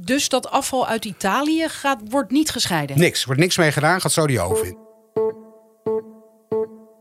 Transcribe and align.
Dus 0.00 0.28
dat 0.28 0.50
afval 0.50 0.86
uit 0.86 1.04
Italië 1.04 1.68
gaat, 1.68 2.00
wordt 2.08 2.30
niet 2.30 2.50
gescheiden? 2.50 2.98
Niks, 2.98 3.24
wordt 3.24 3.40
niks 3.40 3.56
mee 3.56 3.72
gedaan, 3.72 4.00
gaat 4.00 4.12
zo 4.12 4.26
die 4.26 4.40
oven 4.40 4.66
in. 4.66 4.76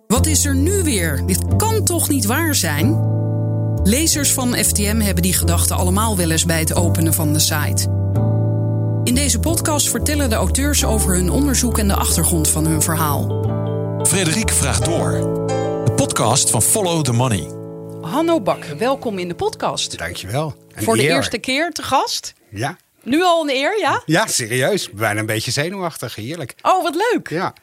Wat 0.07 0.25
is 0.25 0.45
er 0.45 0.55
nu 0.55 0.83
weer? 0.83 1.25
Dit 1.25 1.55
kan 1.57 1.85
toch 1.85 2.09
niet 2.09 2.25
waar 2.25 2.55
zijn? 2.55 3.11
Lezers 3.83 4.33
van 4.33 4.55
FTM 4.55 4.99
hebben 4.99 5.23
die 5.23 5.33
gedachten 5.33 5.75
allemaal 5.75 6.17
wel 6.17 6.31
eens 6.31 6.45
bij 6.45 6.59
het 6.59 6.75
openen 6.75 7.13
van 7.13 7.33
de 7.33 7.39
site. 7.39 8.01
In 9.03 9.15
deze 9.15 9.39
podcast 9.39 9.89
vertellen 9.89 10.29
de 10.29 10.35
auteurs 10.35 10.85
over 10.85 11.15
hun 11.15 11.29
onderzoek 11.29 11.77
en 11.77 11.87
de 11.87 11.95
achtergrond 11.95 12.47
van 12.49 12.65
hun 12.65 12.81
verhaal. 12.81 13.41
Frederik 14.07 14.49
vraagt 14.49 14.85
door. 14.85 15.11
De 15.85 15.93
podcast 15.95 16.49
van 16.49 16.61
Follow 16.61 17.03
the 17.03 17.13
Money. 17.13 17.47
Hanno 18.01 18.41
Bakker, 18.41 18.77
welkom 18.77 19.19
in 19.19 19.27
de 19.27 19.35
podcast. 19.35 19.97
Dankjewel. 19.97 20.55
Voor 20.75 20.95
de 20.95 21.03
eer. 21.03 21.11
eerste 21.11 21.37
keer 21.37 21.71
te 21.71 21.83
gast. 21.83 22.33
Ja. 22.49 22.77
Nu 23.03 23.23
al 23.23 23.41
een 23.43 23.55
eer, 23.55 23.79
ja? 23.79 24.01
ja, 24.05 24.27
serieus. 24.27 24.89
Bijna 24.89 25.19
een 25.19 25.25
beetje 25.25 25.51
zenuwachtig, 25.51 26.15
heerlijk. 26.15 26.55
Oh, 26.61 26.83
wat 26.83 26.95
leuk. 27.11 27.29
Ja. 27.29 27.53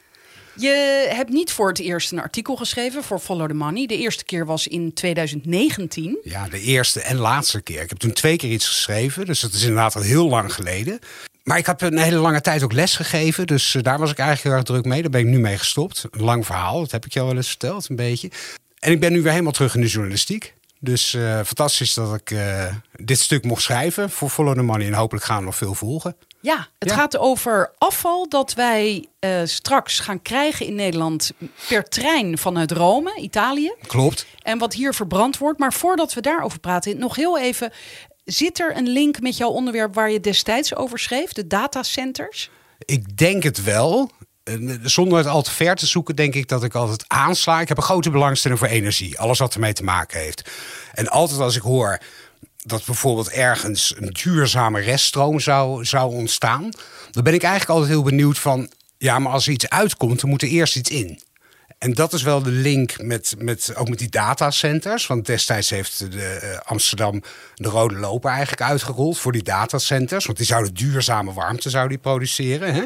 Je 0.56 1.06
hebt 1.10 1.30
niet 1.30 1.52
voor 1.52 1.68
het 1.68 1.78
eerst 1.78 2.12
een 2.12 2.20
artikel 2.20 2.56
geschreven 2.56 3.02
voor 3.02 3.18
Follow 3.18 3.48
the 3.48 3.54
Money. 3.54 3.86
De 3.86 3.96
eerste 3.96 4.24
keer 4.24 4.46
was 4.46 4.66
in 4.66 4.92
2019. 4.92 6.18
ja, 6.22 6.48
de 6.48 6.60
eerste 6.60 7.00
en 7.00 7.16
laatste 7.16 7.60
keer. 7.60 7.82
Ik 7.82 7.88
heb 7.88 7.98
toen 7.98 8.12
twee 8.12 8.36
keer 8.36 8.50
iets 8.50 8.66
geschreven, 8.66 9.26
dus 9.26 9.40
dat 9.40 9.52
is 9.52 9.62
inderdaad 9.62 9.96
al 9.96 10.02
heel 10.02 10.28
lang 10.28 10.54
geleden. 10.54 10.98
Maar 11.42 11.58
ik 11.58 11.66
heb 11.66 11.80
een 11.80 11.98
hele 11.98 12.16
lange 12.16 12.40
tijd 12.40 12.62
ook 12.62 12.72
les 12.72 12.96
gegeven, 12.96 13.46
dus 13.46 13.74
eh, 13.74 13.82
daar 13.82 13.98
was 13.98 14.10
ik 14.10 14.18
eigenlijk 14.18 14.48
heel 14.48 14.56
erg 14.56 14.66
druk 14.66 14.92
mee. 14.92 15.02
Daar 15.02 15.10
ben 15.10 15.20
ik 15.20 15.26
nu 15.26 15.38
mee 15.38 15.58
gestopt. 15.58 16.04
Een 16.10 16.24
lang 16.24 16.46
verhaal, 16.46 16.80
dat 16.80 16.90
heb 16.90 17.06
ik 17.06 17.16
al 17.16 17.26
wel 17.26 17.36
eens 17.36 17.48
verteld, 17.48 17.88
een 17.88 17.96
beetje. 17.96 18.30
En 18.78 18.92
ik 18.92 19.00
ben 19.00 19.12
nu 19.12 19.22
weer 19.22 19.32
helemaal 19.32 19.52
terug 19.52 19.74
in 19.74 19.80
de 19.80 19.86
journalistiek. 19.86 20.54
Dus 20.82 21.14
eh, 21.14 21.34
fantastisch 21.44 21.94
dat 21.94 22.14
ik 22.14 22.30
eh, 22.30 22.64
dit 22.92 23.18
stuk 23.18 23.44
mocht 23.44 23.62
schrijven 23.62 24.10
voor 24.10 24.28
Follow 24.30 24.54
the 24.54 24.62
Money. 24.62 24.86
En 24.86 24.92
hopelijk 24.94 25.24
gaan 25.24 25.36
er 25.38 25.42
nog 25.44 25.56
veel 25.56 25.74
volgen. 25.74 26.16
Ja, 26.40 26.68
het 26.78 26.88
Ja. 26.88 26.94
gaat 26.96 27.16
over 27.16 27.72
afval 27.78 28.28
dat 28.28 28.54
wij 28.54 29.06
eh, 29.18 29.40
straks 29.44 29.98
gaan 29.98 30.22
krijgen 30.22 30.66
in 30.66 30.74
Nederland 30.74 31.32
per 31.68 31.84
trein 31.84 32.38
vanuit 32.38 32.70
Rome, 32.72 33.16
Italië. 33.20 33.74
Klopt. 33.86 34.26
En 34.42 34.58
wat 34.58 34.74
hier 34.74 34.94
verbrand 34.94 35.38
wordt. 35.38 35.58
Maar 35.58 35.72
voordat 35.72 36.14
we 36.14 36.20
daarover 36.20 36.58
praten, 36.60 36.98
nog 36.98 37.16
heel 37.16 37.38
even. 37.38 37.72
Zit 38.24 38.60
er 38.60 38.76
een 38.76 38.88
link 38.88 39.20
met 39.20 39.36
jouw 39.36 39.48
onderwerp 39.50 39.94
waar 39.94 40.10
je 40.10 40.20
destijds 40.20 40.74
over 40.74 40.98
schreef, 40.98 41.32
de 41.32 41.46
datacenters? 41.46 42.50
Ik 42.78 43.16
denk 43.16 43.42
het 43.42 43.62
wel. 43.64 44.10
Zonder 44.82 45.18
het 45.18 45.26
al 45.26 45.42
te 45.42 45.50
ver 45.50 45.74
te 45.74 45.86
zoeken, 45.86 46.16
denk 46.16 46.34
ik 46.34 46.48
dat 46.48 46.64
ik 46.64 46.74
altijd 46.74 47.04
aansla. 47.06 47.60
Ik 47.60 47.68
heb 47.68 47.76
een 47.76 47.82
grote 47.82 48.10
belangstelling 48.10 48.60
voor 48.60 48.68
energie. 48.68 49.18
Alles 49.18 49.38
wat 49.38 49.54
ermee 49.54 49.72
te 49.72 49.84
maken 49.84 50.20
heeft. 50.20 50.50
En 50.92 51.08
altijd 51.08 51.40
als 51.40 51.56
ik 51.56 51.62
hoor 51.62 51.98
dat 52.62 52.84
bijvoorbeeld 52.84 53.30
ergens 53.30 53.94
een 53.96 54.10
duurzame 54.22 54.80
reststroom 54.80 55.40
zou, 55.40 55.84
zou 55.84 56.14
ontstaan, 56.14 56.70
dan 57.10 57.22
ben 57.22 57.34
ik 57.34 57.42
eigenlijk 57.42 57.72
altijd 57.72 57.90
heel 57.90 58.02
benieuwd 58.02 58.38
van, 58.38 58.70
ja, 58.98 59.18
maar 59.18 59.32
als 59.32 59.46
er 59.46 59.52
iets 59.52 59.68
uitkomt, 59.68 60.20
dan 60.20 60.30
moet 60.30 60.42
er 60.42 60.48
eerst 60.48 60.76
iets 60.76 60.90
in. 60.90 61.20
En 61.80 61.92
dat 61.92 62.12
is 62.12 62.22
wel 62.22 62.42
de 62.42 62.50
link 62.50 63.02
met, 63.02 63.34
met, 63.38 63.72
ook 63.76 63.88
met 63.88 63.98
die 63.98 64.08
datacenters. 64.08 65.06
Want 65.06 65.26
destijds 65.26 65.70
heeft 65.70 66.12
de, 66.12 66.22
eh, 66.22 66.58
Amsterdam 66.64 67.22
de 67.54 67.68
rode 67.68 67.94
loper 67.94 68.30
eigenlijk 68.30 68.62
uitgerold 68.62 69.18
voor 69.18 69.32
die 69.32 69.42
datacenters. 69.42 70.26
Want 70.26 70.38
die 70.38 70.46
zouden 70.46 70.74
duurzame 70.74 71.32
warmte 71.32 71.70
zouden 71.70 71.92
die 71.92 72.02
produceren. 72.02 72.74
Hè? 72.74 72.82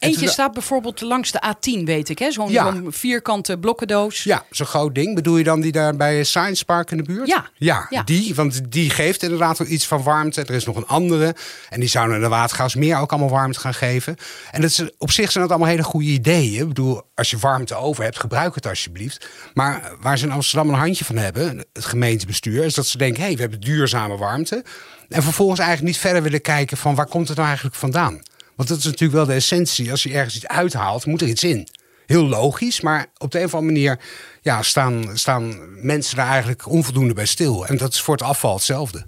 En 0.00 0.08
Eentje 0.08 0.28
staat 0.28 0.52
bijvoorbeeld 0.52 1.00
langs 1.00 1.30
de 1.30 1.42
A10, 1.46 1.84
weet 1.84 2.08
ik, 2.08 2.18
hè? 2.18 2.30
Zo'n 2.30 2.50
Ja. 2.50 2.74
vierkante 2.88 3.58
blokkendoos. 3.58 4.22
Ja, 4.22 4.44
zo'n 4.50 4.66
groot 4.66 4.94
ding. 4.94 5.14
Bedoel 5.14 5.36
je 5.36 5.44
dan 5.44 5.60
die 5.60 5.72
daar 5.72 5.96
bij 5.96 6.24
Science 6.24 6.64
Park 6.64 6.90
in 6.90 6.96
de 6.96 7.02
buurt? 7.02 7.28
Ja. 7.28 7.48
ja. 7.54 7.86
Ja. 7.90 8.02
die. 8.02 8.34
Want 8.34 8.72
die 8.72 8.90
geeft 8.90 9.22
inderdaad 9.22 9.58
wel 9.58 9.68
iets 9.68 9.86
van 9.86 10.02
warmte. 10.02 10.40
Er 10.40 10.54
is 10.54 10.64
nog 10.64 10.76
een 10.76 10.86
andere. 10.86 11.34
En 11.68 11.80
die 11.80 11.88
zouden 11.88 12.20
de 12.20 12.28
Watergaasmeer 12.28 12.98
ook 12.98 13.10
allemaal 13.10 13.30
warmte 13.30 13.60
gaan 13.60 13.74
geven. 13.74 14.16
En 14.50 14.60
dat 14.60 14.70
is, 14.70 14.82
op 14.98 15.10
zich 15.10 15.30
zijn 15.30 15.44
dat 15.44 15.52
allemaal 15.52 15.70
hele 15.70 15.82
goede 15.82 16.06
ideeën. 16.06 16.60
Ik 16.60 16.68
bedoel, 16.68 17.02
als 17.14 17.30
je 17.30 17.38
warmte 17.38 17.74
over 17.74 18.04
hebt, 18.04 18.20
gebruik 18.20 18.54
het 18.54 18.66
alsjeblieft. 18.66 19.26
Maar 19.54 19.92
waar 20.00 20.18
ze 20.18 20.24
in 20.26 20.32
Amsterdam 20.32 20.68
een 20.68 20.78
handje 20.80 21.04
van 21.04 21.16
hebben, 21.16 21.64
het 21.72 21.84
gemeentebestuur, 21.84 22.64
is 22.64 22.74
dat 22.74 22.86
ze 22.86 22.98
denken: 22.98 23.20
hé, 23.20 23.26
hey, 23.26 23.34
we 23.34 23.40
hebben 23.40 23.60
duurzame 23.60 24.16
warmte. 24.16 24.64
En 25.08 25.22
vervolgens 25.22 25.60
eigenlijk 25.60 25.88
niet 25.92 26.00
verder 26.02 26.22
willen 26.22 26.40
kijken 26.40 26.76
van 26.76 26.94
waar 26.94 27.06
komt 27.06 27.26
het 27.28 27.36
nou 27.36 27.48
eigenlijk 27.48 27.76
vandaan? 27.78 28.20
Want 28.60 28.72
dat 28.72 28.80
is 28.80 28.84
natuurlijk 28.84 29.12
wel 29.12 29.26
de 29.26 29.32
essentie. 29.32 29.90
Als 29.90 30.02
je 30.02 30.12
ergens 30.12 30.36
iets 30.36 30.46
uithaalt, 30.46 31.06
moet 31.06 31.20
er 31.20 31.28
iets 31.28 31.44
in. 31.44 31.68
Heel 32.06 32.26
logisch, 32.26 32.80
maar 32.80 33.06
op 33.18 33.30
de 33.30 33.38
een 33.38 33.44
of 33.44 33.54
andere 33.54 33.72
manier 33.72 34.00
ja, 34.40 34.62
staan, 34.62 35.18
staan 35.18 35.58
mensen 35.86 36.16
daar 36.16 36.28
eigenlijk 36.28 36.68
onvoldoende 36.68 37.14
bij 37.14 37.26
stil. 37.26 37.66
En 37.66 37.76
dat 37.76 37.92
is 37.92 38.00
voor 38.00 38.14
het 38.14 38.24
afval 38.24 38.54
hetzelfde. 38.54 39.06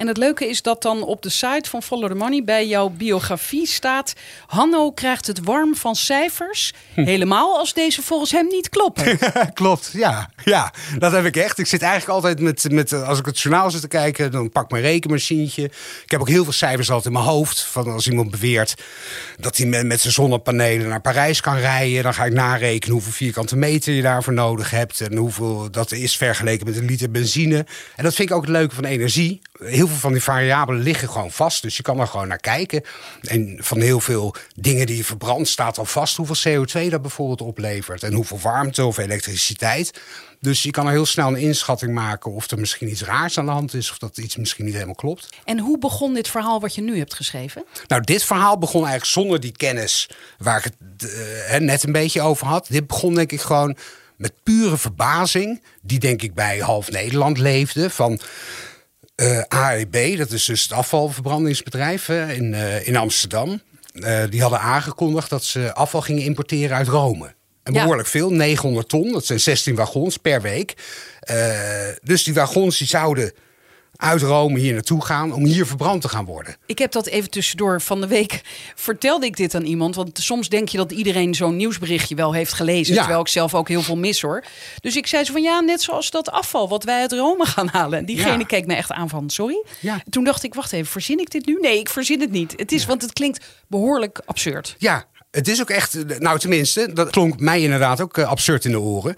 En 0.00 0.06
het 0.06 0.16
leuke 0.16 0.48
is 0.48 0.62
dat 0.62 0.82
dan 0.82 1.02
op 1.02 1.22
de 1.22 1.28
site 1.28 1.70
van 1.70 1.82
Follow 1.82 2.08
the 2.08 2.14
Money 2.14 2.44
bij 2.44 2.66
jouw 2.66 2.88
biografie 2.88 3.66
staat... 3.66 4.14
Hanno 4.46 4.90
krijgt 4.90 5.26
het 5.26 5.40
warm 5.44 5.76
van 5.76 5.96
cijfers, 5.96 6.72
Hm. 6.94 7.04
helemaal 7.04 7.58
als 7.58 7.74
deze 7.74 8.02
volgens 8.02 8.30
hem 8.30 8.46
niet 8.46 8.68
kloppen. 8.68 9.18
Klopt, 9.54 9.90
ja. 9.92 10.30
ja. 10.44 10.72
Dat 10.98 11.12
heb 11.12 11.24
ik 11.24 11.36
echt. 11.36 11.58
Ik 11.58 11.66
zit 11.66 11.82
eigenlijk 11.82 12.12
altijd 12.12 12.40
met, 12.40 12.70
met, 12.70 12.92
als 12.92 13.18
ik 13.18 13.26
het 13.26 13.40
journaal 13.40 13.70
zit 13.70 13.80
te 13.80 13.88
kijken, 13.88 14.30
dan 14.30 14.50
pak 14.50 14.64
ik 14.64 14.70
mijn 14.70 14.82
rekenmachientje. 14.82 15.64
Ik 16.04 16.10
heb 16.10 16.20
ook 16.20 16.28
heel 16.28 16.44
veel 16.44 16.52
cijfers 16.52 16.90
altijd 16.90 17.14
in 17.14 17.20
mijn 17.20 17.32
hoofd. 17.32 17.62
Van 17.62 17.88
als 17.88 18.08
iemand 18.08 18.30
beweert 18.30 18.74
dat 19.36 19.56
hij 19.56 19.66
met, 19.66 19.86
met 19.86 20.00
zijn 20.00 20.12
zonnepanelen 20.12 20.88
naar 20.88 21.00
Parijs 21.00 21.40
kan 21.40 21.56
rijden, 21.56 22.02
dan 22.02 22.14
ga 22.14 22.24
ik 22.24 22.32
narekenen 22.32 22.94
hoeveel 22.94 23.12
vierkante 23.12 23.56
meter 23.56 23.92
je 23.92 24.02
daarvoor 24.02 24.32
nodig 24.32 24.70
hebt. 24.70 25.00
En 25.00 25.16
hoeveel 25.16 25.70
dat 25.70 25.92
is 25.92 26.16
vergeleken 26.16 26.66
met 26.66 26.76
een 26.76 26.84
liter 26.84 27.10
benzine. 27.10 27.66
En 27.96 28.04
dat 28.04 28.14
vind 28.14 28.30
ik 28.30 28.36
ook 28.36 28.42
het 28.42 28.50
leuke 28.50 28.74
van 28.74 28.84
energie. 28.84 29.40
Heel 29.58 29.88
veel 29.90 29.98
van 29.98 30.12
die 30.12 30.22
variabelen 30.22 30.82
liggen 30.82 31.08
gewoon 31.08 31.30
vast. 31.30 31.62
Dus 31.62 31.76
je 31.76 31.82
kan 31.82 32.00
er 32.00 32.06
gewoon 32.06 32.28
naar 32.28 32.38
kijken. 32.38 32.82
En 33.22 33.56
van 33.58 33.80
heel 33.80 34.00
veel 34.00 34.34
dingen 34.54 34.86
die 34.86 34.96
je 34.96 35.04
verbrandt 35.04 35.48
staat 35.48 35.78
al 35.78 35.84
vast 35.84 36.16
hoeveel 36.16 36.64
CO2 36.64 36.88
dat 36.90 37.02
bijvoorbeeld 37.02 37.40
oplevert. 37.40 38.02
En 38.02 38.12
hoeveel 38.12 38.38
warmte 38.40 38.84
of 38.84 38.98
elektriciteit. 38.98 40.00
Dus 40.40 40.62
je 40.62 40.70
kan 40.70 40.86
er 40.86 40.92
heel 40.92 41.06
snel 41.06 41.28
een 41.28 41.36
inschatting 41.36 41.94
maken 41.94 42.32
of 42.32 42.50
er 42.50 42.58
misschien 42.58 42.90
iets 42.90 43.02
raars 43.02 43.38
aan 43.38 43.44
de 43.44 43.52
hand 43.52 43.74
is. 43.74 43.90
Of 43.90 43.98
dat 43.98 44.18
iets 44.18 44.36
misschien 44.36 44.64
niet 44.64 44.74
helemaal 44.74 44.94
klopt. 44.94 45.28
En 45.44 45.58
hoe 45.58 45.78
begon 45.78 46.14
dit 46.14 46.28
verhaal 46.28 46.60
wat 46.60 46.74
je 46.74 46.82
nu 46.82 46.98
hebt 46.98 47.14
geschreven? 47.14 47.64
Nou, 47.86 48.02
dit 48.02 48.22
verhaal 48.22 48.58
begon 48.58 48.80
eigenlijk 48.80 49.12
zonder 49.12 49.40
die 49.40 49.52
kennis 49.56 50.08
waar 50.38 50.58
ik 50.58 50.72
het 50.88 51.14
eh, 51.48 51.58
net 51.58 51.82
een 51.82 51.92
beetje 51.92 52.20
over 52.20 52.46
had. 52.46 52.66
Dit 52.68 52.86
begon 52.86 53.14
denk 53.14 53.32
ik 53.32 53.40
gewoon 53.40 53.76
met 54.16 54.32
pure 54.42 54.76
verbazing. 54.76 55.62
Die 55.82 55.98
denk 55.98 56.22
ik 56.22 56.34
bij 56.34 56.58
half 56.58 56.90
Nederland 56.90 57.38
leefde. 57.38 57.90
Van 57.90 58.20
eh 59.20 59.38
AEB, 59.48 60.16
dat 60.18 60.30
is 60.30 60.44
dus 60.44 60.62
het 60.62 60.72
afvalverbrandingsbedrijf 60.72 62.06
hè, 62.06 62.32
in, 62.32 62.54
eh, 62.54 62.86
in 62.86 62.96
Amsterdam. 62.96 63.60
Eh, 63.94 64.22
die 64.30 64.40
hadden 64.40 64.60
aangekondigd 64.60 65.30
dat 65.30 65.44
ze 65.44 65.74
afval 65.74 66.00
gingen 66.00 66.22
importeren 66.22 66.76
uit 66.76 66.88
Rome. 66.88 67.34
En 67.62 67.72
Ja. 67.72 67.80
behoorlijk 67.80 68.08
veel, 68.08 68.30
900 68.30 68.88
ton. 68.88 69.12
Dat 69.12 69.24
zijn 69.26 69.40
16 69.40 69.74
wagons 69.74 70.16
per 70.16 70.42
week. 70.42 70.74
Dus 72.02 72.24
die 72.24 72.34
wagons 72.34 72.78
die 72.78 72.86
zouden 72.86 73.32
uit 74.00 74.22
Rome 74.22 74.58
hier 74.58 74.72
naartoe 74.72 75.04
gaan 75.04 75.32
om 75.32 75.44
hier 75.44 75.66
verbrand 75.66 76.00
te 76.02 76.08
gaan 76.08 76.24
worden. 76.24 76.56
Ik 76.66 76.78
heb 76.78 76.92
dat 76.92 77.06
even 77.06 77.30
tussendoor 77.30 77.80
van 77.80 78.00
de 78.00 78.06
week. 78.06 78.40
Vertelde 78.74 79.26
ik 79.26 79.36
dit 79.36 79.54
aan 79.54 79.62
iemand? 79.64 79.94
Want 79.94 80.18
soms 80.18 80.48
denk 80.48 80.68
je 80.68 80.76
dat 80.76 80.92
iedereen 80.92 81.34
zo'n 81.34 81.56
nieuwsberichtje 81.56 82.14
wel 82.14 82.32
heeft 82.34 82.52
gelezen. 82.52 82.94
Ja. 82.94 83.00
Terwijl 83.00 83.20
ik 83.20 83.28
zelf 83.28 83.54
ook 83.54 83.68
heel 83.68 83.82
veel 83.82 83.96
mis 83.96 84.20
hoor. 84.20 84.44
Dus 84.80 84.96
ik 84.96 85.06
zei 85.06 85.24
zo 85.24 85.32
van 85.32 85.42
ja, 85.42 85.60
net 85.60 85.82
zoals 85.82 86.10
dat 86.10 86.30
afval 86.30 86.68
wat 86.68 86.84
wij 86.84 87.00
uit 87.00 87.12
Rome 87.12 87.46
gaan 87.46 87.68
halen. 87.68 87.98
En 87.98 88.04
diegene 88.04 88.38
Ja. 88.38 88.44
keek 88.44 88.66
me 88.66 88.74
echt 88.74 88.90
aan 88.92 89.08
van 89.08 89.30
sorry. 89.30 89.64
Ja. 89.80 90.02
Toen 90.10 90.24
dacht 90.24 90.42
ik, 90.42 90.54
wacht 90.54 90.72
even, 90.72 90.86
verzin 90.86 91.18
ik 91.18 91.30
dit 91.30 91.46
nu? 91.46 91.58
Nee, 91.60 91.78
ik 91.78 91.88
verzin 91.88 92.20
het 92.20 92.30
niet. 92.30 92.52
Het 92.56 92.72
is, 92.72 92.86
want 92.86 93.02
het 93.02 93.12
klinkt 93.12 93.44
behoorlijk 93.68 94.20
absurd. 94.24 94.74
Ja, 94.78 95.04
het 95.30 95.48
is 95.48 95.60
ook 95.60 95.70
echt, 95.70 96.18
nou 96.18 96.38
tenminste, 96.38 96.92
dat 96.92 97.10
klonk 97.10 97.40
mij 97.40 97.60
inderdaad 97.62 98.00
ook 98.00 98.18
eh, 98.18 98.28
absurd 98.28 98.64
in 98.64 98.70
de 98.70 98.80
oren. 98.80 99.16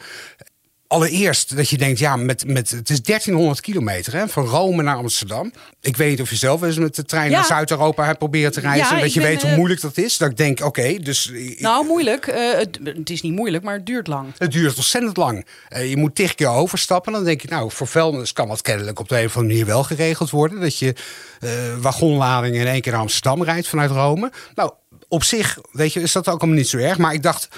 Allereerst 0.93 1.57
dat 1.57 1.69
je 1.69 1.77
denkt, 1.79 1.99
ja, 1.99 2.17
met, 2.17 2.47
met, 2.47 2.71
het 2.71 2.91
is 2.91 3.03
1300 3.03 3.61
kilometer 3.61 4.13
hè, 4.13 4.29
van 4.29 4.47
Rome 4.47 4.83
naar 4.83 4.97
Amsterdam. 4.97 5.53
Ik 5.81 5.97
weet 5.97 6.11
niet 6.11 6.21
of 6.21 6.31
je 6.31 6.37
zelf 6.37 6.63
eens 6.63 6.79
met 6.79 6.95
de 6.97 7.05
trein 7.05 7.31
Ja. 7.31 7.37
naar 7.37 7.45
Zuid-Europa 7.47 8.05
hebt 8.05 8.19
proberen 8.19 8.53
te 8.53 8.61
reizen. 8.61 8.87
Ja, 8.89 8.95
en 8.97 9.01
dat 9.01 9.13
je 9.13 9.21
ben, 9.21 9.29
weet 9.29 9.43
hoe 9.43 9.51
eh, 9.51 9.57
moeilijk 9.57 9.81
dat 9.81 9.97
is. 9.97 10.17
Dat 10.17 10.31
ik 10.31 10.37
denk, 10.37 10.61
oké, 10.65 10.99
dus 10.99 11.27
ik- 11.27 11.61
Nou, 11.61 11.87
moeilijk. 11.87 12.27
Eh, 12.27 12.53
het, 12.59 12.79
het 12.85 13.11
is 13.11 13.23
niet 13.23 13.33
moeilijk, 13.33 13.65
maar 13.65 13.75
het 13.75 13.87
duurt 13.87 14.07
lang. 14.07 14.27
het 14.39 14.53
duurt 14.53 14.77
ontzettend 14.77 15.17
lang. 15.17 15.47
Eh, 15.69 15.91
je 15.91 15.97
moet 15.97 16.15
tig 16.15 16.35
keer 16.35 16.49
overstappen. 16.49 17.13
Dan 17.13 17.25
denk 17.25 17.41
je, 17.43 17.49
nou, 17.49 17.71
voor 17.71 17.87
vuilnis 17.87 18.33
kan 18.33 18.49
dat 18.49 18.63
kennelijk 18.63 18.99
op 18.99 19.09
de 19.09 19.19
een 19.19 19.27
of 19.27 19.37
andere 19.37 19.55
manier 19.55 19.67
wel 19.73 19.85
geregeld 19.85 20.31
worden. 20.31 20.61
Dat 20.61 20.79
je 20.79 20.95
eh 21.41 21.51
wagonladingen 21.81 22.61
in 22.61 22.67
één 22.67 22.81
keer 22.81 22.93
naar 22.93 23.01
Amsterdam 23.01 23.43
rijdt 23.45 23.69
vanuit 23.69 23.91
Rome. 23.91 24.33
Nou, 24.55 24.73
op 25.09 25.25
zich, 25.25 25.59
weet 25.73 25.93
je, 25.93 26.01
is 26.01 26.13
dat 26.13 26.29
ook 26.29 26.41
allemaal 26.41 26.59
niet 26.59 26.69
zo 26.69 26.77
erg. 26.79 26.99
Maar 26.99 27.13
ik 27.15 27.23
dacht, 27.23 27.49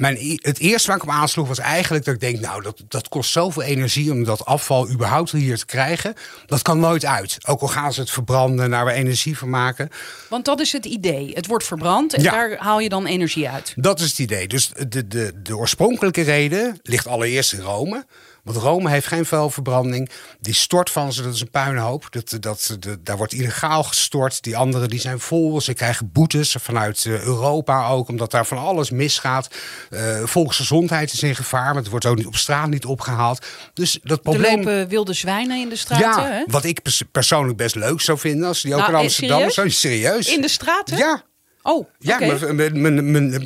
mijn, 0.00 0.38
het 0.42 0.58
eerste 0.58 0.86
waar 0.88 0.96
ik 0.96 1.02
op 1.02 1.08
aansloeg 1.08 1.48
was 1.48 1.58
eigenlijk 1.58 2.04
dat 2.04 2.14
ik 2.14 2.20
denk, 2.20 2.40
nou, 2.40 2.62
dat, 2.62 2.82
dat 2.88 3.08
kost 3.08 3.30
zoveel 3.30 3.62
energie 3.62 4.12
om 4.12 4.24
dat 4.24 4.44
afval 4.44 4.90
überhaupt 4.90 5.32
hier 5.32 5.58
te 5.58 5.66
krijgen. 5.66 6.14
Dat 6.46 6.62
kan 6.62 6.78
nooit 6.78 7.04
uit. 7.04 7.36
Ook 7.46 7.60
al 7.60 7.68
gaan 7.68 7.92
ze 7.92 8.00
het 8.00 8.10
verbranden, 8.10 8.70
naar 8.70 8.84
we 8.84 8.92
energie 8.92 9.38
van 9.38 9.50
maken. 9.50 9.88
Want 10.28 10.44
dat 10.44 10.60
is 10.60 10.72
het 10.72 10.84
idee. 10.84 11.30
Het 11.34 11.46
wordt 11.46 11.64
verbrand 11.64 12.14
en 12.14 12.22
Ja. 12.22 12.30
daar 12.30 12.56
haal 12.58 12.80
je 12.80 12.88
dan 12.88 13.06
energie 13.06 13.48
uit. 13.48 13.72
Dat 13.76 14.00
is 14.00 14.08
het 14.08 14.18
idee. 14.18 14.48
Dus 14.48 14.70
de, 14.88 15.08
de, 15.08 15.32
de 15.42 15.56
oorspronkelijke 15.56 16.22
reden 16.22 16.78
ligt 16.82 17.06
allereerst 17.06 17.52
in 17.52 17.60
Rome. 17.60 18.04
Want 18.44 18.56
Rome 18.56 18.90
heeft 18.90 19.06
geen 19.06 19.26
vuilverbranding. 19.26 20.10
Die 20.40 20.54
stort 20.54 20.90
van 20.90 21.12
ze, 21.12 21.22
dat 21.22 21.34
is 21.34 21.40
een 21.40 21.50
puinhoop. 21.50 22.06
Dat, 22.10 22.36
dat, 22.40 22.76
dat, 22.80 22.98
daar 23.00 23.16
wordt 23.16 23.32
illegaal 23.32 23.82
gestort. 23.82 24.42
Die 24.42 24.56
anderen 24.56 24.88
die 24.88 25.00
zijn 25.00 25.20
vol. 25.20 25.60
Ze 25.60 25.74
krijgen 25.74 26.12
boetes 26.12 26.56
vanuit 26.60 27.04
eh, 27.04 27.22
Europa 27.22 27.88
ook, 27.88 28.08
omdat 28.08 28.30
daar 28.30 28.46
van 28.46 28.58
alles 28.58 28.90
misgaat. 28.90 29.48
Uh, 29.90 30.24
volksgezondheid 30.24 31.12
is 31.12 31.22
in 31.22 31.36
gevaar, 31.36 31.64
want 31.64 31.78
het 31.78 31.88
wordt 31.88 32.06
ook 32.06 32.16
niet 32.16 32.26
op 32.26 32.36
straat 32.36 32.68
niet 32.68 32.84
opgehaald. 32.84 33.46
Dus 33.74 33.98
dat 34.02 34.22
probleem. 34.22 34.50
Er 34.50 34.56
lopen 34.56 34.88
wilde 34.88 35.12
zwijnen 35.12 35.60
in 35.60 35.68
de 35.68 35.76
straten. 35.76 36.22
Ja, 36.22 36.30
hè? 36.30 36.44
wat 36.46 36.64
ik 36.64 36.80
persoonlijk 37.12 37.56
best 37.56 37.74
leuk 37.74 38.00
zou 38.00 38.18
vinden 38.18 38.48
als 38.48 38.62
die 38.62 38.74
ook 38.74 38.80
nou, 38.80 38.92
in 38.92 38.98
Amsterdam. 38.98 39.38
Serieus? 39.38 39.54
Zo 39.54 39.68
serieus. 39.68 40.34
In 40.34 40.40
de 40.40 40.48
straten? 40.48 40.96
Ja. 40.96 41.22
Oh, 41.62 41.86
ja, 41.98 42.18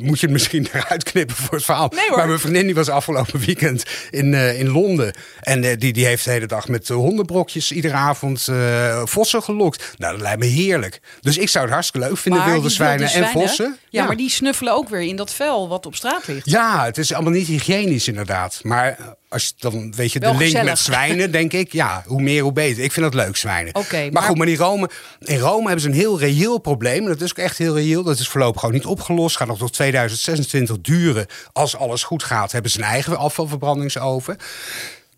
moet 0.01 0.19
je 0.19 0.25
het 0.25 0.29
misschien 0.29 0.67
eruit 0.73 1.03
knippen 1.03 1.35
voor 1.35 1.55
het 1.55 1.65
verhaal. 1.65 1.91
Nee, 1.95 2.09
maar 2.17 2.27
mijn 2.27 2.39
vriendin 2.39 2.65
die 2.65 2.75
was 2.75 2.89
afgelopen 2.89 3.39
weekend 3.39 3.83
in, 4.09 4.33
uh, 4.33 4.59
in 4.59 4.69
Londen. 4.69 5.13
En 5.41 5.63
uh, 5.63 5.71
die, 5.77 5.93
die 5.93 6.05
heeft 6.05 6.25
de 6.25 6.31
hele 6.31 6.45
dag 6.45 6.67
met 6.67 6.87
hondenbrokjes 6.87 7.71
iedere 7.71 7.93
avond 7.93 8.47
uh, 8.49 9.01
vossen 9.05 9.43
gelokt. 9.43 9.93
Nou, 9.97 10.13
dat 10.13 10.21
lijkt 10.21 10.39
me 10.39 10.45
heerlijk. 10.45 10.99
Dus 11.21 11.37
ik 11.37 11.49
zou 11.49 11.65
het 11.65 11.73
hartstikke 11.73 12.07
leuk 12.07 12.17
vinden, 12.17 12.45
wilde 12.45 12.69
zwijnen, 12.69 13.09
en 13.09 13.29
vossen. 13.29 13.77
Ja, 13.95 14.05
maar 14.05 14.17
die 14.17 14.29
snuffelen 14.29 14.73
ook 14.73 14.89
weer 14.89 15.01
in 15.01 15.15
dat 15.15 15.33
vel 15.33 15.67
wat 15.67 15.85
op 15.85 15.95
straat 15.95 16.27
ligt. 16.27 16.49
Ja, 16.49 16.85
het 16.85 16.97
is 16.97 17.13
allemaal 17.13 17.31
niet 17.31 17.47
hygiënisch 17.47 18.07
inderdaad. 18.07 18.59
Maar 18.63 18.97
als 19.29 19.45
je 19.45 19.51
dan 19.57 19.93
weet 19.95 20.11
je 20.11 20.19
Wel 20.19 20.31
de 20.31 20.37
link 20.37 20.49
gezellig. 20.51 20.69
met 20.69 20.79
zwijnen, 20.79 21.31
denk 21.31 21.53
ik, 21.53 21.71
ja, 21.71 22.03
hoe 22.07 22.21
meer 22.21 22.41
hoe 22.43 22.51
beter. 22.51 22.83
Ik 22.83 22.91
vind 22.91 23.05
dat 23.11 23.25
leuk, 23.25 23.35
zwijnen. 23.37 23.75
Oké, 23.75 23.97
maar, 23.97 24.11
maar- 24.11 24.23
goed, 24.23 24.37
maar 24.37 24.47
in 24.47 24.55
Rome, 24.55 24.89
in 25.19 25.39
Rome 25.39 25.63
hebben 25.63 25.81
ze 25.81 25.87
een 25.87 25.93
heel 25.93 26.19
reëel 26.19 26.57
probleem. 26.57 27.01
En 27.03 27.07
dat 27.09 27.21
is 27.21 27.29
ook 27.29 27.37
echt 27.37 27.57
heel 27.57 27.75
reëel. 27.75 28.03
Dat 28.03 28.19
is 28.19 28.27
voorlopig 28.27 28.65
ook 28.65 28.71
niet 28.71 28.85
opgelost. 28.85 29.37
Gaat 29.37 29.47
nog 29.47 29.57
tot 29.57 29.73
2026 29.73 30.81
duren. 30.81 31.25
Als 31.53 31.75
alles 31.75 32.03
goed 32.03 32.23
gaat, 32.23 32.51
hebben 32.51 32.71
ze 32.71 32.77
een 32.77 32.83
eigen 32.83 33.17
afvalverbrandingsoven. 33.17 34.37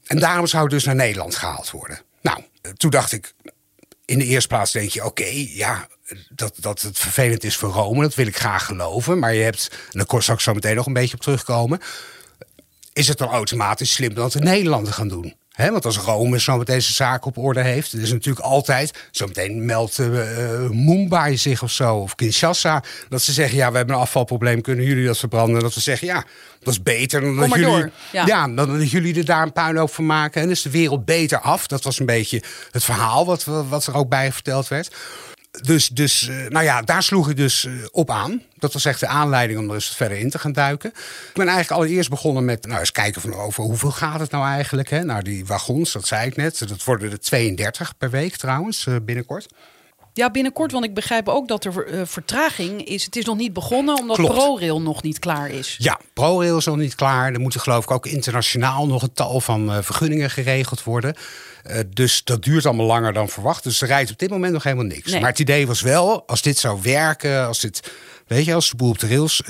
En 0.06 0.20
daarom 0.20 0.48
zou 0.48 0.64
het 0.64 0.72
dus 0.72 0.84
naar 0.84 0.96
Nederland 0.96 1.36
gehaald 1.36 1.72
worden. 1.72 2.00
Nou, 2.22 2.40
eh, 2.62 2.72
toen 2.72 2.90
dacht 2.90 3.12
ik, 3.12 3.34
in 4.06 4.20
de 4.20 4.26
eerste 4.26 4.48
plaats 4.48 4.72
denk 4.72 4.90
je, 4.90 5.06
oké, 5.06 5.28
ja, 5.48 5.88
dat, 6.30 6.54
dat 6.60 6.82
het 6.82 7.00
vervelend 7.00 7.44
is 7.44 7.56
voor 7.56 7.70
Rome, 7.70 8.02
dat 8.02 8.16
wil 8.16 8.28
ik 8.28 8.38
graag 8.38 8.66
geloven. 8.66 9.20
Maar 9.20 9.34
je 9.34 9.44
hebt, 9.44 9.68
en 9.72 9.98
daar 9.98 10.06
kon 10.06 10.20
ik 10.20 10.40
zo 10.40 10.54
meteen 10.54 10.76
nog 10.76 10.86
een 10.86 10.94
beetje 10.94 11.16
op 11.16 11.22
terugkomen. 11.22 11.80
Is 12.94 13.08
het 13.08 13.18
dan 13.18 13.30
automatisch 13.30 13.94
slim 13.94 14.14
dat 14.14 14.32
de 14.32 14.40
Nederlanden 14.40 14.94
gaan 14.94 15.08
doen? 15.08 15.36
Want 15.58 15.86
als 15.86 15.98
Rome 15.98 16.40
zo 16.40 16.58
meteen 16.58 16.82
zijn 16.82 16.94
zaak 16.94 17.26
op 17.26 17.38
orde 17.38 17.62
heeft, 17.62 17.92
het 17.92 18.02
is 18.02 18.12
natuurlijk 18.12 18.46
altijd, 18.46 19.08
zo 19.12 19.28
meteen 19.28 19.66
meldt 19.66 20.00
eh, 20.00 20.10
Mumbai 20.70 21.38
zich 21.38 21.64
of 21.64 21.72
zo, 21.72 21.96
of 21.96 22.16
Kinshasa, 22.16 22.84
dat 23.10 23.22
ze 23.22 23.34
zeggen, 23.34 23.58
ja, 23.58 23.72
we 23.72 23.78
hebben 23.78 23.96
een 23.96 24.02
afvalprobleem, 24.02 24.62
kunnen 24.62 24.86
jullie 24.86 25.06
dat 25.06 25.18
verbranden? 25.18 25.62
Dat 25.62 25.74
we 25.74 25.80
zeggen, 25.80 26.08
ja, 26.08 26.24
dat 26.60 26.74
is 26.74 26.84
beter 26.84 27.22
dan 27.22 27.36
dat 27.36 27.54
jullie, 27.54 27.92
ja. 28.12 28.48
dan 28.48 28.56
dat 28.56 28.92
jullie 28.92 29.18
er 29.18 29.26
daar 29.26 29.44
een 29.44 29.52
puinhoop 29.52 29.94
van 29.94 30.06
maken. 30.06 30.42
En 30.42 30.50
is 30.50 30.62
de 30.62 30.70
wereld 30.70 31.06
beter 31.06 31.40
af. 31.40 31.68
Dat 31.68 31.84
was 31.84 32.00
een 32.00 32.06
beetje 32.06 32.44
het 32.72 32.84
verhaal 32.84 33.26
wat, 33.26 33.44
wat 33.44 33.88
er 33.88 33.96
ook 33.96 34.10
bij 34.10 34.32
verteld 34.32 34.68
werd. 34.68 34.96
Dus, 35.52 35.88
dus 35.90 36.28
eh, 36.28 36.46
nou 36.48 36.66
ja, 36.66 36.82
daar 36.82 37.04
sloeg 37.04 37.30
ik 37.30 37.38
dus 37.38 37.66
eh, 37.66 37.74
op 37.92 38.12
aan. 38.12 38.42
Dat 38.56 38.74
was 38.74 38.86
echt 38.86 39.00
de 39.00 39.08
aanleiding 39.08 39.60
om 39.60 39.68
er 39.68 39.74
eens 39.74 39.96
verder 39.96 40.18
in 40.18 40.30
te 40.30 40.40
gaan 40.40 40.52
duiken. 40.52 40.90
Ik 40.90 41.32
ben 41.34 41.48
eigenlijk 41.48 41.82
allereerst 41.82 42.10
begonnen 42.10 42.46
met 42.46 42.66
nou, 42.66 42.80
eens 42.80 42.92
kijken 42.92 43.22
van 43.22 43.34
over 43.34 43.64
hoeveel 43.64 43.92
gaat 43.92 44.20
het 44.20 44.32
nou 44.32 44.46
eigenlijk. 44.46 44.90
Hè? 44.90 45.04
Nou, 45.04 45.22
die 45.22 45.46
wagons, 45.46 45.92
dat 45.92 46.08
zei 46.08 46.28
ik 46.28 46.36
net. 46.36 46.68
Dat 46.68 46.84
worden 46.84 47.12
er 47.12 47.20
32 47.20 47.98
per 47.98 48.10
week 48.10 48.36
trouwens, 48.36 48.88
eh, 48.88 48.96
binnenkort. 49.02 49.48
Ja, 50.18 50.30
binnenkort, 50.32 50.72
want 50.72 50.86
ik 50.86 50.94
begrijp 50.94 51.30
ook 51.30 51.48
dat 51.48 51.66
er 51.66 51.86
eh, 51.86 52.02
vertraging 52.06 52.84
is. 52.84 53.06
Het 53.06 53.16
is 53.16 53.26
nog 53.26 53.38
niet 53.38 53.54
begonnen 53.54 54.00
omdat 54.00 54.16
Klopt. 54.16 54.34
ProRail 54.34 54.82
nog 54.82 55.04
niet 55.04 55.20
klaar 55.20 55.50
is. 55.50 55.76
Ja, 55.78 56.00
ProRail 56.14 56.58
is 56.58 56.66
nog 56.66 56.78
niet 56.78 56.96
klaar. 56.96 57.34
Er 57.34 57.40
moeten 57.40 57.60
geloof 57.60 57.84
ik 57.84 57.92
ook 57.92 58.06
internationaal 58.06 58.88
nog 58.88 59.02
een 59.02 59.14
tal 59.14 59.42
van 59.42 59.72
eh, 59.72 59.78
vergunningen 59.82 60.30
geregeld 60.30 60.84
worden. 60.84 61.16
Eh, 61.64 61.80
dus 61.94 62.24
dat 62.24 62.44
duurt 62.44 62.66
allemaal 62.66 62.86
langer 62.86 63.14
dan 63.14 63.30
verwacht. 63.30 63.64
Dus 63.64 63.82
er 63.82 63.88
rijdt 63.88 64.12
op 64.12 64.20
dit 64.20 64.30
moment 64.30 64.54
nog 64.54 64.64
helemaal 64.64 64.86
niks. 64.86 65.12
Nee. 65.12 65.22
Maar 65.22 65.30
het 65.30 65.40
idee 65.40 65.68
was 65.68 65.82
wel, 65.82 66.28
als 66.28 66.42
dit 66.42 66.58
zou 66.58 66.80
werken, 66.82 67.48
als 67.48 67.60
dit, 67.60 67.92
weet 68.28 68.46
je, 68.46 68.54
als 68.54 68.70
de 68.70 68.76
boel 68.76 68.90
op 68.90 69.00
de 69.00 69.08
rails, 69.08 69.42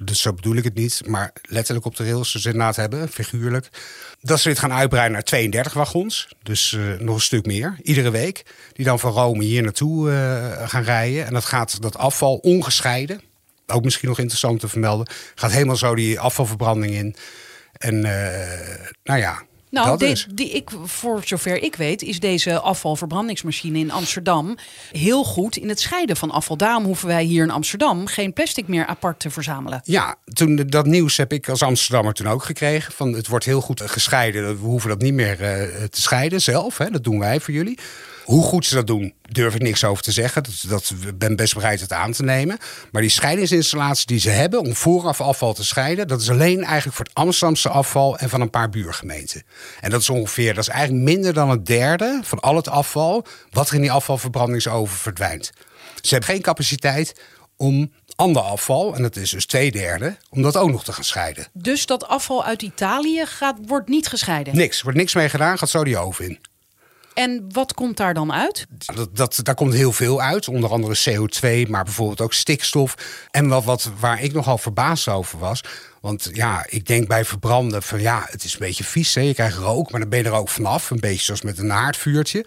dus 0.00 0.20
zo 0.20 0.32
bedoel 0.32 0.56
ik 0.56 0.64
het 0.64 0.74
niet, 0.74 1.02
maar 1.06 1.32
letterlijk 1.42 1.86
op 1.86 1.96
de 1.96 2.04
rails 2.04 2.32
dus 2.32 2.44
inderdaad 2.44 2.76
hebben, 2.76 3.08
figuurlijk, 3.08 3.68
dat 4.20 4.40
ze 4.40 4.48
dit 4.48 4.58
gaan 4.58 4.72
uitbreiden 4.72 5.12
naar 5.12 5.22
32 5.22 5.72
wagons. 5.72 6.28
Dus 6.42 6.72
eh, 6.72 6.98
nog 6.98 7.14
een 7.14 7.20
stuk 7.20 7.46
meer, 7.46 7.78
iedere 7.82 8.10
week. 8.10 8.44
Die 8.72 8.84
dan 8.84 8.98
van 8.98 9.12
Rome 9.12 9.44
hier 9.44 9.62
naartoe 9.62 10.10
eh, 10.10 10.68
gaan 10.68 10.82
rijden. 10.82 11.26
En 11.26 11.32
dat 11.32 11.44
gaat 11.44 11.82
dat 11.82 11.96
afval 11.96 12.36
ongescheiden, 12.36 13.20
ook 13.66 13.84
misschien 13.84 14.08
nog 14.08 14.18
interessant 14.18 14.60
te 14.60 14.68
vermelden, 14.68 15.06
gaat 15.34 15.52
helemaal 15.52 15.76
zo 15.76 15.94
die 15.94 16.20
afvalverbranding 16.20 16.94
in. 16.94 17.16
En 17.72 18.04
eh, 18.04 18.86
nou 19.02 19.20
ja, 19.20 19.42
Nou, 19.74 19.98
de- 20.34 20.50
ik, 20.50 20.70
voor 20.84 21.20
zover 21.24 21.62
ik 21.62 21.76
weet, 21.76 22.02
is 22.02 22.20
deze 22.20 22.60
afvalverbrandingsmachine 22.60 23.78
in 23.78 23.90
Amsterdam 23.90 24.56
heel 24.92 25.24
goed 25.24 25.56
in 25.56 25.68
het 25.68 25.80
scheiden 25.80 26.16
van 26.16 26.30
afval. 26.30 26.56
Daarom 26.56 26.84
hoeven 26.84 27.08
wij 27.08 27.24
hier 27.24 27.42
in 27.42 27.50
Amsterdam 27.50 28.06
geen 28.06 28.32
plastic 28.32 28.68
meer 28.68 28.86
apart 28.86 29.20
te 29.20 29.30
verzamelen. 29.30 29.80
Ja, 29.84 30.16
toen, 30.32 30.56
dat 30.56 30.86
nieuws 30.86 31.16
heb 31.16 31.32
ik 31.32 31.48
als 31.48 31.62
Amsterdammer 31.62 32.14
toen 32.14 32.28
ook 32.28 32.44
gekregen. 32.44 32.92
Van 32.92 33.12
het 33.12 33.26
wordt 33.28 33.44
heel 33.44 33.60
goed 33.60 33.80
gescheiden. 33.80 34.60
We 34.60 34.66
hoeven 34.66 34.88
dat 34.88 35.00
niet 35.02 35.14
meer 35.14 35.42
eh, 35.42 35.82
te 35.90 36.00
scheiden 36.00 36.40
zelf. 36.42 36.78
Hè. 36.78 36.90
Dat 36.90 37.04
doen 37.04 37.18
wij 37.18 37.40
voor 37.40 37.54
jullie. 37.54 37.78
Hoe 38.24 38.42
goed 38.42 38.66
ze 38.66 38.74
dat 38.74 38.86
doen, 38.86 39.14
durf 39.22 39.54
ik 39.54 39.62
niks 39.62 39.84
over 39.84 40.02
te 40.02 40.12
zeggen. 40.12 40.42
Dat, 40.42 40.64
dat 40.68 40.92
ik 41.06 41.18
ben 41.18 41.36
best 41.36 41.54
bereid 41.54 41.80
het 41.80 41.92
aan 41.92 42.12
te 42.12 42.22
nemen. 42.22 42.58
Maar 42.92 43.02
die 43.02 43.10
scheidingsinstallatie 43.10 44.06
die 44.06 44.18
ze 44.18 44.30
hebben 44.30 44.60
om 44.60 44.74
vooraf 44.74 45.20
afval 45.20 45.54
te 45.54 45.64
scheiden, 45.64 46.08
dat 46.08 46.20
is 46.20 46.30
alleen 46.30 46.64
eigenlijk 46.64 46.96
voor 46.96 47.04
het 47.04 47.14
Amsterdamse 47.14 47.68
afval 47.68 48.18
en 48.18 48.28
van 48.28 48.40
een 48.40 48.50
paar 48.50 48.68
buurgemeenten. 48.68 49.42
En 49.80 49.90
dat 49.90 50.00
is 50.00 50.10
ongeveer, 50.10 50.54
dat 50.54 50.62
is 50.62 50.68
eigenlijk 50.68 51.04
minder 51.04 51.32
dan 51.32 51.50
een 51.50 51.64
derde 51.64 52.20
van 52.22 52.40
al 52.40 52.56
het 52.56 52.68
afval 52.68 53.26
wat 53.50 53.68
er 53.68 53.74
in 53.74 53.80
die 53.80 53.92
afvalverbrandingsoven 53.92 54.96
verdwijnt. 54.96 55.52
Ze 56.00 56.14
hebben 56.14 56.28
geen 56.28 56.42
capaciteit 56.42 57.20
om 57.56 57.92
ander 58.16 58.42
afval, 58.42 58.94
en 58.94 59.02
dat 59.02 59.16
is 59.16 59.30
dus 59.30 59.46
twee 59.46 59.70
derde, 59.70 60.16
om 60.30 60.42
dat 60.42 60.56
ook 60.56 60.70
nog 60.70 60.84
te 60.84 60.92
gaan 60.92 61.04
scheiden. 61.04 61.46
Dus 61.52 61.86
dat 61.86 62.06
afval 62.06 62.44
uit 62.44 62.62
Italië 62.62 63.26
gaat, 63.26 63.58
wordt 63.66 63.88
niet 63.88 64.06
gescheiden. 64.06 64.56
Niks, 64.56 64.82
wordt 64.82 64.98
niks 64.98 65.14
mee 65.14 65.28
gedaan, 65.28 65.58
gaat 65.58 65.68
zo 65.68 65.84
die 65.84 65.98
oven 65.98 66.24
in. 66.24 66.38
En 67.14 67.44
wat 67.52 67.74
komt 67.74 67.96
daar 67.96 68.14
dan 68.14 68.32
uit? 68.32 68.66
Dat, 68.94 69.16
dat, 69.16 69.40
daar 69.42 69.54
komt 69.54 69.72
heel 69.72 69.92
veel 69.92 70.20
uit, 70.20 70.48
onder 70.48 70.70
andere 70.70 70.96
CO2, 70.98 71.70
maar 71.70 71.84
bijvoorbeeld 71.84 72.20
ook 72.20 72.32
stikstof. 72.32 72.94
En 73.30 73.48
wat, 73.48 73.64
wat, 73.64 73.90
waar 74.00 74.22
ik 74.22 74.32
nogal 74.32 74.58
verbaasd 74.58 75.08
over 75.08 75.38
was, 75.38 75.60
want 76.00 76.30
ja, 76.32 76.64
ik 76.68 76.86
denk 76.86 77.08
bij 77.08 77.24
verbranden 77.24 77.82
van 77.82 78.00
ja, 78.00 78.26
het 78.30 78.44
is 78.44 78.52
een 78.52 78.58
beetje 78.58 78.84
vies, 78.84 79.14
hè? 79.14 79.20
je 79.20 79.34
krijgt 79.34 79.56
rook, 79.56 79.90
maar 79.90 80.00
dan 80.00 80.08
ben 80.08 80.18
je 80.18 80.24
er 80.24 80.32
ook 80.32 80.48
vanaf, 80.48 80.90
een 80.90 81.00
beetje 81.00 81.24
zoals 81.24 81.42
met 81.42 81.58
een 81.58 81.70
haardvuurtje. 81.70 82.46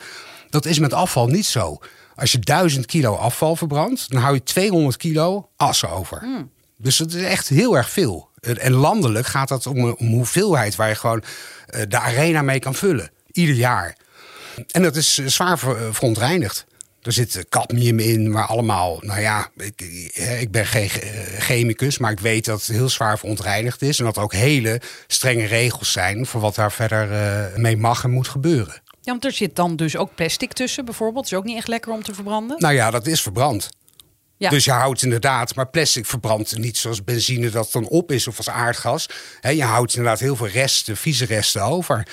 Dat 0.49 0.65
is 0.65 0.79
met 0.79 0.93
afval 0.93 1.27
niet 1.27 1.45
zo. 1.45 1.79
Als 2.15 2.31
je 2.31 2.39
1000 2.39 2.85
kilo 2.85 3.15
afval 3.15 3.55
verbrandt, 3.55 4.09
dan 4.09 4.21
hou 4.21 4.33
je 4.33 4.43
200 4.43 4.97
kilo 4.97 5.49
as 5.55 5.85
over. 5.85 6.47
Dus 6.77 6.97
dat 6.97 7.13
is 7.13 7.23
echt 7.23 7.47
heel 7.47 7.77
erg 7.77 7.89
veel. 7.89 8.29
En 8.39 8.71
landelijk 8.71 9.25
gaat 9.25 9.47
dat 9.47 9.67
om 9.67 9.77
een 9.77 9.95
hoeveelheid 9.99 10.75
waar 10.75 10.89
je 10.89 10.95
gewoon 10.95 11.23
eh, 11.65 11.81
de 11.87 11.99
arena 11.99 12.41
mee 12.41 12.59
kan 12.59 12.75
vullen. 12.75 13.11
Ieder 13.31 13.55
jaar. 13.55 13.95
En 14.71 14.81
dat 14.81 14.95
is 14.95 15.17
eh, 15.17 15.25
zwaar 15.25 15.53
eh, 15.53 15.87
verontreinigd. 15.91 16.65
Er 17.01 17.11
zit 17.11 17.35
eh, 17.35 17.43
cadmium 17.49 17.99
in, 17.99 18.31
maar 18.31 18.45
allemaal, 18.45 18.97
nou 19.01 19.21
ja, 19.21 19.49
ik, 19.55 19.81
ik 20.39 20.51
ben 20.51 20.65
geen 20.65 20.89
chemicus, 21.37 21.97
maar 21.97 22.11
ik 22.11 22.19
weet 22.19 22.45
dat 22.45 22.59
het 22.59 22.75
heel 22.75 22.89
zwaar 22.89 23.19
verontreinigd 23.19 23.81
is. 23.81 23.99
En 23.99 24.05
dat 24.05 24.17
er 24.17 24.23
ook 24.23 24.33
hele 24.33 24.81
strenge 25.07 25.45
regels 25.45 25.91
zijn 25.91 26.25
voor 26.25 26.41
wat 26.41 26.55
daar 26.55 26.71
verder 26.71 27.09
mee 27.59 27.77
mag 27.77 28.03
en 28.03 28.11
moet 28.11 28.27
gebeuren. 28.27 28.81
Ja, 29.01 29.11
want 29.13 29.25
er 29.25 29.31
zit 29.31 29.55
dan 29.55 29.75
dus 29.75 29.97
ook 29.97 30.15
plastic 30.15 30.53
tussen 30.53 30.85
bijvoorbeeld. 30.85 31.25
Is 31.25 31.33
ook 31.33 31.43
niet 31.43 31.57
echt 31.57 31.67
lekker 31.67 31.91
om 31.91 32.03
te 32.03 32.13
verbranden. 32.13 32.59
Nou 32.59 32.73
ja, 32.73 32.91
dat 32.91 33.07
is 33.07 33.21
verbrand. 33.21 33.69
Ja. 34.37 34.49
Dus 34.49 34.65
je 34.65 34.71
houdt 34.71 35.03
inderdaad, 35.03 35.55
maar 35.55 35.67
plastic 35.67 36.05
verbrandt 36.05 36.57
niet 36.57 36.77
zoals 36.77 37.03
benzine 37.03 37.49
dat 37.49 37.71
dan 37.71 37.87
op 37.87 38.11
is 38.11 38.27
of 38.27 38.37
als 38.37 38.49
aardgas. 38.49 39.09
Je 39.41 39.63
houdt 39.63 39.95
inderdaad 39.95 40.19
heel 40.19 40.35
veel 40.35 40.47
resten, 40.47 40.97
vieze 40.97 41.25
resten 41.25 41.61
over. 41.61 42.07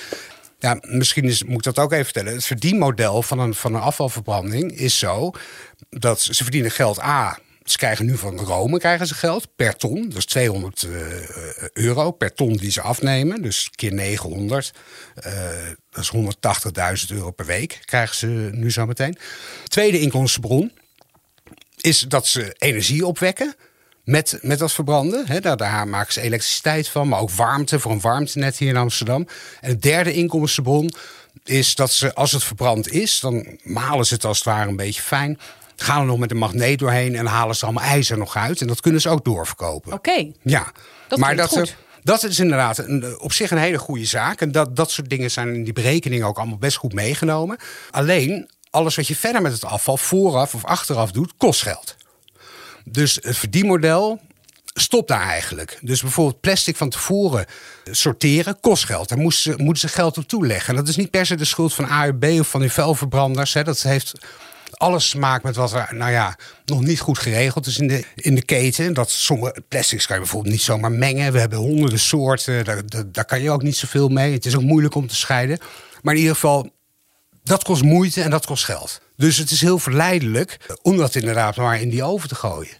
Ja, 0.59 0.77
misschien 0.81 1.23
is, 1.23 1.43
moet 1.43 1.65
ik 1.65 1.73
dat 1.73 1.79
ook 1.85 1.91
even 1.91 2.05
vertellen. 2.05 2.33
Het 2.33 2.45
verdienmodel 2.45 3.21
van 3.21 3.39
een, 3.39 3.55
van 3.55 3.73
een 3.75 3.81
afvalverbranding 3.81 4.71
is 4.71 4.99
zo 4.99 5.31
dat 5.89 6.21
ze 6.21 6.43
verdienen 6.43 6.71
geld 6.71 6.99
A. 6.99 7.39
Ze 7.63 7.77
krijgen 7.77 8.05
nu 8.05 8.17
van 8.17 8.39
Rome 8.39 8.79
krijgen 8.79 9.07
ze 9.07 9.13
geld 9.13 9.55
per 9.55 9.75
ton. 9.75 10.09
Dat 10.09 10.17
is 10.17 10.25
200 10.25 10.83
eh, 10.83 10.91
euro 11.73 12.11
per 12.11 12.33
ton 12.33 12.53
die 12.53 12.71
ze 12.71 12.81
afnemen. 12.81 13.41
Dus 13.41 13.69
keer 13.75 13.93
900. 13.93 14.73
eh, 15.15 15.33
dat 15.89 16.03
is 16.03 16.11
180.000 17.09 17.15
euro 17.15 17.31
per 17.31 17.45
week 17.45 17.81
krijgen 17.85 18.15
ze 18.15 18.49
nu 18.51 18.71
zo 18.71 18.85
meteen. 18.85 19.17
Tweede 19.63 19.99
inkomstenbron 19.99 20.71
is 21.77 21.99
dat 21.99 22.27
ze 22.27 22.55
energie 22.57 23.05
opwekken 23.05 23.55
met, 24.05 24.37
met 24.41 24.59
dat 24.59 24.71
verbranden. 24.71 25.27
Hè, 25.27 25.39
daar, 25.39 25.57
daar 25.57 25.87
maken 25.87 26.13
ze 26.13 26.21
elektriciteit 26.21 26.87
van, 26.87 27.07
maar 27.07 27.19
ook 27.19 27.31
warmte 27.31 27.79
voor 27.79 27.91
een 27.91 28.01
warmtenet 28.01 28.57
hier 28.57 28.69
in 28.69 28.77
Amsterdam. 28.77 29.27
En 29.61 29.69
het 29.69 29.81
derde 29.81 30.13
inkomstenbron 30.13 30.91
is 31.43 31.75
dat 31.75 31.91
ze, 31.91 32.13
als 32.13 32.31
het 32.31 32.43
verbrand 32.43 32.91
is, 32.91 33.19
dan 33.19 33.57
malen 33.63 34.05
ze 34.05 34.13
het 34.13 34.25
als 34.25 34.37
het 34.37 34.47
ware 34.47 34.69
een 34.69 34.75
beetje 34.75 35.01
fijn. 35.01 35.39
Gaan 35.75 35.99
er 35.99 36.05
nog 36.05 36.17
met 36.17 36.31
een 36.31 36.37
magneet 36.37 36.79
doorheen 36.79 37.15
en 37.15 37.25
halen 37.25 37.55
ze 37.55 37.65
allemaal 37.65 37.83
ijzer 37.83 38.17
nog 38.17 38.35
uit. 38.35 38.61
En 38.61 38.67
dat 38.67 38.81
kunnen 38.81 39.01
ze 39.01 39.09
ook 39.09 39.25
doorverkopen. 39.25 39.93
Oké. 39.93 40.31
Ja, 40.41 40.71
Dat 41.07 41.19
maar 41.19 41.35
dat 41.35 41.49
goed. 41.49 41.57
er, 41.57 41.75
Dat 42.03 42.23
is 42.23 42.39
inderdaad 42.39 42.77
een, 42.77 43.19
op 43.19 43.33
zich 43.33 43.51
een 43.51 43.57
hele 43.57 43.77
goede 43.77 44.05
zaak. 44.05 44.41
En 44.41 44.51
dat, 44.51 44.75
dat 44.75 44.91
soort 44.91 45.09
dingen 45.09 45.31
zijn 45.31 45.53
in 45.53 45.63
die 45.63 45.73
berekeningen 45.73 46.27
ook 46.27 46.37
allemaal 46.37 46.57
best 46.57 46.77
goed 46.77 46.93
meegenomen. 46.93 47.57
Alleen, 47.91 48.49
alles 48.69 48.95
wat 48.95 49.07
je 49.07 49.15
verder 49.15 49.41
met 49.41 49.51
het 49.51 49.65
afval 49.65 49.97
vooraf 49.97 50.53
of 50.53 50.65
achteraf 50.65 51.11
doet, 51.11 51.33
kost 51.37 51.61
geld. 51.61 51.95
Dus 52.85 53.19
het 53.21 53.37
verdienmodel 53.37 54.19
stopt 54.73 55.07
daar 55.07 55.27
eigenlijk. 55.27 55.77
Dus 55.81 56.01
bijvoorbeeld 56.01 56.41
plastic 56.41 56.75
van 56.75 56.89
tevoren 56.89 57.45
sorteren 57.91 58.59
kost 58.59 58.85
geld. 58.85 59.09
Daar 59.09 59.17
moeten 59.17 59.39
ze, 59.39 59.53
moeten 59.57 59.89
ze 59.89 59.95
geld 59.95 60.17
op 60.17 60.27
toeleggen. 60.27 60.69
En 60.69 60.75
dat 60.75 60.87
is 60.87 60.95
niet 60.95 61.11
per 61.11 61.25
se 61.25 61.35
de 61.35 61.45
schuld 61.45 61.73
van 61.73 61.87
AUB 61.87 62.23
of 62.39 62.47
van 62.47 62.61
die 62.61 62.71
vuilverbranders. 62.71 63.53
Hè. 63.53 63.63
Dat 63.63 63.81
heeft 63.81 64.13
alles 64.71 65.09
te 65.09 65.17
maken 65.17 65.47
met 65.47 65.55
wat 65.55 65.73
er 65.73 65.87
nou 65.91 66.11
ja, 66.11 66.37
nog 66.65 66.81
niet 66.81 66.99
goed 66.99 67.19
geregeld 67.19 67.65
is 67.65 67.77
in 67.77 67.87
de, 67.87 68.03
in 68.15 68.35
de 68.35 68.45
keten. 68.45 68.93
Dat 68.93 69.09
sommige 69.09 69.63
plastics 69.67 70.05
kan 70.05 70.15
je 70.15 70.21
bijvoorbeeld 70.21 70.53
niet 70.53 70.63
zomaar 70.63 70.91
mengen. 70.91 71.33
We 71.33 71.39
hebben 71.39 71.59
honderden 71.59 71.99
soorten. 71.99 72.65
Daar, 72.65 72.85
daar, 72.85 73.11
daar 73.11 73.25
kan 73.25 73.41
je 73.41 73.51
ook 73.51 73.63
niet 73.63 73.77
zoveel 73.77 74.07
mee. 74.07 74.33
Het 74.33 74.45
is 74.45 74.55
ook 74.55 74.61
moeilijk 74.61 74.95
om 74.95 75.07
te 75.07 75.15
scheiden. 75.15 75.57
Maar 76.01 76.13
in 76.13 76.19
ieder 76.19 76.35
geval, 76.35 76.69
dat 77.45 77.63
kost 77.63 77.83
moeite 77.83 78.21
en 78.21 78.29
dat 78.29 78.45
kost 78.45 78.63
geld. 78.63 79.01
Dus 79.17 79.37
het 79.37 79.51
is 79.51 79.61
heel 79.61 79.79
verleidelijk 79.79 80.57
om 80.81 80.97
dat 80.97 81.15
inderdaad 81.15 81.55
maar 81.55 81.81
in 81.81 81.89
die 81.89 82.03
oven 82.03 82.29
te 82.29 82.35
gooien. 82.35 82.73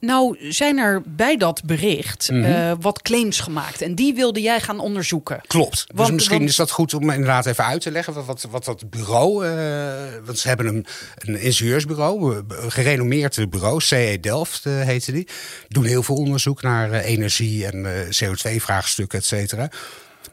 Nou, 0.00 0.36
zijn 0.52 0.78
er 0.78 1.02
bij 1.06 1.36
dat 1.36 1.62
bericht 1.64 2.30
Mhm. 2.30 2.44
eh, 2.44 2.72
wat 2.80 3.02
claims 3.02 3.40
gemaakt. 3.40 3.82
En 3.82 3.94
die 3.94 4.14
wilde 4.14 4.40
jij 4.40 4.60
gaan 4.60 4.78
onderzoeken. 4.80 5.40
Klopt. 5.46 5.70
dus 5.86 5.86
Want- 5.94 6.12
misschien 6.12 6.36
want- 6.38 6.48
is 6.50 6.56
dat 6.56 6.70
goed 6.70 6.94
om 6.94 7.10
inderdaad 7.10 7.46
even 7.46 7.64
uit 7.64 7.80
te 7.80 7.90
leggen 7.90 8.14
wat, 8.14 8.24
wat, 8.26 8.46
wat 8.50 8.64
dat 8.64 8.90
bureau. 8.90 9.46
eh, 9.46 10.24
want 10.24 10.38
ze 10.38 10.48
hebben 10.48 10.66
een, 10.66 10.86
een 11.16 11.40
ingenieursbureau, 11.40 12.36
een 12.48 12.72
gerenommeerd 12.72 13.50
bureau, 13.50 13.80
CE 13.80 14.18
Delft 14.20 14.66
eh, 14.66 14.80
heette 14.80 15.12
die. 15.12 15.28
Doen 15.68 15.84
heel 15.84 16.02
veel 16.02 16.16
onderzoek 16.16 16.62
naar 16.62 16.92
energie 16.92 17.66
en 17.66 17.86
eh, 17.86 18.08
CO2-vraagstukken, 18.24 19.18
et 19.18 19.24
cetera. 19.24 19.70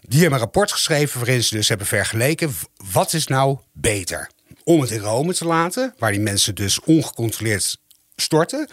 Die 0.07 0.19
hebben 0.19 0.39
een 0.39 0.45
rapport 0.45 0.71
geschreven 0.71 1.19
waarin 1.19 1.43
ze 1.43 1.55
dus 1.55 1.69
hebben 1.69 1.88
vergeleken 1.88 2.55
wat 2.91 3.13
is 3.13 3.27
nou 3.27 3.57
beter. 3.74 4.29
Om 4.63 4.81
het 4.81 4.91
in 4.91 5.00
Rome 5.00 5.33
te 5.33 5.45
laten, 5.45 5.93
waar 5.97 6.12
die 6.12 6.21
mensen 6.21 6.55
dus 6.55 6.79
ongecontroleerd 6.79 7.77
storten, 8.15 8.69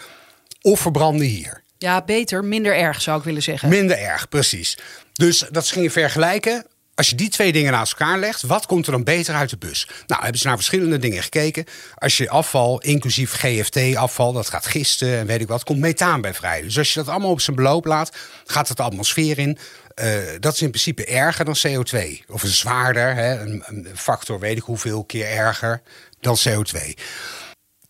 of 0.61 0.81
verbranden 0.81 1.27
hier. 1.27 1.63
Ja, 1.79 2.03
beter, 2.03 2.45
minder 2.45 2.77
erg 2.77 3.03
zou 3.03 3.19
ik 3.19 3.25
willen 3.25 3.43
zeggen. 3.43 3.69
Minder 3.69 3.99
erg, 3.99 4.29
precies. 4.29 4.79
Dus 5.13 5.45
dat 5.51 5.67
ze 5.67 5.73
gingen 5.73 5.91
vergelijken. 5.91 6.67
Als 6.95 7.11
je 7.11 7.17
die 7.17 7.29
twee 7.29 7.53
dingen 7.53 7.73
naast 7.73 7.93
elkaar 7.93 8.19
legt, 8.19 8.43
wat 8.43 8.67
komt 8.67 8.87
er 8.87 8.93
dan 8.93 9.05
beter 9.05 9.35
uit 9.35 9.51
de 9.51 9.57
bus? 9.57 9.89
Nou, 10.07 10.23
hebben 10.23 10.41
ze 10.41 10.47
naar 10.47 10.57
verschillende 10.57 10.99
dingen 10.99 11.23
gekeken. 11.23 11.65
Als 11.95 12.17
je 12.17 12.29
afval, 12.29 12.81
inclusief 12.81 13.33
GFT-afval, 13.33 14.33
dat 14.33 14.49
gaat 14.49 14.67
gisten 14.67 15.19
en 15.19 15.27
weet 15.27 15.41
ik 15.41 15.49
wat, 15.49 15.65
komt 15.65 15.79
methaan 15.79 16.21
bij 16.21 16.35
vrij. 16.35 16.63
Dus 16.63 16.79
als 16.79 16.93
je 16.93 16.99
dat 16.99 17.09
allemaal 17.09 17.31
op 17.31 17.41
zijn 17.41 17.57
beloop 17.57 17.85
laat, 17.85 18.17
gaat 18.45 18.69
het 18.69 18.77
de 18.77 18.83
atmosfeer 18.83 19.39
in. 19.39 19.59
Eh, 19.95 20.19
dat 20.41 20.55
is 20.55 20.63
in 20.63 20.69
principe 20.69 21.05
erger 21.05 21.45
dan 21.45 21.57
CO2. 21.67 22.25
Of 22.29 22.43
een 22.43 22.49
zwaarder, 22.49 23.15
hè, 23.15 23.41
een, 23.41 23.63
een 23.67 23.89
factor 23.95 24.39
weet 24.39 24.57
ik 24.57 24.63
hoeveel 24.63 25.05
keer 25.05 25.27
erger 25.27 25.83
dan 26.21 26.37
CO2. 26.49 26.95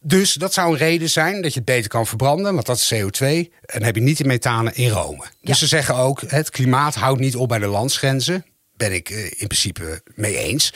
Dus 0.00 0.32
dat 0.32 0.52
zou 0.52 0.72
een 0.72 0.78
reden 0.78 1.10
zijn 1.10 1.42
dat 1.42 1.52
je 1.52 1.58
het 1.58 1.68
beter 1.68 1.90
kan 1.90 2.06
verbranden, 2.06 2.54
want 2.54 2.66
dat 2.66 2.76
is 2.76 2.94
CO2. 2.94 3.26
En 3.26 3.50
dan 3.60 3.82
heb 3.82 3.94
je 3.94 4.02
niet 4.02 4.16
die 4.16 4.26
methanen 4.26 4.74
in 4.74 4.88
Rome. 4.88 5.24
Dus 5.40 5.58
ze 5.58 5.66
zeggen 5.66 5.94
ook, 5.94 6.20
het 6.26 6.50
klimaat 6.50 6.94
houdt 6.94 7.20
niet 7.20 7.36
op 7.36 7.48
bij 7.48 7.58
de 7.58 7.66
landsgrenzen. 7.66 8.44
Ben 8.76 8.92
ik 8.92 9.10
eh, 9.10 9.24
in 9.24 9.46
principe 9.46 10.02
mee 10.14 10.36
eens. 10.36 10.74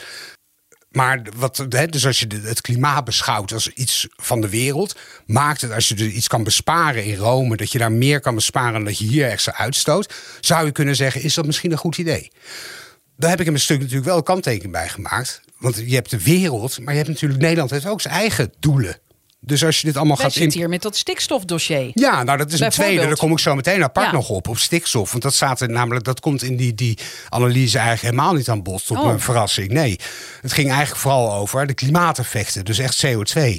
Maar 0.97 1.23
wat, 1.37 1.67
hè, 1.69 1.87
dus 1.87 2.07
als 2.07 2.21
je 2.21 2.27
het 2.43 2.61
klimaat 2.61 3.05
beschouwt 3.05 3.53
als 3.53 3.69
iets 3.69 4.07
van 4.17 4.41
de 4.41 4.49
wereld, 4.49 4.99
maakt 5.27 5.61
het 5.61 5.73
als 5.73 5.89
je 5.89 5.95
er 5.95 6.07
iets 6.07 6.29
kan 6.29 6.45
besparen 6.45 7.05
in 7.05 7.17
Rome, 7.17 7.57
dat 7.57 7.73
je 7.73 7.79
daar 7.79 7.93
meer 7.93 8.21
kan 8.21 8.35
besparen 8.35 8.73
dan 8.73 8.85
dat 8.85 8.99
je 8.99 9.05
hier 9.05 9.29
extra 9.29 9.57
uitstoot, 9.57 10.15
zou 10.41 10.67
je 10.67 10.73
kunnen 10.73 10.97
zeggen, 10.97 11.23
is 11.23 11.35
dat 11.35 11.47
misschien 11.47 11.73
een 11.73 11.79
goed 11.79 11.99
idee? 11.99 12.31
Daar 13.17 13.31
heb 13.31 13.41
ik 13.41 13.47
in 13.47 13.53
mijn 13.53 13.65
stuk 13.65 13.79
natuurlijk 13.79 14.07
wel 14.07 14.17
een 14.17 14.23
kanttekening 14.23 14.73
bij 14.73 14.89
gemaakt. 14.89 15.41
Want 15.59 15.77
je 15.77 15.95
hebt 15.95 16.11
de 16.11 16.23
wereld, 16.23 16.81
maar 16.81 16.93
je 16.93 16.99
hebt 16.99 17.11
natuurlijk 17.11 17.41
Nederland 17.41 17.71
heeft 17.71 17.87
ook 17.87 18.01
zijn 18.01 18.15
eigen 18.15 18.53
doelen. 18.61 18.99
Dus 19.41 19.65
als 19.65 19.81
je 19.81 19.87
dit 19.87 19.97
allemaal 19.97 20.17
Wij 20.17 20.27
gaat 20.27 20.37
in. 20.37 20.51
hier 20.53 20.69
met 20.69 20.83
dat 20.83 20.97
stikstofdossier. 20.97 21.91
Ja, 21.95 22.23
nou 22.23 22.39
dat 22.39 22.53
is 22.53 22.61
een 22.61 22.71
tweede. 22.71 23.07
Daar 23.07 23.17
kom 23.17 23.33
ik 23.33 23.39
zo 23.39 23.55
meteen 23.55 23.83
apart 23.83 24.07
Ja. 24.07 24.13
nog 24.13 24.29
op. 24.29 24.49
Op 24.49 24.59
stikstof. 24.59 25.11
Want 25.11 25.23
dat 25.23 25.35
staat 25.35 25.61
er 25.61 25.71
namelijk, 25.71 26.05
dat 26.05 26.21
komt 26.21 26.43
in 26.43 26.57
die, 26.57 26.75
die 26.75 26.99
analyse 27.29 27.79
eigenlijk 27.79 28.15
helemaal 28.15 28.35
niet 28.35 28.49
aan 28.49 28.63
bod. 28.63 28.87
Tot 28.87 28.97
Oh. 28.99 29.05
mijn 29.05 29.21
verrassing. 29.21 29.69
Nee. 29.71 29.99
Het 30.41 30.53
ging 30.53 30.69
eigenlijk 30.69 31.01
vooral 31.01 31.33
over 31.35 31.67
de 31.67 31.75
klimaateffecten. 31.75 32.65
Dus 32.65 32.79
echt 32.79 33.07
CO2. 33.07 33.59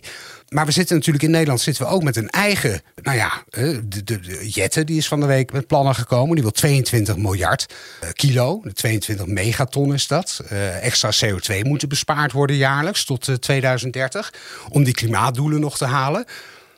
Maar 0.49 0.65
we 0.65 0.71
zitten 0.71 0.95
natuurlijk 0.95 1.23
in 1.23 1.31
Nederland 1.31 1.61
zitten 1.61 1.85
we 1.85 1.91
ook 1.91 2.03
met 2.03 2.15
een 2.15 2.29
eigen. 2.29 2.81
Nou 3.01 3.17
ja, 3.17 3.43
eh, 3.49 3.63
de, 3.83 4.03
de, 4.03 4.19
de 4.19 4.49
Jette 4.49 4.83
die 4.83 4.97
is 4.97 5.07
van 5.07 5.19
de 5.19 5.25
week 5.25 5.51
met 5.51 5.67
plannen 5.67 5.95
gekomen. 5.95 6.33
Die 6.33 6.43
wil 6.43 6.51
22 6.51 7.17
miljard 7.17 7.65
eh, 8.01 8.09
kilo. 8.13 8.61
22 8.73 9.25
megaton 9.25 9.93
is 9.93 10.07
dat. 10.07 10.41
eh, 10.47 10.85
extra 10.85 11.11
CO2 11.25 11.61
moeten 11.61 11.89
bespaard 11.89 12.31
worden 12.31 12.55
jaarlijks 12.55 13.05
tot 13.05 13.27
eh, 13.27 13.35
2030. 13.35 14.33
Om 14.69 14.83
die 14.83 14.93
klimaatdoelen 14.93 15.59
nog 15.59 15.77
te 15.77 15.85
halen. 15.85 16.25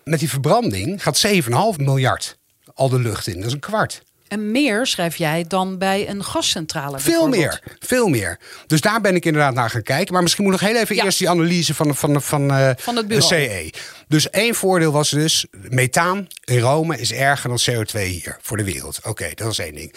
Met 0.03 0.19
die 0.19 0.29
verbranding 0.29 1.03
gaat 1.03 1.27
7,5 1.27 1.41
miljard 1.77 2.37
al 2.73 2.89
de 2.89 2.99
lucht 2.99 3.27
in. 3.27 3.35
Dat 3.37 3.45
is 3.45 3.53
een 3.53 3.59
kwart. 3.59 4.01
En 4.29 4.51
meer, 4.51 4.87
schrijf 4.87 5.15
jij, 5.15 5.45
dan 5.47 5.77
bij 5.77 6.09
een 6.09 6.23
gascentrale. 6.23 6.99
Veel 6.99 7.27
meer, 7.27 7.61
veel 7.79 8.07
meer. 8.07 8.39
Dus 8.67 8.81
daar 8.81 9.01
ben 9.01 9.15
ik 9.15 9.25
inderdaad 9.25 9.53
naar 9.53 9.69
gaan 9.69 9.83
kijken. 9.83 10.13
Maar 10.13 10.21
misschien 10.21 10.43
moet 10.43 10.53
ik 10.53 10.61
nog 10.61 10.69
heel 10.69 10.79
even 10.79 10.95
Ja. 10.95 11.03
eerst 11.03 11.17
die 11.17 11.29
analyse 11.29 11.73
van, 11.73 11.95
van, 11.95 12.21
van, 12.21 12.51
eh, 12.51 12.69
Van 12.77 12.95
het 12.95 13.09
de 13.09 13.15
bureau. 13.15 13.49
CE. 13.49 13.73
Dus 14.07 14.29
één 14.29 14.55
voordeel 14.55 14.91
was 14.91 15.09
dus, 15.09 15.45
methaan 15.69 16.27
in 16.43 16.59
Rome 16.59 16.97
is 16.99 17.11
erger 17.13 17.49
dan 17.49 17.59
CO2 17.59 17.99
hier 18.03 18.37
voor 18.41 18.57
de 18.57 18.63
wereld. 18.63 18.99
Oké, 19.03 19.29
dat 19.35 19.47
was 19.47 19.59
één 19.59 19.75
ding. 19.75 19.93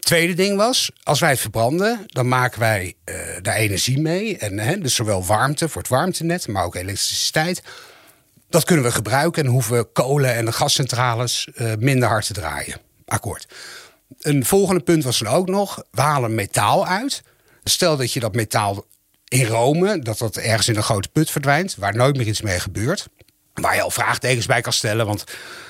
Tweede 0.00 0.34
ding 0.34 0.56
was, 0.56 0.90
als 1.02 1.20
wij 1.20 1.30
het 1.30 1.40
verbranden, 1.40 2.00
dan 2.06 2.28
maken 2.28 2.60
wij 2.60 2.94
eh 3.04 3.14
daar 3.42 3.54
energie 3.56 4.00
mee. 4.00 4.36
En, 4.38 4.58
hè, 4.58 4.78
dus 4.78 4.94
zowel 4.94 5.24
warmte 5.24 5.68
voor 5.68 5.80
het 5.82 5.90
warmtenet, 5.90 6.48
maar 6.48 6.64
ook 6.64 6.74
elektriciteit. 6.74 7.62
Dat 8.48 8.64
kunnen 8.64 8.84
we 8.84 8.92
gebruiken 8.92 9.44
en 9.44 9.50
hoeven 9.50 9.76
we 9.76 9.84
kolen 9.92 10.34
en 10.34 10.44
de 10.44 10.52
gascentrales 10.52 11.48
eh, 11.54 11.72
minder 11.78 12.08
hard 12.08 12.26
te 12.26 12.32
draaien. 12.32 12.76
Akkoord. 13.14 13.46
Een 14.18 14.44
volgende 14.44 14.80
punt 14.80 15.04
was 15.04 15.20
er 15.20 15.28
ook 15.28 15.48
nog, 15.48 15.82
we 15.90 16.00
halen 16.00 16.34
metaal 16.34 16.86
uit. 16.86 17.22
Stel 17.64 17.96
dat 17.96 18.12
je 18.12 18.20
dat 18.20 18.34
metaal 18.34 18.86
in 19.28 19.46
Rome, 19.46 19.98
dat 19.98 20.18
dat 20.18 20.36
ergens 20.36 20.68
in 20.68 20.76
een 20.76 20.82
grote 20.82 21.08
put 21.08 21.30
verdwijnt, 21.30 21.74
waar 21.74 21.96
nooit 21.96 22.16
meer 22.16 22.26
iets 22.26 22.40
mee 22.40 22.60
gebeurt. 22.60 23.08
Waar 23.54 23.74
je 23.74 23.82
al 23.82 23.90
vraagtekens 23.90 24.46
bij 24.46 24.60
kan 24.60 24.72
stellen, 24.72 25.06
want 25.06 25.24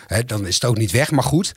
hè, 0.07 0.25
dan 0.25 0.47
is 0.47 0.55
het 0.55 0.65
ook 0.65 0.77
niet 0.77 0.91
weg. 0.91 1.11
Maar 1.11 1.25
goed, 1.25 1.53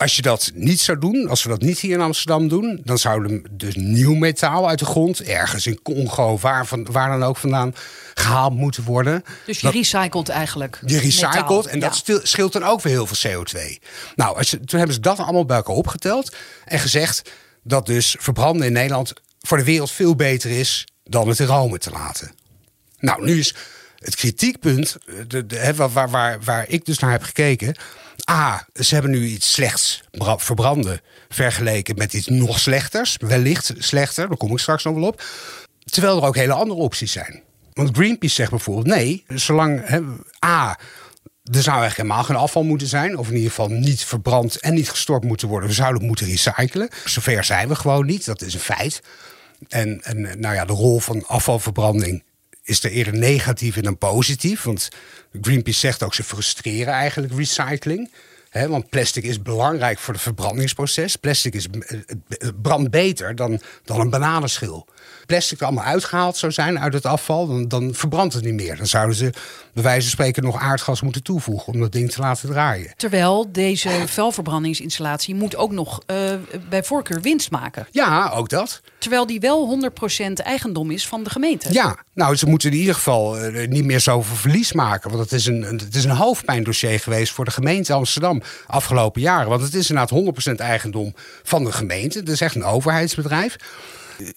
als 0.00 0.16
je 0.16 0.22
dat 0.22 0.50
niet 0.54 0.80
zou 0.80 0.98
doen, 0.98 1.28
als 1.28 1.42
we 1.42 1.48
dat 1.48 1.60
niet 1.60 1.78
hier 1.78 1.92
in 1.94 2.00
Amsterdam 2.00 2.48
doen, 2.48 2.80
dan 2.84 2.98
zouden 2.98 3.44
dus 3.50 3.74
nieuw 3.74 4.14
metaal 4.14 4.68
uit 4.68 4.78
de 4.78 4.84
grond, 4.84 5.22
ergens 5.22 5.66
in 5.66 5.82
Congo, 5.82 6.38
waar, 6.38 6.66
van, 6.66 6.86
waar 6.92 7.08
dan 7.18 7.22
ook 7.28 7.36
vandaan, 7.36 7.74
gehaald 8.14 8.54
moeten 8.54 8.84
worden. 8.84 9.24
Dus 9.46 9.56
je 9.60 9.62
Dat- 9.66 9.74
recycelt 9.74 10.28
eigenlijk. 10.28 10.80
je 10.86 10.98
recycelt 10.98 11.34
metaal. 11.36 11.66
en 11.66 11.80
dat 11.80 12.02
Ja. 12.04 12.20
scheelt 12.22 12.52
dan 12.52 12.64
ook 12.64 12.80
weer 12.82 12.92
heel 12.92 13.06
veel 13.06 13.30
CO2. 13.30 13.78
Nou, 14.16 14.36
als 14.36 14.50
je, 14.50 14.60
toen 14.60 14.78
hebben 14.78 14.96
ze 14.96 15.02
dat 15.02 15.18
allemaal 15.18 15.44
bij 15.44 15.56
elkaar 15.56 15.74
opgeteld 15.76 16.36
en 16.64 16.78
gezegd 16.78 17.30
dat 17.62 17.86
dus 17.86 18.16
verbranden 18.18 18.66
in 18.66 18.72
Nederland 18.72 19.12
voor 19.40 19.56
de 19.58 19.64
wereld 19.64 19.90
veel 19.90 20.16
beter 20.16 20.50
is 20.50 20.86
dan 21.04 21.28
het 21.28 21.38
in 21.38 21.46
Rome 21.46 21.78
te 21.78 21.90
laten. 21.90 22.32
Nou, 22.98 23.24
nu 23.24 23.38
is 23.38 23.54
het 24.00 24.16
kritiekpunt, 24.16 24.96
de, 25.28 25.46
de, 25.46 25.74
waar, 25.74 26.10
waar, 26.10 26.40
waar, 26.40 26.68
ik 26.68 26.84
dus 26.84 26.98
naar 26.98 27.10
heb 27.10 27.22
gekeken. 27.22 27.76
A, 28.30 28.66
ze 28.74 28.94
hebben 28.94 29.10
nu 29.12 29.26
iets 29.26 29.52
slechts 29.52 30.00
bra- 30.10 30.38
verbranden 30.38 31.00
vergeleken 31.28 31.96
met 31.96 32.14
iets 32.14 32.26
nog 32.26 32.58
slechters. 32.58 33.16
Wellicht 33.20 33.72
slechter, 33.78 34.28
daar 34.28 34.36
kom 34.36 34.52
ik 34.52 34.58
straks 34.58 34.84
nog 34.84 34.94
wel 34.94 35.06
op. 35.06 35.22
Terwijl 35.84 36.16
er 36.16 36.26
ook 36.26 36.36
hele 36.36 36.52
andere 36.52 36.80
opties 36.80 37.12
zijn. 37.12 37.42
Want 37.72 37.96
Greenpeace 37.96 38.34
zegt 38.34 38.50
bijvoorbeeld: 38.50 38.86
nee, 38.86 39.24
zolang 39.28 39.90
A. 40.44 40.78
Er 41.44 41.62
zou 41.62 41.80
eigenlijk 41.80 41.96
helemaal 41.96 42.24
geen 42.24 42.36
afval 42.36 42.62
moeten 42.62 42.86
zijn. 42.88 43.18
Of 43.18 43.28
in 43.28 43.34
ieder 43.34 43.48
geval 43.48 43.68
niet 43.68 44.04
verbrand 44.04 44.60
en 44.60 44.74
niet 44.74 44.90
gestort 44.90 45.24
moeten 45.24 45.48
worden. 45.48 45.68
We 45.68 45.74
zouden 45.74 45.98
het 45.98 46.06
moeten 46.06 46.26
recyclen. 46.26 46.88
Zover 47.04 47.44
zijn 47.44 47.68
we 47.68 47.74
gewoon 47.74 48.06
niet. 48.06 48.24
Dat 48.24 48.42
is 48.42 48.54
een 48.54 48.60
feit. 48.60 49.02
En, 49.68 50.02
en 50.02 50.40
nou 50.40 50.54
ja, 50.54 50.64
de 50.64 50.72
rol 50.72 51.00
van 51.00 51.26
afvalverbranding 51.26 52.22
is 52.70 52.84
er 52.84 52.90
eerder 52.90 53.14
negatief 53.14 53.76
in 53.76 53.82
dan 53.82 53.98
positief. 53.98 54.62
Want 54.62 54.88
Greenpeace 55.40 55.78
zegt 55.78 56.02
ook, 56.02 56.14
ze 56.14 56.22
frustreren 56.22 56.92
eigenlijk 56.92 57.32
recycling. 57.34 58.10
Hè, 58.50 58.68
want 58.68 58.88
plastic 58.88 59.24
is 59.24 59.42
belangrijk 59.42 59.98
voor 59.98 60.14
het 60.14 60.22
verbrandingsproces. 60.22 61.16
Plastic 61.16 61.54
is, 61.54 61.66
eh, 61.68 61.98
het 62.28 62.62
brandt 62.62 62.90
beter 62.90 63.34
dan, 63.34 63.60
dan 63.84 64.00
een 64.00 64.10
bananenschil. 64.10 64.86
Plastic 65.30 65.60
er 65.60 65.66
allemaal 65.66 65.84
uitgehaald 65.84 66.36
zou 66.36 66.52
zijn 66.52 66.80
uit 66.80 66.92
het 66.92 67.06
afval, 67.06 67.46
dan, 67.46 67.68
dan 67.68 67.94
verbrandt 67.94 68.34
het 68.34 68.44
niet 68.44 68.54
meer. 68.54 68.76
Dan 68.76 68.86
zouden 68.86 69.16
ze 69.16 69.32
bij 69.72 69.82
wijze 69.82 70.00
van 70.00 70.10
spreken 70.10 70.42
nog 70.42 70.60
aardgas 70.60 71.00
moeten 71.00 71.22
toevoegen 71.22 71.72
om 71.72 71.80
dat 71.80 71.92
ding 71.92 72.10
te 72.10 72.20
laten 72.20 72.48
draaien. 72.48 72.92
Terwijl 72.96 73.52
deze 73.52 73.90
vuilverbrandingsinstallatie 74.06 75.34
moet 75.34 75.56
ook 75.56 75.72
nog 75.72 76.00
uh, 76.06 76.16
bij 76.68 76.84
voorkeur 76.84 77.20
winst 77.20 77.50
maken. 77.50 77.86
Ja, 77.90 78.30
ook 78.34 78.48
dat. 78.48 78.80
Terwijl 78.98 79.26
die 79.26 79.40
wel 79.40 79.90
100% 80.20 80.32
eigendom 80.32 80.90
is 80.90 81.08
van 81.08 81.24
de 81.24 81.30
gemeente. 81.30 81.72
Ja, 81.72 81.96
nou, 82.14 82.36
ze 82.36 82.46
moeten 82.46 82.70
in 82.70 82.76
ieder 82.76 82.94
geval 82.94 83.50
uh, 83.50 83.68
niet 83.68 83.84
meer 83.84 84.00
zoveel 84.00 84.36
verlies 84.36 84.72
maken. 84.72 85.10
Want 85.10 85.22
het 85.22 85.32
is, 85.32 85.46
een, 85.46 85.62
het 85.62 85.94
is 85.94 86.04
een 86.04 86.10
hoofdpijndossier 86.10 87.00
geweest 87.00 87.32
voor 87.32 87.44
de 87.44 87.50
gemeente 87.50 87.92
Amsterdam 87.92 88.42
afgelopen 88.66 89.20
jaren. 89.20 89.48
Want 89.48 89.62
het 89.62 89.74
is 89.74 89.90
inderdaad 89.90 90.52
100% 90.52 90.54
eigendom 90.54 91.14
van 91.42 91.64
de 91.64 91.72
gemeente. 91.72 92.18
Het 92.18 92.28
is 92.28 92.40
echt 92.40 92.54
een 92.54 92.64
overheidsbedrijf 92.64 93.56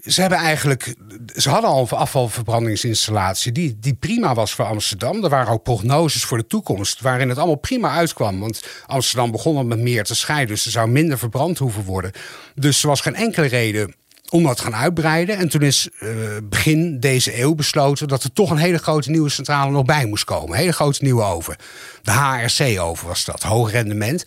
ze 0.06 0.22
hebben 0.22 0.40
eigenlijk. 0.40 0.96
Ze 1.36 1.50
hadden 1.50 1.70
al 1.70 1.82
een 1.82 1.98
afvalverbrandingsinstallatie 1.98 3.52
die, 3.52 3.78
die 3.80 3.94
prima 3.94 4.34
was 4.34 4.54
voor 4.54 4.66
Amsterdam. 4.66 5.24
Er 5.24 5.30
waren 5.30 5.54
ook 5.54 5.64
prognoses 5.64 6.24
voor 6.24 6.38
de 6.38 6.48
toekomst 6.48 7.02
waarin 7.02 7.30
het 7.30 7.38
allemaal 7.38 7.56
prima 7.56 7.90
uitkwam. 7.90 8.40
Want 8.40 8.68
Amsterdam 8.86 9.32
begon 9.32 9.58
al 9.58 9.66
met 9.66 9.80
meer 9.80 10.04
te 10.04 10.16
scheiden, 10.16 10.56
dus 10.56 10.66
er 10.66 10.72
zou 10.72 10.90
minder 10.90 11.18
verbrand 11.18 11.58
hoeven 11.58 11.84
worden. 11.84 12.12
Dus 12.56 12.82
er 12.82 12.88
was 12.88 13.02
geen 13.02 13.16
enkele 13.16 13.48
reden 13.48 13.96
om 14.30 14.44
dat 14.44 14.60
gaan 14.60 14.76
uitbreiden. 14.76 15.38
En 15.38 15.50
toen 15.50 15.62
is 15.62 15.90
uh, 16.00 16.10
begin 16.44 17.00
deze 17.00 17.40
eeuw 17.40 17.56
besloten 17.56 18.08
dat 18.08 18.24
er 18.24 18.34
toch 18.34 18.50
een 18.50 18.58
hele 18.58 18.78
grote 18.78 19.10
nieuwe 19.10 19.30
centrale 19.30 19.72
nog 19.72 19.86
bij 19.86 20.06
moest 20.06 20.24
komen. 20.24 20.50
Een 20.50 20.60
hele 20.60 20.74
grote 20.74 21.04
nieuwe 21.04 21.24
oven. 21.24 21.56
De 22.02 22.12
HRC-oven 22.12 23.08
was 23.08 23.26
dat, 23.26 23.44
hoog 23.44 23.72
rendement. 23.72 24.26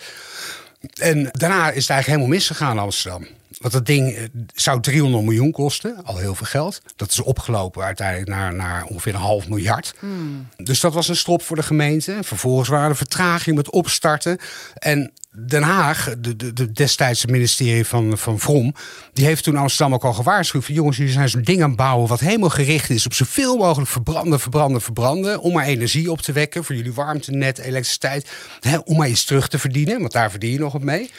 En 0.94 1.28
daarna 1.32 1.70
is 1.70 1.82
het 1.82 1.90
eigenlijk 1.90 2.06
helemaal 2.06 2.26
misgegaan 2.26 2.76
in 2.76 2.82
Amsterdam. 2.82 3.26
Want 3.60 3.72
dat 3.72 3.86
ding 3.86 4.14
eh, 4.14 4.24
zou 4.54 4.80
300 4.80 5.24
miljoen 5.24 5.52
kosten, 5.52 6.04
al 6.04 6.16
heel 6.16 6.34
veel 6.34 6.46
geld. 6.46 6.82
Dat 6.96 7.10
is 7.10 7.20
opgelopen 7.20 7.84
uiteindelijk 7.84 8.28
naar, 8.28 8.54
naar 8.54 8.84
ongeveer 8.84 9.14
een 9.14 9.20
half 9.20 9.48
miljard. 9.48 9.94
Hmm. 9.98 10.48
Dus 10.56 10.80
dat 10.80 10.94
was 10.94 11.08
een 11.08 11.16
strop 11.16 11.42
voor 11.42 11.56
de 11.56 11.62
gemeente. 11.62 12.18
Vervolgens 12.22 12.68
waren 12.68 12.88
er 12.88 12.96
vertragingen 12.96 13.56
met 13.56 13.70
opstarten. 13.70 14.38
En 14.74 15.12
Den 15.38 15.62
Haag, 15.62 16.14
de, 16.18 16.36
de, 16.36 16.52
de 16.52 16.72
destijds 16.72 17.26
ministerie 17.26 17.86
van, 17.86 18.18
van 18.18 18.38
Vrom, 18.38 18.74
die 19.12 19.24
heeft 19.24 19.44
toen 19.44 19.56
Amsterdam 19.56 19.94
ook 19.94 20.04
al 20.04 20.12
gewaarschuwd 20.12 20.64
van 20.64 20.74
jongens, 20.74 20.96
jullie 20.96 21.12
zijn 21.12 21.28
zo'n 21.28 21.42
ding 21.42 21.62
aan 21.62 21.68
het 21.68 21.76
bouwen 21.76 22.08
wat 22.08 22.20
helemaal 22.20 22.48
gericht 22.48 22.90
is 22.90 23.06
op 23.06 23.14
zoveel 23.14 23.56
mogelijk 23.56 23.90
verbranden, 23.90 24.40
verbranden, 24.40 24.80
verbranden, 24.80 25.40
om 25.40 25.52
maar 25.52 25.64
energie 25.64 26.10
op 26.10 26.20
te 26.20 26.32
wekken 26.32 26.64
voor 26.64 26.74
jullie 26.74 26.92
warmtenet, 26.92 27.58
elektriciteit, 27.58 28.30
hè, 28.60 28.78
om 28.78 28.96
maar 28.96 29.08
iets 29.08 29.24
terug 29.24 29.48
te 29.48 29.58
verdienen, 29.58 30.00
want 30.00 30.12
daar 30.12 30.30
verdien 30.30 30.52
je 30.52 30.58
nog 30.58 30.74
op 30.74 30.82
mee. 30.82 31.10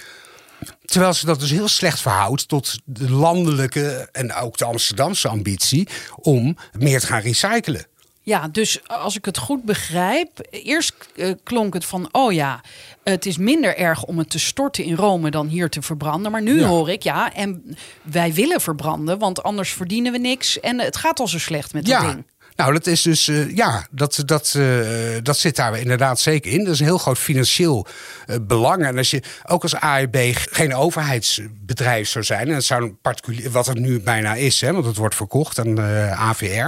Terwijl 0.85 1.13
ze 1.13 1.25
dat 1.25 1.39
dus 1.39 1.51
heel 1.51 1.67
slecht 1.67 2.01
verhoudt 2.01 2.47
tot 2.47 2.79
de 2.85 3.11
landelijke 3.11 4.09
en 4.11 4.33
ook 4.33 4.57
de 4.57 4.65
Amsterdamse 4.65 5.27
ambitie 5.27 5.87
om 6.15 6.57
meer 6.77 6.99
te 6.99 7.07
gaan 7.07 7.21
recyclen. 7.21 7.85
Ja, 8.27 8.47
dus 8.47 8.87
als 8.87 9.15
ik 9.17 9.25
het 9.25 9.37
goed 9.37 9.63
begrijp, 9.63 10.47
eerst 10.49 10.93
uh, 11.15 11.33
klonk 11.43 11.73
het 11.73 11.85
van, 11.85 12.09
oh 12.11 12.33
ja, 12.33 12.61
het 13.03 13.25
is 13.25 13.37
minder 13.37 13.77
erg 13.77 14.03
om 14.03 14.17
het 14.17 14.29
te 14.29 14.39
storten 14.39 14.83
in 14.83 14.95
Rome 14.95 15.31
dan 15.31 15.47
hier 15.47 15.69
te 15.69 15.81
verbranden. 15.81 16.31
Maar 16.31 16.41
nu 16.41 16.63
hoor 16.63 16.89
ik, 16.89 17.03
ja, 17.03 17.33
en 17.33 17.77
wij 18.01 18.33
willen 18.33 18.61
verbranden, 18.61 19.19
want 19.19 19.43
anders 19.43 19.73
verdienen 19.73 20.11
we 20.11 20.17
niks 20.17 20.59
en 20.59 20.79
het 20.79 20.97
gaat 20.97 21.19
al 21.19 21.27
zo 21.27 21.39
slecht 21.39 21.73
met 21.73 21.85
dat 21.85 22.01
ding. 22.01 22.25
Nou, 22.57 22.73
dat 22.73 22.87
is 22.87 23.01
dus, 23.01 23.27
uh, 23.27 23.55
ja, 23.55 23.87
dat, 23.91 24.21
dat, 24.25 24.53
uh, 24.57 25.17
dat 25.23 25.37
zit 25.37 25.55
daar 25.55 25.79
inderdaad 25.79 26.19
zeker 26.19 26.51
in. 26.51 26.63
Dat 26.63 26.73
is 26.73 26.79
een 26.79 26.85
heel 26.85 26.97
groot 26.97 27.17
financieel 27.17 27.85
uh, 28.27 28.35
belang. 28.41 28.85
En 28.85 28.97
als 28.97 29.11
je 29.11 29.21
ook 29.45 29.61
als 29.61 29.75
AEB 29.75 30.17
geen 30.33 30.75
overheidsbedrijf 30.75 32.09
zou 32.09 32.25
zijn, 32.25 32.47
en 32.47 32.53
het 32.53 32.63
zou 32.63 32.83
een 32.83 32.97
particulier, 33.01 33.51
wat 33.51 33.65
het 33.65 33.79
nu 33.79 33.99
bijna 33.99 34.33
is, 34.33 34.61
hè, 34.61 34.73
want 34.73 34.85
het 34.85 34.97
wordt 34.97 35.15
verkocht 35.15 35.59
aan 35.59 35.79
AVR. 36.11 36.67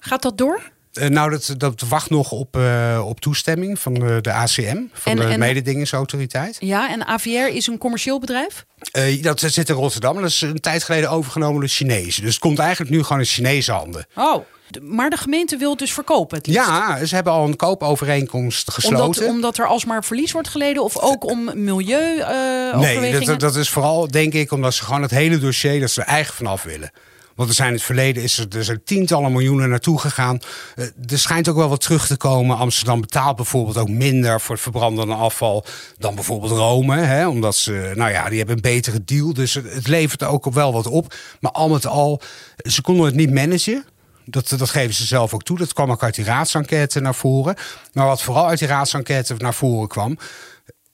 Gaat 0.00 0.22
dat 0.22 0.38
door? 0.38 0.72
Nou, 0.92 1.30
dat, 1.30 1.54
dat 1.56 1.80
wacht 1.80 2.10
nog 2.10 2.30
op, 2.30 2.58
op 3.00 3.20
toestemming 3.20 3.78
van 3.78 3.94
de, 3.94 4.18
de 4.20 4.32
ACM, 4.32 4.82
van 4.92 5.20
en, 5.20 5.30
de 5.30 5.38
mededingingsautoriteit. 5.38 6.56
Ja, 6.60 6.90
en 6.90 7.06
AVR 7.06 7.28
is 7.28 7.66
een 7.66 7.78
commercieel 7.78 8.20
bedrijf? 8.20 8.64
Uh, 8.98 9.22
dat 9.22 9.40
zit 9.40 9.68
in 9.68 9.74
Rotterdam. 9.74 10.14
Dat 10.14 10.30
is 10.30 10.40
een 10.40 10.60
tijd 10.60 10.82
geleden 10.82 11.10
overgenomen 11.10 11.60
door 11.60 11.68
Chinezen. 11.68 12.22
Dus 12.22 12.32
het 12.32 12.42
komt 12.42 12.58
eigenlijk 12.58 12.90
nu 12.90 13.02
gewoon 13.02 13.18
in 13.18 13.28
Chinese 13.28 13.72
handen. 13.72 14.06
Oh, 14.14 14.44
maar 14.82 15.10
de 15.10 15.16
gemeente 15.16 15.56
wil 15.56 15.70
het 15.70 15.78
dus 15.78 15.92
verkopen? 15.92 16.36
Het 16.36 16.46
ja, 16.46 17.04
ze 17.04 17.14
hebben 17.14 17.32
al 17.32 17.44
een 17.44 17.56
koopovereenkomst 17.56 18.70
gesloten. 18.70 19.04
Omdat, 19.04 19.28
omdat 19.28 19.58
er 19.58 19.66
alsmaar 19.66 20.04
verlies 20.04 20.32
wordt 20.32 20.48
geleden 20.48 20.82
of 20.82 20.98
ook 20.98 21.24
om 21.24 21.50
milieu 21.64 22.18
uh, 22.18 22.78
Nee, 22.78 23.24
dat, 23.24 23.40
dat, 23.40 23.56
is 23.56 23.68
vooral 23.68 24.10
denk 24.10 24.32
ik 24.32 24.52
omdat 24.52 24.74
ze 24.74 24.84
gewoon 24.84 25.02
het 25.02 25.10
hele 25.10 25.38
dossier 25.38 25.80
dat 25.80 25.90
ze 25.90 26.00
er 26.00 26.06
eigen 26.06 26.34
vanaf 26.34 26.62
willen. 26.62 26.90
Want 27.34 27.48
er 27.48 27.54
zijn 27.54 27.68
in 27.68 27.74
het 27.74 27.82
verleden 27.82 28.22
is 28.22 28.38
er, 28.38 28.46
er 28.56 28.64
zijn 28.64 28.84
tientallen 28.84 29.32
miljoenen 29.32 29.68
naartoe 29.68 30.00
gegaan. 30.00 30.38
Uh, 30.76 30.84
er 30.84 31.18
schijnt 31.18 31.48
ook 31.48 31.56
wel 31.56 31.68
wat 31.68 31.80
terug 31.80 32.06
te 32.06 32.16
komen. 32.16 32.56
Amsterdam 32.56 33.00
betaalt 33.00 33.36
bijvoorbeeld 33.36 33.76
ook 33.76 33.88
minder 33.88 34.40
voor 34.40 34.54
het 34.54 34.64
verbrandende 34.64 35.14
afval 35.14 35.64
dan 35.98 36.14
bijvoorbeeld 36.14 36.52
Rome. 36.52 36.96
Hè? 36.96 37.28
Omdat 37.28 37.56
ze, 37.56 37.92
nou 37.94 38.10
ja, 38.10 38.28
die 38.28 38.38
hebben 38.38 38.56
een 38.56 38.62
betere 38.62 39.04
deal. 39.04 39.32
Dus 39.32 39.54
het, 39.54 39.86
levert 39.86 40.22
er 40.22 40.28
ook 40.28 40.52
wel 40.52 40.72
wat 40.72 40.86
op. 40.86 41.14
Maar 41.40 41.52
al 41.52 41.68
met 41.68 41.86
al, 41.86 42.20
ze 42.56 42.82
konden 42.82 43.06
het 43.06 43.14
niet 43.14 43.32
managen. 43.32 43.84
Dat, 44.24 44.48
dat 44.48 44.70
geven 44.70 44.94
ze 44.94 45.06
zelf 45.06 45.34
ook 45.34 45.42
toe. 45.42 45.58
Dat 45.58 45.72
kwam 45.72 45.90
ook 45.90 46.02
uit 46.02 46.14
die 46.14 46.24
raadsenquête 46.24 47.00
naar 47.00 47.14
voren. 47.14 47.56
Maar 47.92 48.06
wat 48.06 48.22
vooral 48.22 48.46
uit 48.46 48.58
die 48.58 48.68
raadsenquête 48.68 49.34
naar 49.38 49.54
voren 49.54 49.88
kwam, 49.88 50.18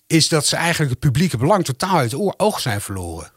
is 0.07 0.29
dat 0.29 0.47
ze 0.47 0.57
eigenlijk 0.57 0.90
het 0.90 1.01
publieke 1.01 1.37
belang 1.37 1.64
totaal 1.64 1.97
uit 1.97 2.12
het 2.12 2.38
oog 2.38 2.61
zijn 2.61 2.81
verloren. 2.81 3.31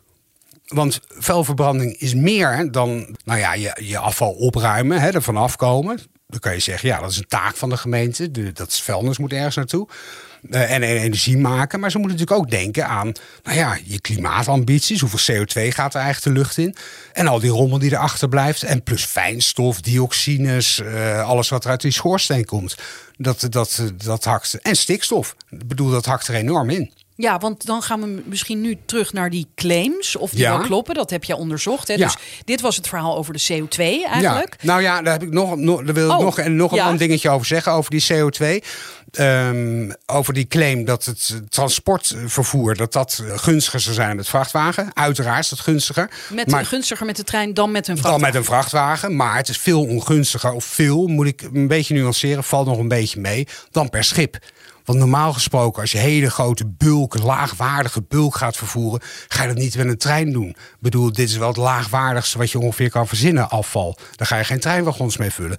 Want 0.68 1.00
vuilverbranding 1.08 1.98
is 1.98 2.14
meer 2.14 2.72
dan 2.72 3.18
nou 3.26 3.40
ja, 3.40 3.54
je, 3.54 3.78
je 3.80 3.98
afval 3.98 4.32
opruimen, 4.32 5.02
hè, 5.02 5.10
ervan 5.10 5.38
afkomen. 5.38 6.00
Dan 6.28 6.40
kan 6.40 6.54
je 6.54 6.60
zeggen, 6.60 6.90
ja, 6.90 7.00
dat 7.00 7.12
is 7.12 7.18
een 7.18 7.28
taak 7.28 7.56
van 7.56 7.70
de 7.70 7.78
gemeente. 7.78 8.52
Dat 8.52 8.80
vuilnis 8.80 9.18
moet 9.18 9.34
ergens 9.34 9.56
naartoe. 9.56 9.88
Uh, 10.50 10.72
en, 10.72 10.84
energie 10.84 11.38
maken. 11.38 11.80
Maar 11.80 11.92
ze 11.92 11.98
moeten 11.98 12.18
natuurlijk 12.18 12.46
ook 12.46 12.52
denken 12.52 12.88
aan 12.88 13.12
nou 13.44 13.58
ja, 13.58 13.78
je 13.84 14.02
klimaatambities. 14.02 15.02
Hoeveel 15.02 15.36
CO2 15.36 15.68
gaat 15.68 15.94
er 15.94 16.02
eigenlijk 16.02 16.36
de 16.36 16.42
lucht 16.42 16.58
in? 16.58 16.76
En 17.14 17.28
al 17.28 17.40
die 17.40 17.50
rommel 17.50 17.80
die 17.80 17.92
erachter 17.92 18.30
blijft. 18.30 18.64
En 18.64 18.84
plus 18.84 19.06
fijnstof, 19.06 19.82
dioxines, 19.82 20.80
uh, 20.80 21.28
alles 21.28 21.50
wat 21.50 21.64
er 21.64 21.70
uit 21.70 21.82
die 21.82 21.92
schoorsteen 21.92 22.46
komt. 22.46 22.76
Dat, 23.18 23.48
dat, 23.50 23.84
dat 24.04 24.24
hakt. 24.24 24.54
En 24.62 24.76
stikstof. 24.76 25.36
Ik 25.50 25.68
bedoel, 25.68 25.90
dat 25.90 26.06
hakt 26.06 26.28
er 26.28 26.36
enorm 26.36 26.70
in. 26.70 26.94
Ja, 27.15 27.38
want 27.38 27.65
dan 27.65 27.82
gaan 27.82 28.02
we 28.02 28.21
misschien 28.26 28.62
nu 28.62 28.78
terug 28.86 29.13
naar 29.13 29.30
die 29.30 29.47
claims. 29.56 30.15
Of 30.15 30.32
die 30.32 30.43
wel 30.43 30.60
kloppen, 30.60 30.95
dat 30.95 31.10
heb 31.10 31.23
je 31.23 31.36
onderzocht. 31.36 31.88
Hè? 31.88 31.93
Ja. 31.93 32.06
Dus 32.06 32.17
dit 32.45 32.62
was 32.62 32.76
het 32.76 32.88
verhaal 32.88 33.17
over 33.17 33.34
de 33.34 33.41
CO2 33.52 33.78
eigenlijk. 33.78 34.56
Ja. 34.60 34.67
Nou 34.67 34.82
ja, 34.82 35.02
daar, 35.02 35.13
heb 35.13 35.23
ik 35.23 35.32
nog, 35.32 35.56
nog, 35.56 35.84
daar 35.84 35.93
wil 35.93 36.10
ik 36.10 36.17
oh, 36.17 36.23
nog, 36.23 36.39
en 36.39 36.56
nog 36.56 36.71
een 36.71 36.97
dingetje 36.97 37.30
over 37.30 37.47
zeggen. 37.47 37.71
Over 37.71 37.91
die 37.91 38.06
CO2. 38.13 38.45
Um, 38.45 38.62
ehm, 39.12 39.91
over 40.06 40.34
die 40.34 40.47
claim 40.47 40.86
dat 40.86 41.06
het 41.06 41.41
transportvervoer 41.49 42.76
dat 42.76 42.93
dat 42.93 43.23
gunstiger 43.28 43.80
zou 43.80 43.95
zijn 43.95 44.15
met 44.15 44.28
vrachtwagen. 44.28 44.89
Uiteraard 44.93 45.43
is 45.43 45.49
dat 45.49 45.60
gunstiger. 45.60 46.10
Met, 46.30 46.52
maar, 46.52 46.65
gunstiger 46.65 47.06
met 47.06 47.15
de 47.15 47.23
trein 47.23 47.54
dan 47.54 47.71
met 47.71 47.88
een 47.88 47.97
vrachtwagen. 47.97 48.21
Dan 48.21 48.32
met 48.32 48.39
een 48.39 48.45
vrachtwagen. 48.45 49.15
Maar 49.15 49.36
het 49.36 49.49
is 49.49 49.58
veel 49.58 49.86
ongunstiger. 49.86 50.52
Of 50.52 50.65
veel, 50.65 51.08
moet 51.08 51.28
ik 51.28 51.41
een 51.41 51.67
beetje 51.67 51.93
nuanceren. 51.93 52.43
Valt 52.43 52.67
nog 52.67 52.78
een 52.78 52.88
beetje 52.88 53.19
mee. 53.19 53.47
Dan 53.71 53.89
per 53.89 54.04
schip. 54.04 54.38
Want 54.86 55.00
normaal 55.00 55.34
gesproken, 55.34 55.82
als 55.82 55.91
je 55.91 55.98
hele 55.98 56.30
grote 56.30 56.65
bulk, 56.67 57.24
laagwaardige 57.24 58.02
bulk 58.08 58.36
gaat 58.36 58.58
vervoeren, 58.58 59.02
ga 59.28 59.41
je 59.41 59.48
dat 59.48 59.58
niet 59.58 59.78
met 59.78 59.88
een 59.88 59.98
trein 59.98 60.32
doen. 60.32 60.50
Ik 60.50 60.78
bedoel, 60.80 61.12
dit 61.12 61.30
is 61.30 61.38
wel 61.38 61.48
het 61.48 61.58
laagwaardigste 61.58 62.38
wat 62.38 62.52
je 62.52 62.60
ongeveer 62.60 62.89
kan 62.89 63.08
verzinnen, 63.08 63.50
afval. 63.50 63.98
Daar 64.15 64.28
ga 64.28 64.38
je 64.38 64.43
geen 64.43 64.60
treinwagons 64.60 65.17
mee 65.17 65.32
vullen. 65.32 65.58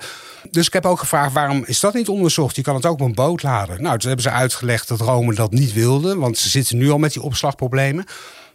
Dus 0.51 0.67
ik 0.67 0.73
heb 0.73 0.87
ook 0.87 0.99
gevraagd, 0.99 1.33
waarom 1.33 1.63
is 1.67 1.81
dat 1.81 1.95
niet 1.95 2.09
onderzocht? 2.09 2.57
Je 2.57 2.63
kan 2.63 2.75
het 2.75 2.87
ook 2.87 2.99
met 2.99 3.09
een 3.09 3.15
boot 3.15 3.43
laden. 3.43 3.83
Nou, 3.83 3.99
toen 3.99 4.09
hebben 4.09 4.31
ze 4.31 4.39
uitgelegd 4.39 4.89
dat 4.89 5.01
Rome 5.01 5.35
dat 5.35 5.51
niet 5.51 5.73
wilde, 5.73 6.17
want 6.17 6.39
ze 6.39 6.49
zitten 6.49 6.77
nu 6.79 6.91
al 6.91 6.99
met 6.99 7.13
die 7.13 7.23
opslagproblemen 7.23 8.05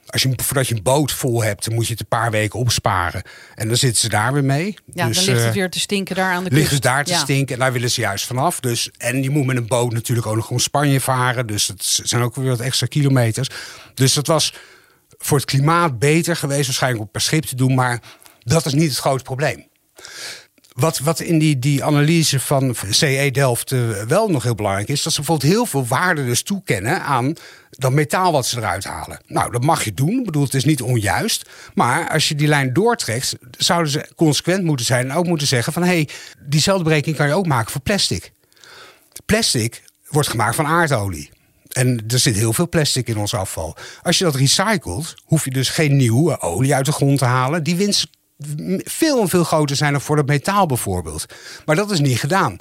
als 0.09 0.21
je, 0.21 0.33
voordat 0.35 0.67
je 0.67 0.75
een 0.75 0.83
boot 0.83 1.11
vol 1.11 1.43
hebt, 1.43 1.65
dan 1.65 1.73
moet 1.73 1.85
je 1.85 1.91
het 1.91 2.01
een 2.01 2.07
paar 2.07 2.31
weken 2.31 2.59
opsparen. 2.59 3.21
En 3.55 3.67
dan 3.67 3.77
zitten 3.77 4.01
ze 4.01 4.09
daar 4.09 4.33
weer 4.33 4.43
mee. 4.43 4.77
Ja, 4.93 5.07
dus, 5.07 5.15
dan 5.15 5.25
ligt 5.25 5.37
het 5.37 5.47
eh, 5.47 5.53
weer 5.53 5.69
te 5.69 5.79
stinken 5.79 6.15
daar 6.15 6.33
aan 6.33 6.43
de 6.43 6.49
kust. 6.49 6.61
Ligt 6.61 6.73
het 6.73 6.81
daar 6.81 7.03
te 7.03 7.13
stinken 7.13 7.53
en 7.53 7.61
daar 7.61 7.71
willen 7.71 7.91
ze 7.91 8.01
juist 8.01 8.25
vanaf. 8.25 8.59
Dus, 8.59 8.89
en 8.97 9.23
je 9.23 9.29
moet 9.29 9.45
met 9.45 9.57
een 9.57 9.67
boot 9.67 9.93
natuurlijk 9.93 10.27
ook 10.27 10.35
nog 10.35 10.49
om 10.49 10.59
Spanje 10.59 11.01
varen. 11.01 11.47
Dus 11.47 11.67
het 11.67 11.99
zijn 12.03 12.21
ook 12.21 12.35
weer 12.35 12.49
wat 12.49 12.59
extra 12.59 12.87
kilometers. 12.87 13.49
Dus 13.93 14.13
dat 14.13 14.27
was 14.27 14.53
voor 15.17 15.37
het 15.37 15.45
klimaat 15.45 15.99
beter 15.99 16.35
geweest 16.35 16.65
waarschijnlijk 16.65 17.03
om 17.03 17.11
per 17.11 17.21
schip 17.21 17.43
te 17.43 17.55
doen. 17.55 17.75
Maar 17.75 18.01
dat 18.39 18.65
is 18.65 18.73
niet 18.73 18.89
het 18.89 18.97
grote 18.97 19.23
probleem. 19.23 19.67
Wat, 20.73 20.99
wat 20.99 21.19
in 21.19 21.39
die, 21.39 21.59
die 21.59 21.83
analyse 21.83 22.39
van 22.39 22.75
CE 22.89 23.29
Delft 23.31 23.71
uh, 23.71 24.01
wel 24.01 24.27
nog 24.27 24.43
heel 24.43 24.55
belangrijk 24.55 24.89
is, 24.89 25.03
dat 25.03 25.13
ze 25.13 25.19
bijvoorbeeld 25.19 25.51
heel 25.51 25.65
veel 25.65 25.85
waarde 25.85 26.25
dus 26.25 26.43
toekennen 26.43 27.01
aan 27.01 27.33
dat 27.69 27.91
metaal 27.91 28.31
wat 28.31 28.45
ze 28.45 28.57
eruit 28.57 28.83
halen. 28.83 29.19
Nou, 29.27 29.51
dat 29.51 29.63
mag 29.63 29.83
je 29.83 29.93
doen. 29.93 30.19
Ik 30.19 30.25
bedoel, 30.25 30.43
het 30.43 30.53
is 30.53 30.65
niet 30.65 30.81
onjuist. 30.81 31.49
Maar 31.73 32.09
als 32.09 32.27
je 32.27 32.35
die 32.35 32.47
lijn 32.47 32.73
doortrekt, 32.73 33.35
zouden 33.57 33.91
ze 33.91 34.09
consequent 34.15 34.63
moeten 34.63 34.85
zijn 34.85 35.09
en 35.09 35.15
ook 35.15 35.25
moeten 35.25 35.47
zeggen 35.47 35.73
van 35.73 35.81
hé, 35.81 35.89
hey, 35.89 36.09
diezelfde 36.39 36.83
berekening 36.83 37.17
kan 37.17 37.27
je 37.27 37.33
ook 37.33 37.47
maken 37.47 37.71
voor 37.71 37.81
plastic. 37.81 38.31
Plastic 39.25 39.83
wordt 40.09 40.29
gemaakt 40.29 40.55
van 40.55 40.65
aardolie. 40.65 41.29
En 41.69 42.03
er 42.07 42.19
zit 42.19 42.35
heel 42.35 42.53
veel 42.53 42.69
plastic 42.69 43.07
in 43.07 43.17
ons 43.17 43.33
afval. 43.33 43.75
Als 44.01 44.17
je 44.17 44.23
dat 44.23 44.35
recycelt, 44.35 45.13
hoef 45.23 45.45
je 45.45 45.51
dus 45.51 45.69
geen 45.69 45.95
nieuwe 45.95 46.41
olie 46.41 46.75
uit 46.75 46.85
de 46.85 46.91
grond 46.91 47.17
te 47.17 47.25
halen. 47.25 47.63
Die 47.63 47.75
winst 47.75 48.07
veel 48.83 49.21
en 49.21 49.29
veel 49.29 49.43
groter 49.43 49.75
zijn 49.75 49.91
dan 49.91 50.01
voor 50.01 50.15
dat 50.15 50.27
metaal 50.27 50.65
bijvoorbeeld. 50.65 51.25
Maar 51.65 51.75
dat 51.75 51.91
is 51.91 51.99
niet 51.99 52.19
gedaan. 52.19 52.57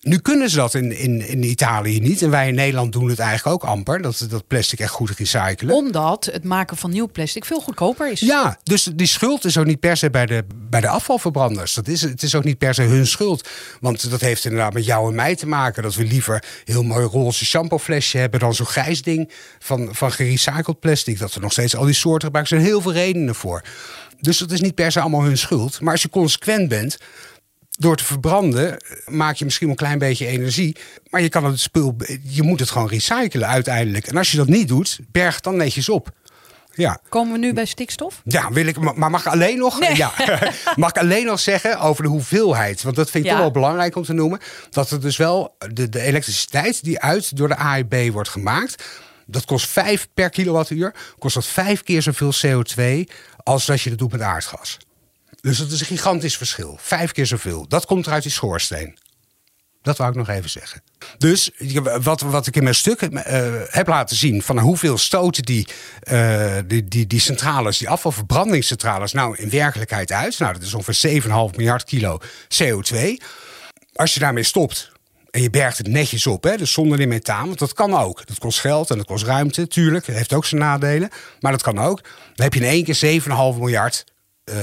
Nu 0.00 0.18
kunnen 0.18 0.50
ze 0.50 0.56
dat 0.56 0.74
in, 0.74 0.98
in, 0.98 1.28
in 1.28 1.42
Italië 1.42 2.00
niet. 2.00 2.22
En 2.22 2.30
wij 2.30 2.48
in 2.48 2.54
Nederland 2.54 2.92
doen 2.92 3.08
het 3.08 3.18
eigenlijk 3.18 3.62
ook 3.62 3.70
amper. 3.70 4.02
Dat, 4.02 4.26
dat 4.30 4.46
plastic 4.46 4.78
echt 4.78 4.92
goed 4.92 5.10
recyclen. 5.10 5.74
Omdat 5.74 6.24
het 6.32 6.44
maken 6.44 6.76
van 6.76 6.90
nieuw 6.90 7.08
plastic 7.08 7.44
veel 7.44 7.60
goedkoper 7.60 8.10
is. 8.10 8.20
Ja, 8.20 8.58
dus 8.62 8.84
die 8.94 9.06
schuld 9.06 9.44
is 9.44 9.58
ook 9.58 9.66
niet 9.66 9.80
per 9.80 9.96
se 9.96 10.10
bij 10.10 10.26
de, 10.26 10.44
bij 10.70 10.80
de 10.80 10.88
afvalverbranders. 10.88 11.74
Dat 11.74 11.88
is, 11.88 12.02
het 12.02 12.22
is 12.22 12.34
ook 12.34 12.44
niet 12.44 12.58
per 12.58 12.74
se 12.74 12.82
hun 12.82 13.06
schuld. 13.06 13.48
Want 13.80 14.10
dat 14.10 14.20
heeft 14.20 14.44
inderdaad 14.44 14.72
met 14.72 14.84
jou 14.84 15.08
en 15.08 15.14
mij 15.14 15.36
te 15.36 15.46
maken. 15.46 15.82
Dat 15.82 15.94
we 15.94 16.04
liever 16.04 16.44
heel 16.64 16.82
mooi 16.82 17.06
roze 17.06 17.44
shampooflesje 17.44 18.18
hebben... 18.18 18.40
dan 18.40 18.54
zo'n 18.54 18.66
grijs 18.66 19.02
ding 19.02 19.30
van, 19.58 19.88
van 19.92 20.12
gerecycled 20.12 20.80
plastic. 20.80 21.18
Dat 21.18 21.34
we 21.34 21.40
nog 21.40 21.52
steeds 21.52 21.76
al 21.76 21.84
die 21.84 21.94
soorten 21.94 22.26
gebruiken. 22.26 22.56
Er 22.56 22.62
zijn 22.62 22.72
heel 22.72 22.82
veel 22.82 22.92
redenen 22.92 23.34
voor. 23.34 23.62
Dus 24.20 24.38
dat 24.38 24.50
is 24.50 24.60
niet 24.60 24.74
per 24.74 24.92
se 24.92 25.00
allemaal 25.00 25.22
hun 25.22 25.38
schuld. 25.38 25.80
Maar 25.80 25.92
als 25.92 26.02
je 26.02 26.08
consequent 26.08 26.68
bent 26.68 26.98
door 27.78 27.96
te 27.96 28.04
verbranden 28.04 28.82
maak 29.06 29.36
je 29.36 29.44
misschien 29.44 29.68
een 29.68 29.76
klein 29.76 29.98
beetje 29.98 30.26
energie. 30.26 30.76
Maar 31.10 31.22
je 31.22 31.28
kan 31.28 31.44
het 31.44 31.60
spul, 31.60 31.96
je 32.22 32.42
moet 32.42 32.60
het 32.60 32.70
gewoon 32.70 32.88
recyclen 32.88 33.48
uiteindelijk. 33.48 34.06
En 34.06 34.16
als 34.16 34.30
je 34.30 34.36
dat 34.36 34.48
niet 34.48 34.68
doet, 34.68 34.98
berg 35.12 35.34
het 35.34 35.44
dan 35.44 35.56
netjes 35.56 35.88
op. 35.88 36.12
Ja. 36.74 37.00
Komen 37.08 37.32
we 37.32 37.38
nu 37.38 37.52
bij 37.52 37.64
stikstof? 37.64 38.20
Ja, 38.24 38.52
wil 38.52 38.66
ik, 38.66 38.94
maar 38.94 39.10
mag 39.10 39.20
ik 39.20 39.32
alleen 39.32 39.58
nog, 39.58 39.94
ja, 39.96 40.12
mag 40.76 40.90
ik 40.90 40.98
alleen 40.98 41.26
nog 41.26 41.40
zeggen 41.40 41.80
over 41.80 42.02
de 42.02 42.08
hoeveelheid? 42.08 42.82
Want 42.82 42.96
dat 42.96 43.10
vind 43.10 43.24
ik 43.24 43.30
toch 43.30 43.40
wel 43.40 43.50
belangrijk 43.50 43.96
om 43.96 44.02
te 44.02 44.12
noemen. 44.12 44.40
Dat 44.70 44.90
er 44.90 45.00
dus 45.00 45.16
wel 45.16 45.56
de, 45.72 45.88
de 45.88 46.00
elektriciteit 46.00 46.84
die 46.84 47.00
uit 47.00 47.36
door 47.36 47.48
de 47.48 47.56
AIB 47.56 48.12
wordt 48.12 48.28
gemaakt. 48.28 48.84
Dat 49.26 49.44
kost 49.44 49.66
5 49.66 50.08
per 50.14 50.30
kilowattuur. 50.30 50.94
Kost 51.18 51.34
dat 51.34 51.46
vijf 51.46 51.82
keer 51.82 52.02
zoveel 52.02 52.32
CO2 52.46 53.10
als 53.42 53.66
dat 53.66 53.80
je 53.80 53.90
dat 53.90 53.98
doet 53.98 54.12
met 54.12 54.20
aardgas. 54.20 54.78
Dus 55.40 55.58
dat 55.58 55.70
is 55.70 55.80
een 55.80 55.86
gigantisch 55.86 56.36
verschil. 56.36 56.78
Vijf 56.80 57.12
keer 57.12 57.26
zoveel. 57.26 57.68
Dat 57.68 57.86
komt 57.86 58.06
er 58.06 58.12
uit 58.12 58.22
die 58.22 58.32
schoorsteen. 58.32 58.98
Dat 59.82 59.96
wou 59.96 60.10
ik 60.10 60.16
nog 60.16 60.28
even 60.28 60.50
zeggen. 60.50 60.82
Dus 61.18 61.50
wat, 62.02 62.20
wat 62.20 62.46
ik 62.46 62.56
in 62.56 62.62
mijn 62.62 62.74
stuk 62.74 63.00
uh, 63.02 63.20
heb 63.64 63.86
laten 63.86 64.16
zien 64.16 64.42
van 64.42 64.58
hoeveel 64.58 64.98
stoten 64.98 65.42
die, 65.42 65.68
uh, 66.12 66.56
die, 66.66 66.88
die, 66.88 67.06
die 67.06 67.20
centrales, 67.20 67.78
die 67.78 67.88
afvalverbrandingscentrales, 67.88 69.12
nou 69.12 69.36
in 69.36 69.50
werkelijkheid 69.50 70.12
uit. 70.12 70.38
Nou, 70.38 70.52
dat 70.52 70.62
is 70.62 70.74
ongeveer 70.74 71.22
7,5 71.22 71.28
miljard 71.56 71.84
kilo 71.84 72.20
CO2. 72.62 72.96
Als 73.92 74.14
je 74.14 74.20
daarmee 74.20 74.42
stopt 74.42 74.92
en 75.30 75.42
je 75.42 75.50
bergt 75.50 75.78
het 75.78 75.86
netjes 75.86 76.26
op, 76.26 76.44
hè, 76.44 76.56
dus 76.56 76.72
zonder 76.72 77.00
in 77.00 77.08
methaan, 77.08 77.46
want 77.46 77.58
dat 77.58 77.72
kan 77.72 77.94
ook. 77.94 78.26
Dat 78.26 78.38
kost 78.38 78.60
geld 78.60 78.90
en 78.90 78.96
dat 78.96 79.06
kost 79.06 79.24
ruimte, 79.24 79.68
tuurlijk. 79.68 80.06
Dat 80.06 80.16
heeft 80.16 80.32
ook 80.32 80.44
zijn 80.44 80.60
nadelen, 80.60 81.10
maar 81.40 81.52
dat 81.52 81.62
kan 81.62 81.78
ook. 81.78 82.02
Dan 82.02 82.44
heb 82.44 82.54
je 82.54 82.60
in 82.60 82.66
één 82.66 82.84
keer 82.84 83.20
7,5 83.22 83.28
miljard 83.58 84.04
uh, 84.44 84.56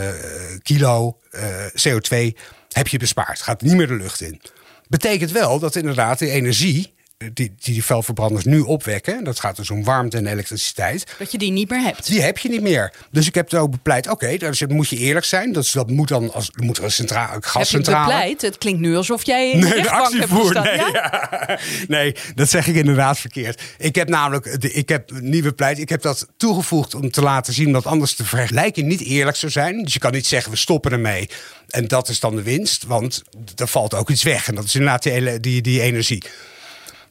kilo 0.61 1.17
uh, 1.31 1.41
CO2 1.65 2.37
heb 2.71 2.87
je 2.87 2.97
bespaard. 2.97 3.41
Gaat 3.41 3.61
niet 3.61 3.75
meer 3.75 3.87
de 3.87 3.95
lucht 3.95 4.21
in. 4.21 4.41
Betekent 4.87 5.31
wel 5.31 5.59
dat 5.59 5.75
inderdaad 5.75 6.19
de 6.19 6.29
energie 6.29 6.93
die, 7.17 7.33
die 7.33 7.73
die 7.73 7.83
vuilverbranders 7.83 8.45
nu 8.45 8.59
opwekken, 8.59 9.23
dat 9.23 9.39
gaat 9.39 9.55
dus 9.55 9.69
om 9.69 9.83
warmte 9.83 10.17
en 10.17 10.27
elektriciteit. 10.27 11.15
Dat 11.19 11.31
je 11.31 11.37
die 11.37 11.51
niet 11.51 11.69
meer 11.69 11.81
hebt. 11.81 12.07
Die 12.07 12.21
heb 12.21 12.37
je 12.37 12.49
niet 12.49 12.61
meer. 12.61 12.93
Dus 13.11 13.27
ik 13.27 13.35
heb 13.35 13.51
er 13.51 13.59
ook 13.59 13.71
bepleit, 13.71 14.09
oké, 14.09 14.25
okay, 14.25 14.37
dus 14.37 14.65
moet 14.67 14.89
je 14.89 14.97
eerlijk 14.97 15.25
zijn. 15.25 15.53
Dat, 15.53 15.69
dat 15.73 15.89
moet 15.89 16.07
dan 16.07 16.33
als 16.33 16.49
moet 16.55 16.77
er 16.77 16.83
een 16.83 16.91
centraal 16.91 17.37
gascentrale. 17.39 18.13
Heb 18.13 18.21
je 18.21 18.29
bepleit? 18.29 18.41
Het 18.41 18.57
klinkt 18.57 18.79
nu 18.79 18.95
alsof 18.95 19.25
jij 19.25 19.51
in 19.51 19.59
nee, 19.59 19.69
de 19.69 19.89
hebt. 19.89 20.53
Nee, 20.63 20.91
ja? 20.91 21.59
nee, 21.97 22.15
dat 22.35 22.49
zeg 22.49 22.67
ik 22.67 22.75
inderdaad 22.75 23.19
verkeerd. 23.19 23.61
Ik 23.77 23.95
heb 23.95 24.09
namelijk, 24.09 24.45
ik 24.61 24.89
heb 24.89 25.11
niet 25.11 25.43
bepleit, 25.43 25.79
ik 25.79 25.89
heb 25.89 26.01
dat 26.01 26.27
toegevoegd 26.37 26.95
om 26.95 27.11
te 27.11 27.21
laten 27.21 27.53
zien 27.53 27.71
dat 27.71 27.85
anders 27.85 28.15
de 28.15 28.25
vergelijking 28.25 28.87
niet 28.87 29.01
eerlijk 29.01 29.37
zou 29.37 29.51
zijn. 29.51 29.83
Dus 29.83 29.93
je 29.93 29.99
kan 29.99 30.11
niet 30.11 30.27
zeggen, 30.27 30.51
we 30.51 30.57
stoppen 30.57 30.91
ermee. 30.91 31.29
En 31.67 31.87
dat 31.87 32.09
is 32.09 32.19
dan 32.19 32.35
de 32.35 32.43
winst, 32.43 32.83
want 32.83 33.23
er 33.55 33.67
valt 33.67 33.93
ook 33.93 34.09
iets 34.09 34.23
weg. 34.23 34.47
En 34.47 34.55
dat 34.55 34.63
is 34.63 34.75
inderdaad 34.75 35.03
die, 35.03 35.39
die, 35.39 35.61
die 35.61 35.81
energie. 35.81 36.23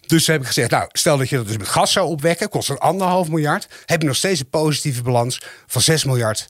Dus 0.06 0.26
heb 0.26 0.40
ik 0.40 0.46
gezegd, 0.46 0.70
nou, 0.70 0.88
stel 0.92 1.18
dat 1.18 1.28
je 1.28 1.36
dat 1.36 1.46
dus 1.46 1.56
met 1.56 1.68
gas 1.68 1.92
zou 1.92 2.08
opwekken, 2.08 2.48
kost 2.48 2.68
dat 2.68 2.80
anderhalf 2.80 3.28
miljard. 3.28 3.68
Heb 3.84 4.00
je 4.00 4.06
nog 4.06 4.16
steeds 4.16 4.40
een 4.40 4.48
positieve 4.48 5.02
balans 5.02 5.40
van 5.66 5.82
6 5.82 6.04
miljard 6.04 6.46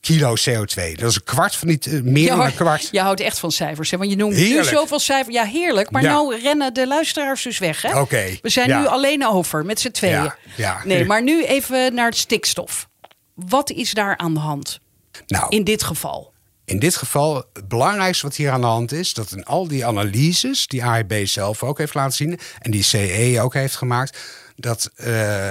kilo 0.00 0.34
CO2. 0.36 0.92
Dat 0.94 1.10
is 1.10 1.14
een 1.14 1.24
kwart 1.24 1.56
van 1.56 1.68
niet 1.68 1.86
uh, 1.86 2.02
meer 2.02 2.28
dan 2.28 2.40
een 2.40 2.54
kwart. 2.54 2.88
Je 2.90 3.00
houdt 3.00 3.20
echt 3.20 3.38
van 3.38 3.52
cijfers, 3.52 3.90
hè? 3.90 3.96
Want 3.96 4.10
je 4.10 4.16
noemt 4.16 4.34
heerlijk. 4.34 4.70
nu 4.70 4.76
zoveel 4.76 4.98
cijfers. 4.98 5.34
Ja, 5.34 5.44
heerlijk. 5.44 5.90
Maar 5.90 6.02
nou 6.02 6.40
rennen 6.40 6.74
de 6.74 6.86
luisteraars 6.86 7.42
dus 7.42 7.58
weg, 7.58 7.82
hè? 7.82 8.00
Oké. 8.00 8.38
We 8.42 8.48
zijn 8.48 8.80
nu 8.80 8.86
alleen 8.86 9.26
over 9.26 9.64
met 9.64 9.80
z'n 9.80 9.90
tweeën. 9.90 10.22
Ja. 10.22 10.36
ja. 10.56 10.80
Nee, 10.84 11.04
maar 11.04 11.22
nu 11.22 11.44
even 11.44 11.94
naar 11.94 12.08
het 12.08 12.16
stikstof. 12.16 12.88
Wat 13.34 13.70
is 13.70 13.92
daar 13.94 14.16
aan 14.16 14.34
de 14.34 14.40
hand? 14.40 14.80
Nou, 15.26 15.46
in 15.48 15.64
dit 15.64 15.82
geval. 15.82 16.29
In 16.70 16.78
dit 16.78 16.96
geval, 16.96 17.44
het 17.52 17.68
belangrijkste 17.68 18.26
wat 18.26 18.36
hier 18.36 18.50
aan 18.50 18.60
de 18.60 18.66
hand 18.66 18.92
is, 18.92 19.14
dat 19.14 19.32
in 19.32 19.44
al 19.44 19.68
die 19.68 19.86
analyses 19.86 20.66
die 20.66 20.84
AIB 20.84 21.26
zelf 21.26 21.62
ook 21.62 21.78
heeft 21.78 21.94
laten 21.94 22.12
zien 22.12 22.38
en 22.58 22.70
die 22.70 22.82
CE 22.82 23.38
ook 23.40 23.54
heeft 23.54 23.76
gemaakt, 23.76 24.18
dat 24.56 24.90
uh, 24.96 25.48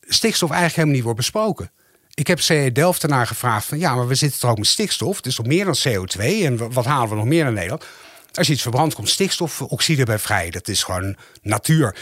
stikstof 0.00 0.50
eigenlijk 0.50 0.76
helemaal 0.76 0.94
niet 0.94 1.04
wordt 1.04 1.18
besproken. 1.18 1.70
Ik 2.14 2.26
heb 2.26 2.40
CE 2.40 2.70
Delft 2.72 3.02
ernaar 3.02 3.26
gevraagd 3.26 3.66
van 3.66 3.78
ja, 3.78 3.94
maar 3.94 4.06
we 4.06 4.14
zitten 4.14 4.40
er 4.42 4.48
ook 4.48 4.58
met 4.58 4.66
stikstof. 4.66 5.16
Het 5.16 5.26
is 5.26 5.38
nog 5.38 5.46
meer 5.46 5.64
dan 5.64 5.76
CO2 5.88 6.20
en 6.22 6.72
wat 6.72 6.84
halen 6.84 7.08
we 7.08 7.14
nog 7.14 7.24
meer 7.24 7.46
in 7.46 7.54
Nederland? 7.54 7.84
Als 8.32 8.46
je 8.46 8.52
iets 8.52 8.62
verbrandt, 8.62 8.94
komt 8.94 9.08
stikstofoxide 9.08 10.04
bij 10.04 10.18
vrij. 10.18 10.50
Dat 10.50 10.68
is 10.68 10.82
gewoon 10.82 11.16
natuur. 11.42 11.96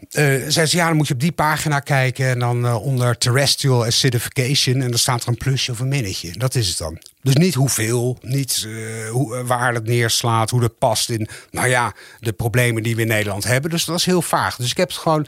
Uh, 0.00 0.44
zei 0.48 0.66
ze, 0.66 0.76
ja, 0.76 0.86
dan 0.86 0.96
moet 0.96 1.08
je 1.08 1.14
op 1.14 1.20
die 1.20 1.32
pagina 1.32 1.80
kijken 1.80 2.28
en 2.28 2.38
dan 2.38 2.64
uh, 2.64 2.84
onder 2.84 3.18
terrestrial 3.18 3.84
acidification 3.84 4.82
en 4.82 4.90
dan 4.90 4.98
staat 4.98 5.22
er 5.22 5.28
een 5.28 5.36
plusje 5.36 5.72
of 5.72 5.80
een 5.80 5.88
minnetje. 5.88 6.32
Dat 6.38 6.54
is 6.54 6.68
het 6.68 6.78
dan. 6.78 6.98
Dus 7.22 7.34
niet 7.34 7.54
hoeveel, 7.54 8.18
niet 8.20 8.64
uh, 8.66 9.10
hoe, 9.10 9.44
waar 9.44 9.74
het 9.74 9.84
neerslaat, 9.84 10.50
hoe 10.50 10.60
dat 10.60 10.78
past 10.78 11.10
in, 11.10 11.28
nou 11.50 11.68
ja, 11.68 11.94
de 12.20 12.32
problemen 12.32 12.82
die 12.82 12.96
we 12.96 13.02
in 13.02 13.08
Nederland 13.08 13.44
hebben. 13.44 13.70
Dus 13.70 13.84
dat 13.84 13.98
is 13.98 14.04
heel 14.04 14.22
vaag. 14.22 14.56
Dus 14.56 14.70
ik 14.70 14.76
heb 14.76 14.88
het 14.88 14.96
gewoon 14.96 15.26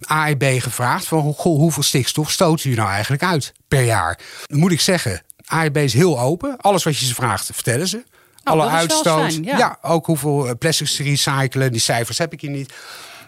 AIB 0.00 0.44
gevraagd 0.58 1.04
van, 1.04 1.34
goh, 1.34 1.58
hoeveel 1.58 1.82
stikstof 1.82 2.30
stoten 2.30 2.70
u 2.70 2.74
nou 2.74 2.88
eigenlijk 2.88 3.22
uit 3.22 3.52
per 3.68 3.82
jaar? 3.82 4.18
Dan 4.46 4.58
moet 4.58 4.72
ik 4.72 4.80
zeggen, 4.80 5.22
AIB 5.44 5.76
is 5.76 5.92
heel 5.92 6.20
open. 6.20 6.56
Alles 6.56 6.84
wat 6.84 6.98
je 6.98 7.06
ze 7.06 7.14
vraagt, 7.14 7.50
vertellen 7.52 7.88
ze. 7.88 7.96
Oh, 8.44 8.52
Alle 8.52 8.66
uitstoot. 8.66 9.34
ja. 9.42 9.58
ja. 9.58 9.78
ook 9.82 10.06
hoeveel 10.06 10.58
plastics 10.58 10.98
recyclen. 10.98 11.72
Die 11.72 11.80
cijfers 11.80 12.18
heb 12.18 12.32
ik 12.32 12.40
hier 12.40 12.50
niet. 12.50 12.72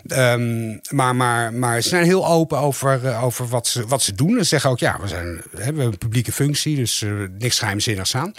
Um, 0.07 0.81
maar, 0.91 1.17
maar, 1.17 1.53
maar 1.53 1.83
ze 1.83 1.89
zijn 1.89 2.05
heel 2.05 2.27
open 2.27 2.59
over, 2.59 3.01
uh, 3.05 3.25
over 3.25 3.49
wat, 3.49 3.67
ze, 3.67 3.87
wat 3.87 4.03
ze 4.03 4.15
doen. 4.15 4.39
Ze 4.39 4.45
zeggen 4.45 4.71
ook, 4.71 4.79
ja, 4.79 4.99
we, 5.01 5.09
zijn, 5.09 5.43
we 5.51 5.63
hebben 5.63 5.85
een 5.85 5.99
publieke 5.99 6.33
functie, 6.33 6.77
dus 6.77 7.01
uh, 7.01 7.29
niks 7.39 7.59
geheimzinnigs 7.59 8.17
aan. 8.17 8.35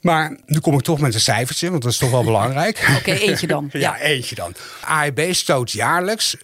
Maar 0.00 0.38
nu 0.46 0.58
kom 0.58 0.74
ik 0.74 0.82
toch 0.82 1.00
met 1.00 1.14
een 1.14 1.20
cijfertje, 1.20 1.70
want 1.70 1.82
dat 1.82 1.92
is 1.92 1.98
toch 1.98 2.10
wel 2.10 2.24
belangrijk. 2.24 2.78
Oké, 2.88 2.96
okay, 2.96 3.16
eentje 3.16 3.46
dan. 3.46 3.68
ja, 3.72 3.78
ja, 3.78 4.00
eentje 4.00 4.34
dan. 4.34 4.54
AEB 4.80 5.34
stoot 5.34 5.70
jaarlijks 5.70 6.36
690.000 6.36 6.42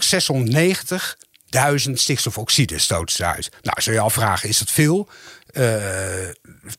stikstofoxide 1.92 2.78
stoot 2.78 3.12
ze 3.12 3.24
uit. 3.24 3.48
Nou, 3.62 3.80
zou 3.80 3.96
je 3.96 4.02
afvragen, 4.02 4.48
is 4.48 4.58
dat 4.58 4.70
veel? 4.70 5.08
Uh, 5.52 5.74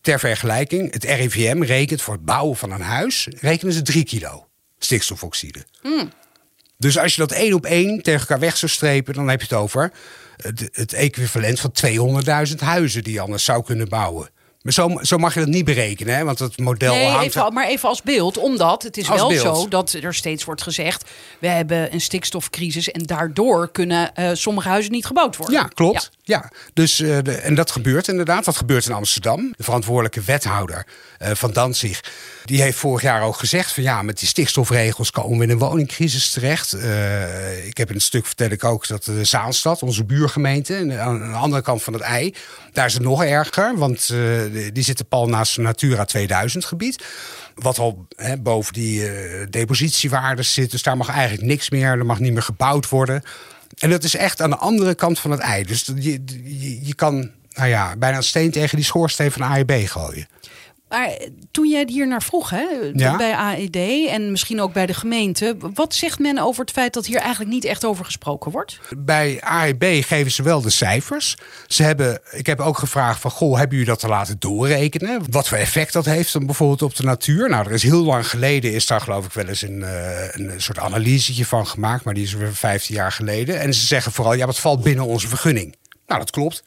ter 0.01 0.19
vergelijking, 0.19 0.93
het 0.93 1.03
RIVM 1.03 1.61
rekent 1.61 2.01
voor 2.01 2.13
het 2.13 2.25
bouwen 2.25 2.57
van 2.57 2.71
een 2.71 2.81
huis... 2.81 3.27
rekenen 3.39 3.73
ze 3.73 3.81
3 3.81 4.03
kilo 4.03 4.47
stikstofoxide. 4.77 5.65
Mm. 5.83 6.11
Dus 6.79 6.97
als 6.97 7.15
je 7.15 7.21
dat 7.21 7.31
één 7.31 7.53
op 7.53 7.65
één 7.65 8.01
tegen 8.01 8.19
elkaar 8.19 8.39
weg 8.39 8.57
zou 8.57 8.71
strepen, 8.71 9.13
dan 9.13 9.27
heb 9.27 9.39
je 9.41 9.47
het 9.49 9.57
over 9.57 9.91
het, 10.37 10.69
het 10.71 10.93
equivalent 10.93 11.59
van 11.59 11.71
200.000 12.49 12.55
huizen 12.57 13.03
die 13.03 13.13
je 13.13 13.19
anders 13.19 13.43
zou 13.43 13.63
kunnen 13.63 13.89
bouwen. 13.89 14.29
Maar 14.61 14.73
zo, 14.73 14.99
zo 15.01 15.17
mag 15.17 15.33
je 15.33 15.39
dat 15.39 15.49
niet 15.49 15.65
berekenen, 15.65 16.15
hè? 16.15 16.23
want 16.23 16.39
het 16.39 16.57
model 16.57 16.93
nee, 16.93 17.07
hangt... 17.07 17.25
Even, 17.25 17.53
maar 17.53 17.67
even 17.67 17.89
als 17.89 18.01
beeld, 18.01 18.37
omdat 18.37 18.83
het 18.83 18.97
is 18.97 19.07
wel 19.07 19.31
zo 19.31 19.67
dat 19.67 19.93
er 19.93 20.13
steeds 20.13 20.43
wordt 20.43 20.61
gezegd... 20.61 21.09
we 21.39 21.47
hebben 21.47 21.93
een 21.93 22.01
stikstofcrisis 22.01 22.91
en 22.91 23.03
daardoor 23.03 23.71
kunnen 23.71 24.11
uh, 24.19 24.29
sommige 24.33 24.67
huizen 24.67 24.91
niet 24.91 25.05
gebouwd 25.05 25.37
worden. 25.37 25.55
Ja, 25.55 25.67
klopt. 25.67 26.11
Ja. 26.29 26.49
Dus, 26.73 26.95
de, 26.95 27.39
en 27.41 27.55
dat 27.55 27.71
gebeurt 27.71 28.07
inderdaad. 28.07 28.45
Dat 28.45 28.57
gebeurt 28.57 28.85
in 28.85 28.93
Amsterdam. 28.93 29.53
De 29.57 29.63
verantwoordelijke 29.63 30.21
wethouder 30.21 30.85
uh, 31.21 31.29
van 31.33 31.51
Danzig... 31.51 32.03
die 32.45 32.61
heeft 32.61 32.77
vorig 32.77 33.01
jaar 33.01 33.21
ook 33.21 33.35
gezegd 33.35 33.71
van 33.71 33.83
ja, 33.83 34.01
met 34.01 34.19
die 34.19 34.27
stikstofregels... 34.27 35.11
komen 35.11 35.37
we 35.37 35.43
in 35.43 35.49
een 35.49 35.57
woningcrisis 35.57 36.31
terecht. 36.31 36.73
ik 37.65 37.77
heb 37.77 37.89
in 37.89 37.95
het 37.95 38.03
stuk 38.03 38.25
vertel 38.25 38.49
ik 38.49 38.63
ook 38.63 38.87
dat 38.87 39.03
de 39.03 39.23
Zaanstad, 39.23 39.83
onze 39.83 40.03
buurgemeente... 40.03 40.97
aan 40.99 41.19
de 41.19 41.37
andere 41.37 41.61
kant 41.61 41.83
van 41.83 41.93
het 41.93 42.01
ei, 42.01 42.35
daar 42.73 42.85
is 42.85 42.93
het 42.93 43.03
nog 43.03 43.23
erger... 43.23 43.77
want 43.77 44.07
die 44.73 44.83
zitten 44.83 45.07
pal 45.07 45.27
naast 45.27 45.57
een 45.57 45.63
Natura 45.63 46.05
2000 46.05 46.65
gebied. 46.65 47.03
Wat 47.55 47.79
al 47.79 48.07
boven 48.39 48.73
die 48.73 49.09
depositiewaardes 49.49 50.53
zit. 50.53 50.71
Dus 50.71 50.83
daar 50.83 50.97
mag 50.97 51.09
eigenlijk 51.09 51.47
niks 51.47 51.69
meer. 51.69 51.89
Er 51.89 52.05
mag 52.05 52.19
niet 52.19 52.33
meer 52.33 52.41
gebouwd 52.41 52.89
worden. 52.89 53.23
En 53.79 53.89
dat 53.89 54.03
is 54.03 54.15
echt 54.15 54.41
aan 54.41 54.49
de 54.49 54.57
andere 54.57 54.95
kant 54.95 55.19
van 55.19 55.31
het 55.31 55.39
ei. 55.39 55.63
Dus 55.63 55.91
je, 55.95 56.23
je, 56.43 56.85
je 56.85 56.95
kan 56.95 57.31
nou 57.53 57.69
ja, 57.69 57.95
bijna 57.95 58.17
een 58.17 58.23
steen 58.23 58.51
tegen 58.51 58.75
die 58.75 58.85
schoorsteen 58.85 59.31
van 59.31 59.41
AIB 59.41 59.71
gooien. 59.85 60.27
Maar 60.89 61.17
toen 61.51 61.69
jij 61.69 61.83
hier 61.87 62.07
naar 62.07 62.23
vroeg, 62.23 62.49
hè, 62.49 62.65
Ja. 62.93 63.17
bij 63.17 63.33
AED 63.35 64.07
en 64.09 64.31
misschien 64.31 64.61
ook 64.61 64.73
bij 64.73 64.85
de 64.85 64.93
gemeente, 64.93 65.55
wat 65.73 65.93
zegt 65.95 66.19
men 66.19 66.37
over 66.37 66.61
het 66.61 66.71
feit 66.71 66.93
dat 66.93 67.05
hier 67.05 67.19
eigenlijk 67.19 67.51
niet 67.51 67.65
echt 67.65 67.85
over 67.85 68.05
gesproken 68.05 68.51
wordt? 68.51 68.79
Bij 68.97 69.41
AEB 69.41 69.83
geven 70.05 70.31
ze 70.31 70.43
wel 70.43 70.61
de 70.61 70.69
cijfers. 70.69 71.35
Ze 71.67 71.83
hebben, 71.83 72.19
ik 72.31 72.45
heb 72.45 72.59
ook 72.59 72.77
gevraagd 72.77 73.19
van, 73.21 73.31
goh, 73.31 73.57
hebben 73.57 73.77
jullie 73.77 73.91
dat 73.91 73.99
te 73.99 74.07
laten 74.07 74.35
doorrekenen? 74.39 75.21
Wat 75.29 75.47
voor 75.47 75.57
effect 75.57 75.93
dat 75.93 76.05
heeft 76.05 76.33
dan 76.33 76.45
bijvoorbeeld 76.45 76.81
op 76.81 76.95
de 76.95 77.03
natuur? 77.03 77.49
Nou, 77.49 77.65
er 77.67 77.73
is 77.73 77.83
heel 77.83 78.03
lang 78.03 78.27
geleden, 78.27 78.73
is 78.73 78.85
daar 78.87 79.01
geloof 79.01 79.25
ik 79.25 79.33
wel 79.33 79.47
eens 79.47 79.61
een, 79.61 79.83
eh, 79.83 80.27
een 80.31 80.51
soort 80.61 80.79
analysetje 80.79 81.45
van 81.45 81.67
gemaakt. 81.67 82.03
Maar 82.03 82.13
die 82.13 82.23
is 82.23 82.33
weer 82.33 82.53
15 82.53 82.95
jaar 82.95 83.11
geleden. 83.11 83.59
En 83.59 83.73
ze 83.73 83.85
zeggen 83.85 84.11
vooral, 84.11 84.33
ja, 84.33 84.45
wat 84.45 84.59
valt 84.59 84.83
binnen 84.83 85.05
onze 85.05 85.27
vergunning? 85.27 85.75
Nou, 86.07 86.19
dat 86.19 86.31
klopt. 86.31 86.63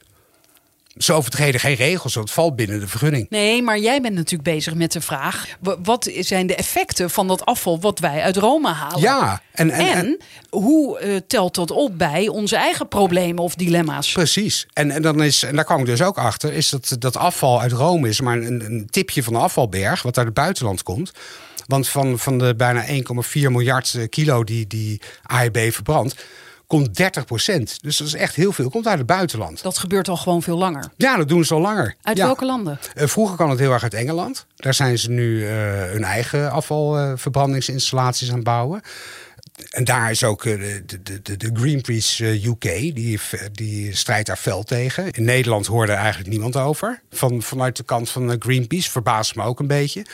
Ze 0.97 1.13
overtreden 1.13 1.61
geen 1.61 1.75
regels, 1.75 2.15
want 2.15 2.27
het 2.27 2.35
valt 2.37 2.57
binnen 2.57 2.81
de 2.81 2.89
vergunning. 2.89 3.27
Nee, 3.31 3.63
maar 3.63 3.79
jij 3.79 4.01
bent 4.01 4.15
natuurlijk 4.15 4.43
bezig 4.43 4.75
met 4.75 4.93
de 4.93 5.01
vraag: 5.01 5.47
wa- 5.61 5.77
wat 5.83 6.11
zijn 6.19 6.47
de 6.47 6.55
effecten 6.55 7.11
van 7.11 7.29
dat 7.29 7.45
afval 7.45 7.81
wat 7.81 7.99
wij 7.99 8.23
uit 8.23 8.37
Rome 8.37 8.69
halen? 8.73 9.01
Ja, 9.01 9.43
en, 9.53 9.71
en, 9.71 9.81
En, 9.87 9.97
en- 9.97 10.19
hoe 10.51 10.99
eh, 10.99 11.17
telt 11.27 11.55
dat 11.55 11.71
op 11.71 11.99
bij 11.99 12.29
onze 12.29 12.57
eigen 12.57 12.89
problemen 12.89 13.43
of 13.43 13.55
dilemma's? 13.55 14.13
Precies. 14.13 14.67
En, 14.73 14.91
en, 14.91 15.03
dan 15.03 15.23
is, 15.23 15.43
en 15.43 15.55
daar 15.57 15.65
kwam 15.65 15.81
ik 15.81 15.87
dus 15.87 16.03
ook 16.03 16.19
achter, 16.19 16.53
is 16.53 16.69
dat 16.69 16.97
dat 16.99 17.17
afval 17.17 17.61
uit 17.61 17.73
Rome 17.73 18.09
is 18.09 18.21
maar 18.21 18.37
een, 18.37 18.65
een 18.65 18.87
tipje 18.91 19.23
van 19.23 19.33
de 19.33 19.39
afvalberg, 19.39 20.03
wat 20.03 20.17
uit 20.17 20.27
het 20.27 20.35
buitenland 20.35 20.83
komt. 20.83 21.11
Want 21.67 21.89
van, 21.89 22.19
van 22.19 22.39
de 22.39 22.55
bijna 22.57 22.87
1,4 22.87 22.93
miljard 23.33 23.95
eh, 23.95 24.09
kilo 24.09 24.45
die, 24.45 24.67
die 24.67 25.01
AEB 25.23 25.59
verbrandt, 25.73 26.25
komt 26.73 26.97
30 26.97 27.25
procent. 27.25 27.79
Dus 27.83 27.97
dat 27.97 28.07
is 28.07 28.15
echt 28.15 28.35
heel 28.35 28.53
veel. 28.53 28.71
Komt 28.71 28.87
uit 28.87 28.99
het 28.99 29.07
buitenland. 29.07 29.63
Dat 29.63 29.79
gebeurt 29.79 30.09
al 30.09 30.17
gewoon 30.17 30.43
veel 30.43 30.59
langer. 30.59 30.85
Ja, 30.97 31.17
dat 31.17 31.29
doen 31.29 31.45
ze 31.45 31.55
al 31.55 31.61
langer. 31.61 31.95
Uit 32.03 32.17
Ja. 32.17 32.25
welke 32.25 32.45
landen? 32.45 32.79
Eh, 32.95 33.07
vroeger 33.07 33.37
kwam 33.37 33.51
het 33.51 33.59
heel 33.59 33.73
erg 33.73 33.83
uit 33.83 33.95
Engeland. 33.95 34.47
Daar 34.57 34.75
zijn 34.75 34.99
ze 34.99 35.11
nu 35.11 35.47
eh, 35.47 35.53
hun 35.91 36.05
eigen 36.05 36.51
afvalverbrandingsinstallaties 36.51 38.29
aan 38.29 38.35
het 38.35 38.45
bouwen. 38.45 38.81
En 39.71 39.85
daar 39.85 40.11
is 40.11 40.25
ook 40.25 40.45
eh, 40.45 40.61
de, 40.87 41.03
de, 41.03 41.23
de, 41.23 41.37
de 41.37 41.51
Greenpeace 41.55 42.47
UK, 42.47 42.61
die, 42.95 43.21
die 43.53 43.97
strijdt 43.97 44.27
daar 44.27 44.37
fel 44.37 44.63
tegen. 44.63 45.11
In 45.11 45.25
Nederland 45.25 45.67
hoorde 45.67 45.93
eigenlijk 45.93 46.31
niemand 46.31 46.57
over. 46.57 47.01
Van, 47.11 47.43
vanuit 47.43 47.77
de 47.77 47.83
kant 47.85 48.11
van 48.11 48.37
Greenpeace 48.39 48.91
verbaast 48.91 49.35
me 49.35 49.43
ook 49.45 49.61
een 49.61 49.67
beetje. 49.67 50.05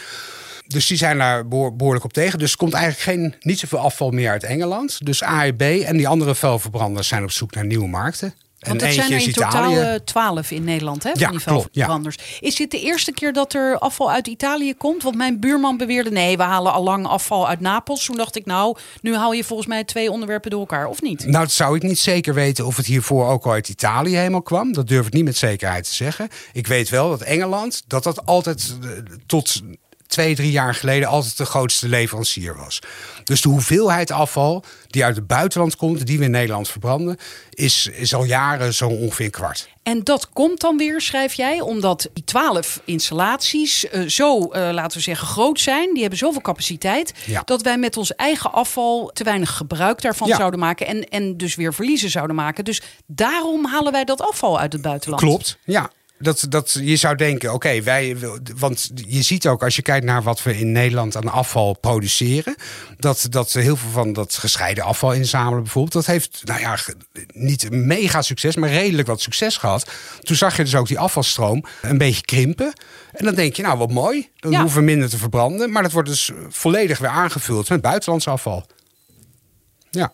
Dus 0.68 0.86
die 0.86 0.96
zijn 0.96 1.18
daar 1.18 1.48
behoor- 1.48 1.76
behoorlijk 1.76 2.04
op 2.04 2.12
tegen. 2.12 2.38
Dus 2.38 2.50
er 2.50 2.56
komt 2.56 2.72
eigenlijk 2.72 3.02
geen, 3.02 3.34
niet 3.40 3.58
zoveel 3.58 3.78
afval 3.78 4.10
meer 4.10 4.30
uit 4.30 4.44
Engeland. 4.44 5.06
Dus 5.06 5.22
AEB 5.22 5.60
en 5.62 5.96
die 5.96 6.08
andere 6.08 6.34
vuilverbranders 6.34 7.08
zijn 7.08 7.22
op 7.22 7.30
zoek 7.30 7.54
naar 7.54 7.66
nieuwe 7.66 7.88
markten. 7.88 8.34
Want 8.58 8.80
dat 8.80 8.92
zijn 8.92 9.12
er 9.12 9.26
in 9.26 9.32
totaal 9.32 9.72
eh, 9.72 9.94
12 9.94 10.50
in 10.50 10.64
Nederland, 10.64 11.02
hè? 11.02 11.08
Ja, 11.08 11.14
van 11.14 11.30
die 11.30 11.38
ja. 11.38 11.50
vuilverbranders. 11.50 12.16
Is 12.40 12.54
dit 12.54 12.70
de 12.70 12.80
eerste 12.80 13.12
keer 13.12 13.32
dat 13.32 13.54
er 13.54 13.78
afval 13.78 14.10
uit 14.10 14.26
Italië 14.26 14.74
komt? 14.74 15.02
Want 15.02 15.16
mijn 15.16 15.40
buurman 15.40 15.76
beweerde: 15.76 16.10
nee, 16.10 16.36
we 16.36 16.42
halen 16.42 16.72
al 16.72 16.82
lang 16.82 17.06
afval 17.06 17.48
uit 17.48 17.60
Napels. 17.60 18.04
Toen 18.04 18.16
dacht 18.16 18.36
ik, 18.36 18.46
nou, 18.46 18.76
nu 19.00 19.14
haal 19.14 19.32
je 19.32 19.44
volgens 19.44 19.68
mij 19.68 19.84
twee 19.84 20.10
onderwerpen 20.10 20.50
door 20.50 20.60
elkaar, 20.60 20.86
of 20.86 21.02
niet? 21.02 21.26
Nou, 21.26 21.44
dat 21.44 21.52
zou 21.52 21.76
ik 21.76 21.82
niet 21.82 21.98
zeker 21.98 22.34
weten 22.34 22.66
of 22.66 22.76
het 22.76 22.86
hiervoor 22.86 23.26
ook 23.26 23.46
al 23.46 23.52
uit 23.52 23.68
Italië 23.68 24.16
helemaal 24.16 24.42
kwam. 24.42 24.72
Dat 24.72 24.88
durf 24.88 25.06
ik 25.06 25.12
niet 25.12 25.24
met 25.24 25.36
zekerheid 25.36 25.84
te 25.84 25.94
zeggen. 25.94 26.28
Ik 26.52 26.66
weet 26.66 26.88
wel 26.88 27.10
dat 27.10 27.22
Engeland, 27.22 27.82
dat 27.86 28.02
dat 28.02 28.26
altijd 28.26 28.76
eh, 28.82 28.88
tot 29.26 29.62
twee, 30.08 30.34
drie 30.34 30.50
jaar 30.50 30.74
geleden 30.74 31.08
altijd 31.08 31.36
de 31.36 31.44
grootste 31.44 31.88
leverancier 31.88 32.56
was. 32.56 32.78
Dus 33.24 33.40
de 33.40 33.48
hoeveelheid 33.48 34.10
afval 34.10 34.64
die 34.86 35.04
uit 35.04 35.16
het 35.16 35.26
buitenland 35.26 35.76
komt, 35.76 36.06
die 36.06 36.18
we 36.18 36.24
in 36.24 36.30
Nederland 36.30 36.68
verbranden, 36.68 37.16
is, 37.50 37.86
is 37.92 38.14
al 38.14 38.24
jaren 38.24 38.74
zo 38.74 38.88
ongeveer 38.88 39.24
een 39.24 39.30
kwart. 39.30 39.68
En 39.82 40.04
dat 40.04 40.28
komt 40.32 40.60
dan 40.60 40.76
weer, 40.76 41.00
schrijf 41.00 41.34
jij, 41.34 41.60
omdat 41.60 42.08
die 42.12 42.24
12 42.24 42.80
installaties 42.84 43.88
eh, 43.88 44.02
zo, 44.06 44.44
eh, 44.44 44.68
laten 44.72 44.96
we 44.96 45.02
zeggen, 45.02 45.26
groot 45.26 45.60
zijn. 45.60 45.90
Die 45.92 46.00
hebben 46.00 46.18
zoveel 46.18 46.40
capaciteit. 46.40 47.12
Ja. 47.26 47.42
Dat 47.44 47.62
wij 47.62 47.78
met 47.78 47.96
ons 47.96 48.14
eigen 48.14 48.52
afval 48.52 49.10
te 49.14 49.24
weinig 49.24 49.56
gebruik 49.56 50.02
daarvan 50.02 50.28
Ja. 50.28 50.36
zouden 50.36 50.60
maken. 50.60 50.86
En, 50.86 51.08
en 51.08 51.36
dus 51.36 51.54
weer 51.54 51.74
verliezen 51.74 52.10
zouden 52.10 52.36
maken. 52.36 52.64
Dus 52.64 52.82
daarom 53.06 53.66
halen 53.66 53.92
wij 53.92 54.04
dat 54.04 54.20
afval 54.20 54.58
uit 54.58 54.72
het 54.72 54.82
buitenland. 54.82 55.22
Klopt, 55.22 55.58
ja. 55.64 55.90
Dat, 56.18 56.46
dat, 56.48 56.76
je 56.80 56.96
zou 56.96 57.16
denken, 57.16 57.52
oké, 57.52 57.82
wij. 57.82 58.16
Want 58.56 58.90
je 59.06 59.22
ziet 59.22 59.46
ook 59.48 59.62
als 59.62 59.76
je 59.76 59.82
kijkt 59.82 60.06
naar 60.06 60.22
wat 60.22 60.42
we 60.42 60.58
in 60.58 60.72
Nederland 60.72 61.16
aan 61.16 61.28
afval 61.28 61.72
produceren. 61.80 62.54
Dat, 62.96 63.26
dat 63.30 63.52
heel 63.52 63.76
veel 63.76 63.90
van 63.90 64.12
dat 64.12 64.34
gescheiden 64.34 64.84
afval 64.84 65.12
inzamelen 65.12 65.62
bijvoorbeeld. 65.62 65.92
Dat 65.94 66.06
heeft, 66.06 66.40
nou 66.44 66.60
ja, 66.60 66.78
niet 67.32 67.70
mega 67.70 68.22
succes, 68.22 68.56
maar 68.56 68.70
redelijk 68.70 69.08
wat 69.08 69.20
succes 69.20 69.56
gehad. 69.56 69.90
Toen 70.20 70.36
zag 70.36 70.56
je 70.56 70.62
dus 70.64 70.74
ook 70.74 70.88
die 70.88 70.98
afvalstroom 70.98 71.64
een 71.82 71.98
beetje 71.98 72.22
krimpen. 72.22 72.72
En 73.12 73.24
dan 73.24 73.34
denk 73.34 73.54
je, 73.56 73.62
nou 73.62 73.78
wat 73.78 73.90
mooi. 73.90 74.28
Dan 74.36 74.50
Ja. 74.50 74.60
hoeven 74.60 74.78
we 74.78 74.84
minder 74.84 75.08
te 75.08 75.18
verbranden. 75.18 75.72
Maar 75.72 75.82
dat 75.82 75.92
wordt 75.92 76.08
dus 76.08 76.30
volledig 76.48 76.98
weer 76.98 77.10
aangevuld 77.10 77.68
met 77.68 77.80
buitenlands 77.80 78.28
afval. 78.28 78.66
Ja. 79.90 80.12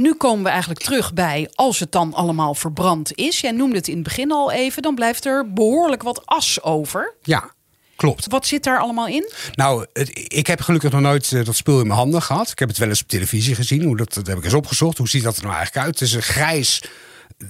Nu 0.00 0.14
komen 0.14 0.44
we 0.44 0.50
eigenlijk 0.50 0.80
terug 0.80 1.12
bij 1.12 1.50
als 1.54 1.78
het 1.78 1.92
dan 1.92 2.14
allemaal 2.14 2.54
verbrand 2.54 3.14
is. 3.14 3.40
Jij 3.40 3.50
noemde 3.50 3.76
het 3.76 3.88
in 3.88 3.94
het 3.94 4.02
begin 4.02 4.32
al 4.32 4.52
even. 4.52 4.82
Dan 4.82 4.94
blijft 4.94 5.26
er 5.26 5.52
behoorlijk 5.52 6.02
wat 6.02 6.26
as 6.26 6.62
over. 6.62 7.14
Ja, 7.22 7.50
klopt. 7.96 8.26
Wat 8.28 8.46
zit 8.46 8.64
daar 8.64 8.78
allemaal 8.78 9.06
in? 9.06 9.30
Nou, 9.52 9.86
ik 10.28 10.46
heb 10.46 10.60
gelukkig 10.60 10.92
nog 10.92 11.00
nooit 11.00 11.32
eh, 11.32 11.44
dat 11.44 11.56
spul 11.56 11.80
in 11.80 11.86
mijn 11.86 11.98
handen 11.98 12.22
gehad. 12.22 12.50
Ik 12.50 12.58
heb 12.58 12.68
het 12.68 12.78
wel 12.78 12.88
eens 12.88 13.02
op 13.02 13.08
televisie 13.08 13.54
gezien. 13.54 13.82
Hoe 13.82 13.96
dat, 13.96 14.14
dat 14.14 14.26
heb 14.26 14.38
ik 14.38 14.44
eens 14.44 14.54
opgezocht. 14.54 14.98
Hoe 14.98 15.08
ziet 15.08 15.22
dat 15.22 15.36
er 15.36 15.42
nou 15.42 15.54
eigenlijk 15.54 15.86
uit? 15.86 15.98
Het 15.98 16.08
is 16.08 16.14
een 16.14 16.22
grijs, 16.22 16.82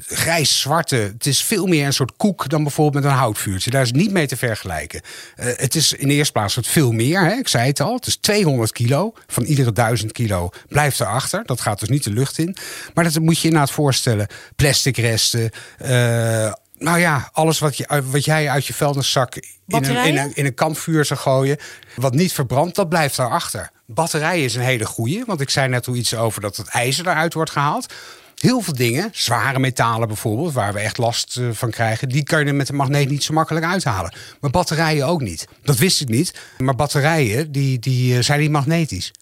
grijs-zwarte. 0.07 0.97
Het 0.97 1.27
is 1.27 1.43
veel 1.43 1.67
meer 1.67 1.87
een 1.87 1.93
soort 1.93 2.17
koek 2.17 2.49
dan 2.49 2.63
bijvoorbeeld 2.63 3.05
met 3.05 3.13
een 3.13 3.19
houtvuurtje. 3.19 3.71
Daar 3.71 3.83
is 3.83 3.93
niet 3.93 4.11
mee 4.11 4.27
te 4.27 4.37
vergelijken. 4.37 5.01
Eh, 5.37 5.47
het 5.57 5.75
is 5.75 5.93
in 5.93 6.09
de 6.09 6.15
eerste 6.15 6.33
plaats 6.33 6.55
het 6.55 6.67
veel 6.67 6.93
meer. 6.93 7.25
Hè? 7.25 7.33
Ik 7.33 7.49
zei 7.49 7.67
het 7.67 7.81
al. 7.81 7.95
Het 7.95 8.07
is 8.07 8.17
200 8.17 8.73
kilo. 8.73 9.13
Van 9.27 9.43
iedere 9.43 9.73
1000 9.73 10.13
kilo 10.13 10.51
blijft 10.69 11.01
erachter. 11.01 11.43
Dat 11.45 11.61
gaat 11.61 11.81
dus 11.81 11.89
niet 11.89 12.05
de 12.05 12.13
lucht 12.13 12.39
in. 12.39 12.57
Maar 12.95 13.05
dat 13.05 13.19
moet 13.19 13.35
je 13.35 13.41
je 13.41 13.49
inderdaad 13.49 13.75
voorstellen. 13.75 14.27
Plastic 14.57 14.97
resten. 14.97 15.51
eh, 15.79 16.53
nou 16.79 16.99
ja, 16.99 17.29
alles 17.33 17.59
wat, 17.59 17.77
je, 17.77 18.03
wat 18.05 18.25
jij 18.25 18.49
uit 18.49 18.67
je 18.67 18.75
vuilniszak 18.75 19.35
in 19.37 19.45
een, 19.67 20.05
in, 20.05 20.17
een, 20.19 20.35
in 20.35 20.45
een 20.45 20.55
kampvuur 20.55 21.05
zou 21.05 21.21
gooien. 21.21 21.57
Wat 21.97 22.15
niet 22.15 22.33
verbrandt, 22.33 22.75
dat 22.77 22.89
blijft 22.89 23.17
daarachter. 23.17 23.71
Batterijen 23.87 24.45
is 24.45 24.55
een 24.55 24.63
hele 24.63 24.87
goeie. 24.87 25.25
Want 25.27 25.41
ik 25.41 25.51
zei 25.51 25.69
net 25.69 25.89
al 25.89 25.95
iets 25.95 26.15
over 26.15 26.41
dat 26.41 26.57
het 26.57 26.69
ijzer 26.69 27.09
eruit 27.09 27.35
wordt 27.35 27.51
gehaald. 27.51 27.93
Heel 28.41 28.61
veel 28.61 28.75
dingen, 28.75 29.11
zware 29.13 29.59
metalen 29.59 30.09
bijvoorbeeld, 30.09 30.53
waar 30.53 30.73
we 30.73 30.79
echt 30.79 30.99
last 30.99 31.37
eh, 31.37 31.49
van 31.53 31.71
krijgen, 31.71 32.09
die 32.09 32.23
kan 32.23 32.47
je 32.47 32.53
met 32.53 32.69
een 32.69 32.77
magneet 32.77 33.09
niet 33.09 33.23
zo 33.23 33.35
makkelijk 33.35 33.67
uithalen. 33.67 34.15
Maar 34.41 34.51
batterijen 34.51 35.07
ook 35.07 35.21
niet. 35.21 35.49
Dat 35.63 35.77
wist 35.77 36.01
ik 36.01 36.09
niet. 36.09 36.35
Maar 36.59 36.75
batterijen, 36.75 37.53
die, 37.53 37.79
die 37.79 38.17
eh, 38.17 38.23
zijn 38.23 38.41
niet 38.41 38.51
magnetisch. 38.51 39.13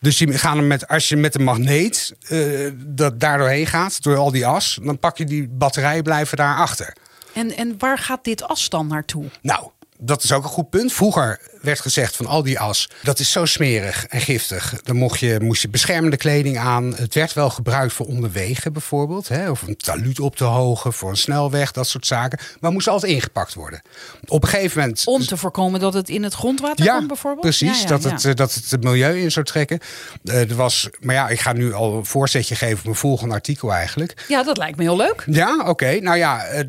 Dus 0.00 0.16
die 0.16 0.38
gaan 0.38 0.56
er 0.56 0.64
met, 0.64 0.88
als 0.88 1.08
je 1.08 1.16
met 1.16 1.34
een 1.34 1.44
magneet 1.44 2.14
eh, 2.28 2.70
dat 2.76 3.20
daar 3.20 3.38
doorheen 3.38 3.66
gaat, 3.66 4.02
door 4.02 4.16
al 4.16 4.30
die 4.30 4.46
as, 4.46 4.78
dan 4.82 4.98
pak 4.98 5.18
je 5.18 5.24
die 5.24 5.48
batterijen 5.48 6.02
blijven 6.02 6.36
daar 6.36 6.56
achter. 6.56 6.92
En, 7.34 7.56
en 7.56 7.74
waar 7.78 7.98
gaat 7.98 8.24
dit 8.24 8.42
as 8.42 8.68
dan 8.68 8.86
naartoe? 8.86 9.24
Nou, 9.42 9.68
dat 9.98 10.22
is 10.24 10.32
ook 10.32 10.42
een 10.44 10.48
goed 10.50 10.70
punt. 10.70 10.92
Vroeger 10.92 11.40
werd 11.62 11.80
gezegd 11.80 12.16
van 12.16 12.26
al 12.26 12.42
die 12.42 12.58
as, 12.58 12.88
dat 13.02 13.18
is 13.18 13.32
zo 13.32 13.44
smerig 13.44 14.06
en 14.06 14.20
giftig. 14.20 14.74
Dan 14.82 14.96
mocht 14.96 15.20
je, 15.20 15.38
moest 15.40 15.62
je 15.62 15.68
beschermende 15.68 16.16
kleding 16.16 16.58
aan. 16.58 16.94
Het 16.96 17.14
werd 17.14 17.32
wel 17.32 17.50
gebruikt 17.50 17.92
voor 17.92 18.06
onderwegen 18.06 18.72
bijvoorbeeld. 18.72 19.28
Hè, 19.28 19.50
of 19.50 19.62
een 19.62 19.76
taluut 19.76 20.20
op 20.20 20.36
te 20.36 20.44
hogen 20.44 20.92
voor 20.92 21.10
een 21.10 21.16
snelweg, 21.16 21.72
dat 21.72 21.88
soort 21.88 22.06
zaken. 22.06 22.38
Maar 22.60 22.72
moest 22.72 22.88
altijd 22.88 23.12
ingepakt 23.12 23.54
worden. 23.54 23.82
Op 24.26 24.42
een 24.42 24.48
gegeven 24.48 24.80
moment... 24.80 25.02
Om 25.06 25.26
te 25.26 25.36
voorkomen 25.36 25.80
dat 25.80 25.94
het 25.94 26.08
in 26.08 26.22
het 26.22 26.34
grondwater 26.34 26.84
Ja, 26.84 26.96
komt 26.96 27.08
bijvoorbeeld? 27.08 27.40
precies. 27.42 27.76
Ja, 27.76 27.82
ja, 27.82 27.88
dat. 27.88 28.02
Het, 28.02 28.24
eh, 28.24 28.34
dat 28.34 28.54
het 28.54 28.70
het 28.70 28.82
milieu 28.82 29.20
in 29.20 29.30
zou 29.32 29.44
trekken. 29.46 29.78
Eh, 30.24 30.50
er 30.50 30.56
was, 30.56 30.88
maar 31.00 31.14
ja, 31.14 31.28
ik 31.28 31.40
ga 31.40 31.52
nu 31.52 31.72
al 31.72 31.96
een 31.96 32.04
voorzetje 32.06 32.54
geven 32.54 32.78
op 32.78 32.84
mijn 32.84 32.96
volgende 32.96 33.34
artikel 33.34 33.72
eigenlijk. 33.72 34.24
Ja, 34.28 34.42
dat 34.42 34.56
lijkt 34.56 34.76
me 34.76 34.82
heel 34.82 34.96
leuk. 34.96 35.22
Ja, 35.26 35.64
oké. 35.66 35.98
Nou 36.00 36.16
ja, 36.16 36.44
eh, 36.44 36.60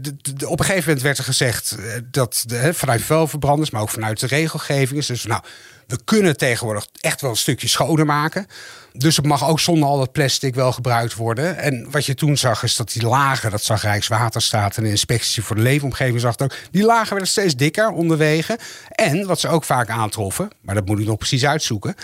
op 0.47 0.59
een 0.59 0.65
gegeven 0.65 0.83
moment 0.85 1.01
werd 1.01 1.17
er 1.17 1.23
gezegd 1.23 1.75
dat 2.11 2.43
de, 2.45 2.73
vanuit 2.73 3.01
vuilverbranders, 3.15 3.69
maar 3.69 3.81
ook 3.81 3.89
vanuit 3.89 4.19
de 4.19 4.27
regelgeving 4.27 4.99
is 4.99 5.05
dus 5.05 5.25
nou, 5.25 5.41
we 5.87 5.99
kunnen 6.03 6.37
tegenwoordig 6.37 6.87
echt 7.01 7.21
wel 7.21 7.29
een 7.29 7.35
stukje 7.37 7.67
schoner 7.67 8.05
maken. 8.05 8.47
Dus 8.93 9.15
het 9.15 9.25
mag 9.25 9.47
ook 9.47 9.59
zonder 9.59 9.89
al 9.89 9.97
dat 9.97 10.11
plastic 10.11 10.55
wel 10.55 10.71
gebruikt 10.71 11.15
worden. 11.15 11.57
En 11.57 11.91
wat 11.91 12.05
je 12.05 12.15
toen 12.15 12.37
zag 12.37 12.63
is 12.63 12.75
dat 12.75 12.91
die 12.91 13.05
lagen, 13.05 13.51
dat 13.51 13.63
zag 13.63 13.81
Rijkswaterstaat 13.81 14.77
en 14.77 14.83
de 14.83 14.89
inspectie 14.89 15.43
voor 15.43 15.55
de 15.55 15.61
leefomgeving 15.61 16.19
zag 16.19 16.39
ook, 16.39 16.55
die 16.71 16.83
lagen 16.83 17.09
werden 17.09 17.27
steeds 17.27 17.55
dikker 17.55 17.89
onderwegen. 17.89 18.57
En 18.89 19.25
wat 19.25 19.39
ze 19.39 19.47
ook 19.47 19.63
vaak 19.63 19.89
aantroffen, 19.89 20.49
maar 20.61 20.75
dat 20.75 20.85
moet 20.85 20.99
ik 20.99 21.05
nog 21.05 21.17
precies 21.17 21.45
uitzoeken, 21.45 21.95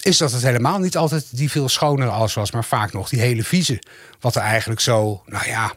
is 0.00 0.16
dat 0.16 0.32
het 0.32 0.42
helemaal 0.42 0.78
niet 0.78 0.96
altijd 0.96 1.36
die 1.36 1.50
veel 1.50 1.68
schonere 1.68 2.10
as 2.10 2.34
was, 2.34 2.50
maar 2.50 2.64
vaak 2.64 2.92
nog 2.92 3.08
die 3.08 3.20
hele 3.20 3.44
vieze. 3.44 3.82
Wat 4.20 4.36
er 4.36 4.42
eigenlijk 4.42 4.80
zo, 4.80 5.22
nou 5.26 5.48
ja, 5.48 5.72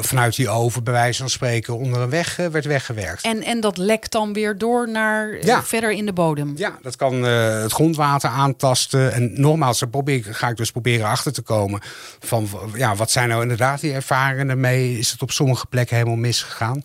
vanuit 0.00 0.36
die 0.36 0.48
oven, 0.48 0.84
bij 0.84 0.92
wijze 0.92 1.18
van 1.20 1.30
spreken, 1.30 1.76
onder 1.76 2.00
een 2.00 2.10
weg 2.10 2.38
eh, 2.38 2.46
werd 2.46 2.64
weggewerkt. 2.64 3.22
En, 3.24 3.42
en 3.42 3.60
dat 3.60 3.76
lekt 3.76 4.12
dan 4.12 4.32
weer 4.32 4.58
door 4.58 4.88
naar 4.90 5.30
eh, 5.32 5.42
Ja. 5.42 5.62
verder 5.64 5.90
in 5.92 6.06
de 6.06 6.12
bodem. 6.12 6.52
Ja, 6.56 6.78
dat 6.82 6.96
kan 6.96 7.26
eh, 7.26 7.60
het 7.62 7.72
grondwater 7.72 8.30
aantasten. 8.30 9.12
En 9.12 9.40
nogmaals, 9.40 9.78
daar 9.78 9.88
probeer, 9.88 10.14
ik- 10.16 10.26
ga 10.36 10.48
ik 10.48 10.56
dus 10.56 10.70
proberen 10.70 11.06
achter 11.06 11.32
te 11.32 11.42
komen. 11.42 11.80
Van 12.20 12.48
ja, 12.74 12.94
wat 12.96 13.10
zijn 13.10 13.28
nou 13.28 13.42
inderdaad 13.42 13.80
die 13.80 13.92
ervaringen 13.92 14.48
ermee? 14.48 14.98
Is 14.98 15.10
het 15.10 15.22
op 15.22 15.30
sommige 15.30 15.66
plekken 15.66 15.96
helemaal 15.96 16.16
misgegaan? 16.18 16.82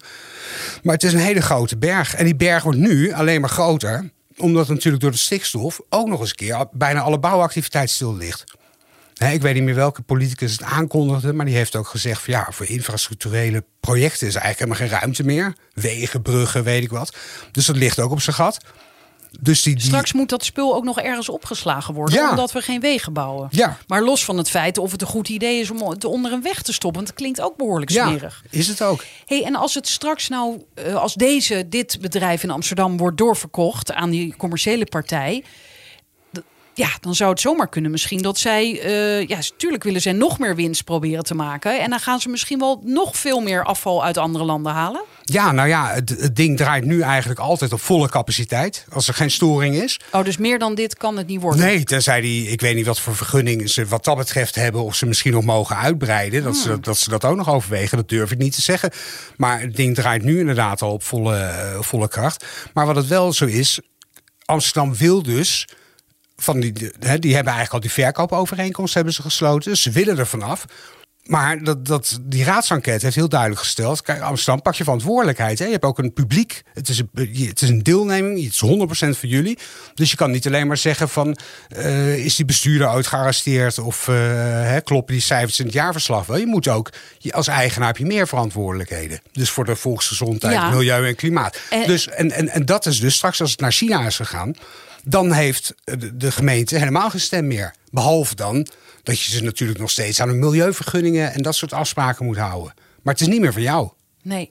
Maar 0.83 0.93
het 0.93 1.03
is 1.03 1.13
een 1.13 1.19
hele 1.19 1.41
grote 1.41 1.77
berg. 1.77 2.15
En 2.15 2.25
die 2.25 2.35
berg 2.35 2.63
wordt 2.63 2.79
nu 2.79 3.13
alleen 3.13 3.41
maar 3.41 3.49
groter. 3.49 4.09
Omdat 4.37 4.67
natuurlijk 4.67 5.01
door 5.03 5.11
de 5.11 5.17
stikstof 5.17 5.79
ook 5.89 6.07
nog 6.07 6.19
eens 6.19 6.29
een 6.29 6.35
keer 6.35 6.65
bijna 6.71 7.01
alle 7.01 7.19
bouwactiviteit 7.19 7.89
stil 7.89 8.15
ligt. 8.15 8.43
Ik 9.19 9.41
weet 9.41 9.53
niet 9.53 9.63
meer 9.63 9.75
welke 9.75 10.01
politicus 10.01 10.51
het 10.51 10.61
aankondigde, 10.61 11.33
maar 11.33 11.45
die 11.45 11.55
heeft 11.55 11.75
ook 11.75 11.87
gezegd: 11.87 12.21
van, 12.21 12.33
ja, 12.33 12.47
voor 12.51 12.65
infrastructurele 12.65 13.63
projecten 13.79 14.27
is 14.27 14.35
eigenlijk 14.35 14.57
helemaal 14.59 14.89
geen 14.89 14.99
ruimte 14.99 15.23
meer. 15.23 15.55
Wegen, 15.73 16.21
bruggen, 16.21 16.63
weet 16.63 16.83
ik 16.83 16.89
wat. 16.89 17.15
Dus 17.51 17.65
dat 17.65 17.75
ligt 17.75 17.99
ook 17.99 18.11
op 18.11 18.21
zijn 18.21 18.35
gat. 18.35 18.57
Dus 19.41 19.61
die, 19.61 19.75
die, 19.75 19.83
Straks 19.85 20.13
moet 20.13 20.29
dat 20.29 20.43
spul 20.45 20.75
ook 20.75 20.83
nog 20.83 20.99
ergens 20.99 21.29
opgeslagen 21.29 21.93
worden, 21.93 22.15
Ja. 22.19 22.29
omdat 22.29 22.51
we 22.51 22.61
geen 22.61 22.79
wegen 22.79 23.13
bouwen. 23.13 23.47
Ja. 23.51 23.77
Maar 23.87 24.03
los 24.03 24.25
van 24.25 24.37
het 24.37 24.49
feit 24.49 24.77
of 24.77 24.91
het 24.91 25.01
een 25.01 25.07
goed 25.07 25.29
idee 25.29 25.59
is 25.59 25.71
om 25.71 25.89
het 25.89 26.03
onder 26.05 26.31
een 26.31 26.41
weg 26.41 26.61
te 26.61 26.73
stoppen, 26.73 26.99
want 26.99 27.07
het 27.07 27.17
klinkt 27.17 27.41
ook 27.41 27.57
behoorlijk 27.57 27.91
ja, 27.91 28.07
smerig. 28.07 28.43
is 28.49 28.67
het 28.67 28.81
ook. 28.81 29.03
Hey, 29.25 29.43
en 29.43 29.55
als 29.55 29.73
het 29.73 29.87
straks 29.87 30.27
nou, 30.27 30.63
eh, 30.73 30.95
als 30.95 31.13
deze, 31.13 31.65
dit 31.69 31.97
bedrijf 32.01 32.43
in 32.43 32.49
Amsterdam 32.51 32.97
wordt 32.97 33.17
doorverkocht 33.17 33.93
aan 33.93 34.09
die 34.09 34.35
commerciële 34.37 34.85
partij. 34.85 35.43
Ja, 36.77 36.89
dan 36.99 37.15
zou 37.15 37.29
het 37.29 37.39
zomaar 37.39 37.69
kunnen 37.69 37.91
misschien 37.91 38.21
dat 38.21 38.37
zij, 38.37 38.81
eh, 38.81 39.27
ja, 39.27 39.35
natuurlijk 39.35 39.83
willen 39.83 40.01
zij 40.01 40.11
nog 40.11 40.39
meer 40.39 40.55
winst 40.55 40.83
proberen 40.83 41.23
te 41.23 41.35
maken. 41.35 41.81
En 41.81 41.89
dan 41.89 41.99
gaan 41.99 42.19
ze 42.19 42.29
misschien 42.29 42.59
wel 42.59 42.81
nog 42.83 43.17
veel 43.17 43.39
meer 43.39 43.63
afval 43.63 44.03
uit 44.03 44.17
andere 44.17 44.43
landen 44.43 44.71
halen. 44.71 45.01
Ja, 45.23 45.51
nou 45.51 45.67
ja, 45.67 45.89
het, 45.93 46.09
het 46.09 46.35
ding 46.35 46.57
draait 46.57 46.85
nu 46.85 47.01
eigenlijk 47.01 47.39
altijd 47.39 47.73
op 47.73 47.81
volle 47.81 48.09
capaciteit. 48.09 48.85
Als 48.93 49.07
er 49.07 49.13
geen 49.13 49.31
storing 49.31 49.75
is. 49.75 49.99
Oh, 50.11 50.23
dus 50.23 50.37
meer 50.37 50.59
dan 50.59 50.75
dit 50.75 50.97
kan 50.97 51.17
het 51.17 51.27
niet 51.27 51.41
worden. 51.41 51.65
Nee, 51.65 51.83
tenzij 51.83 52.21
die, 52.21 52.47
ik 52.49 52.61
weet 52.61 52.75
niet 52.75 52.85
wat 52.85 52.99
voor 52.99 53.15
vergunning 53.15 53.69
ze 53.69 53.85
wat 53.85 54.03
dat 54.03 54.17
betreft 54.17 54.55
hebben. 54.55 54.83
Of 54.83 54.95
ze 54.95 55.05
misschien 55.05 55.33
nog 55.33 55.43
mogen 55.43 55.77
uitbreiden. 55.77 56.43
Dat, 56.43 56.53
Hmm. 56.53 56.61
ze, 56.61 56.79
dat 56.79 56.97
ze 56.97 57.09
dat 57.09 57.25
ook 57.25 57.35
nog 57.35 57.49
overwegen, 57.49 57.97
dat 57.97 58.09
durf 58.09 58.31
ik 58.31 58.37
niet 58.37 58.53
te 58.55 58.61
zeggen. 58.61 58.91
Maar 59.37 59.61
het 59.61 59.75
ding 59.75 59.95
draait 59.95 60.23
nu 60.23 60.39
inderdaad 60.39 60.81
al 60.81 60.91
op 60.93 61.03
volle, 61.03 61.77
volle 61.79 62.07
kracht. 62.07 62.45
Maar 62.73 62.85
wat 62.85 62.95
het 62.95 63.07
wel 63.07 63.33
zo 63.33 63.45
is, 63.45 63.79
Amsterdam 64.45 64.95
wil 64.95 65.23
dus. 65.23 65.67
Van 66.41 66.59
die, 66.59 66.73
hè, 66.99 67.19
die 67.19 67.35
hebben 67.35 67.53
eigenlijk 67.53 67.73
al 67.73 67.79
die 67.79 68.03
verkoopovereenkomst 68.03 68.93
hebben 68.93 69.13
ze 69.13 69.21
gesloten. 69.21 69.71
Dus 69.71 69.81
ze 69.81 69.91
willen 69.91 70.17
er 70.17 70.27
vanaf. 70.27 70.65
Maar 71.23 71.63
dat, 71.63 71.85
dat, 71.85 72.19
die 72.21 72.43
raadsenquête 72.43 73.03
heeft 73.05 73.15
heel 73.17 73.29
duidelijk 73.29 73.61
gesteld. 73.61 74.01
Kijk, 74.01 74.21
Amsterdam, 74.21 74.61
pak 74.61 74.75
je 74.75 74.83
verantwoordelijkheid. 74.83 75.59
Hè? 75.59 75.65
Je 75.65 75.71
hebt 75.71 75.83
ook 75.83 75.97
een 75.99 76.13
publiek. 76.13 76.61
Het 76.73 76.89
is 76.89 76.99
een, 76.99 77.09
het 77.47 77.61
is 77.61 77.69
een 77.69 77.83
deelneming. 77.83 78.43
Het 78.43 78.53
is 78.53 78.61
100% 79.15 79.17
voor 79.19 79.29
jullie. 79.29 79.57
Dus 79.93 80.09
je 80.11 80.15
kan 80.17 80.31
niet 80.31 80.47
alleen 80.47 80.67
maar 80.67 80.77
zeggen 80.77 81.09
van... 81.09 81.37
eh, 81.69 82.25
is 82.25 82.35
die 82.35 82.45
bestuurder 82.45 82.89
ooit 82.89 83.07
gearresteerd? 83.07 83.79
Of 83.79 84.07
eh, 84.07 84.15
hè, 84.63 84.81
kloppen 84.81 85.13
die 85.13 85.23
cijfers 85.23 85.59
in 85.59 85.65
het 85.65 85.73
jaarverslag 85.73 86.25
wel? 86.25 86.37
Je 86.37 86.45
moet 86.47 86.67
ook... 86.67 86.89
Je, 87.17 87.33
als 87.33 87.47
eigenaar 87.47 87.87
heb 87.87 87.97
je 87.97 88.05
meer 88.05 88.27
verantwoordelijkheden. 88.27 89.19
Dus 89.31 89.49
voor 89.49 89.65
de 89.65 89.75
volksgezondheid, 89.75 90.53
Ja. 90.53 90.69
milieu 90.69 91.07
en 91.07 91.15
klimaat. 91.15 91.57
En- 91.69 91.87
dus, 91.87 92.07
en, 92.07 92.31
en, 92.31 92.49
en 92.49 92.65
dat 92.65 92.85
is 92.85 92.99
dus 92.99 93.15
straks 93.15 93.41
als 93.41 93.51
het 93.51 93.59
naar 93.59 93.71
China 93.71 94.05
is 94.05 94.15
gegaan... 94.15 94.53
dan 95.09 95.31
heeft 95.31 95.73
de, 96.13 96.31
gemeente 96.31 96.77
helemaal 96.77 97.09
geen 97.09 97.19
stem 97.19 97.47
meer. 97.47 97.73
Behalve 97.91 98.35
dan 98.35 98.67
dat 99.03 99.21
je 99.21 99.31
ze 99.31 99.43
natuurlijk 99.43 99.79
nog 99.79 99.89
steeds 99.89 100.21
aan 100.21 100.27
hun 100.27 100.39
milieuvergunningen... 100.39 101.33
en 101.33 101.41
dat 101.41 101.55
soort 101.55 101.73
afspraken 101.73 102.25
moet 102.25 102.37
houden. 102.37 102.73
Maar 103.01 103.13
het 103.13 103.21
is 103.21 103.27
niet 103.27 103.41
meer 103.41 103.53
van 103.53 103.61
jou. 103.61 103.89
Nee. 104.21 104.49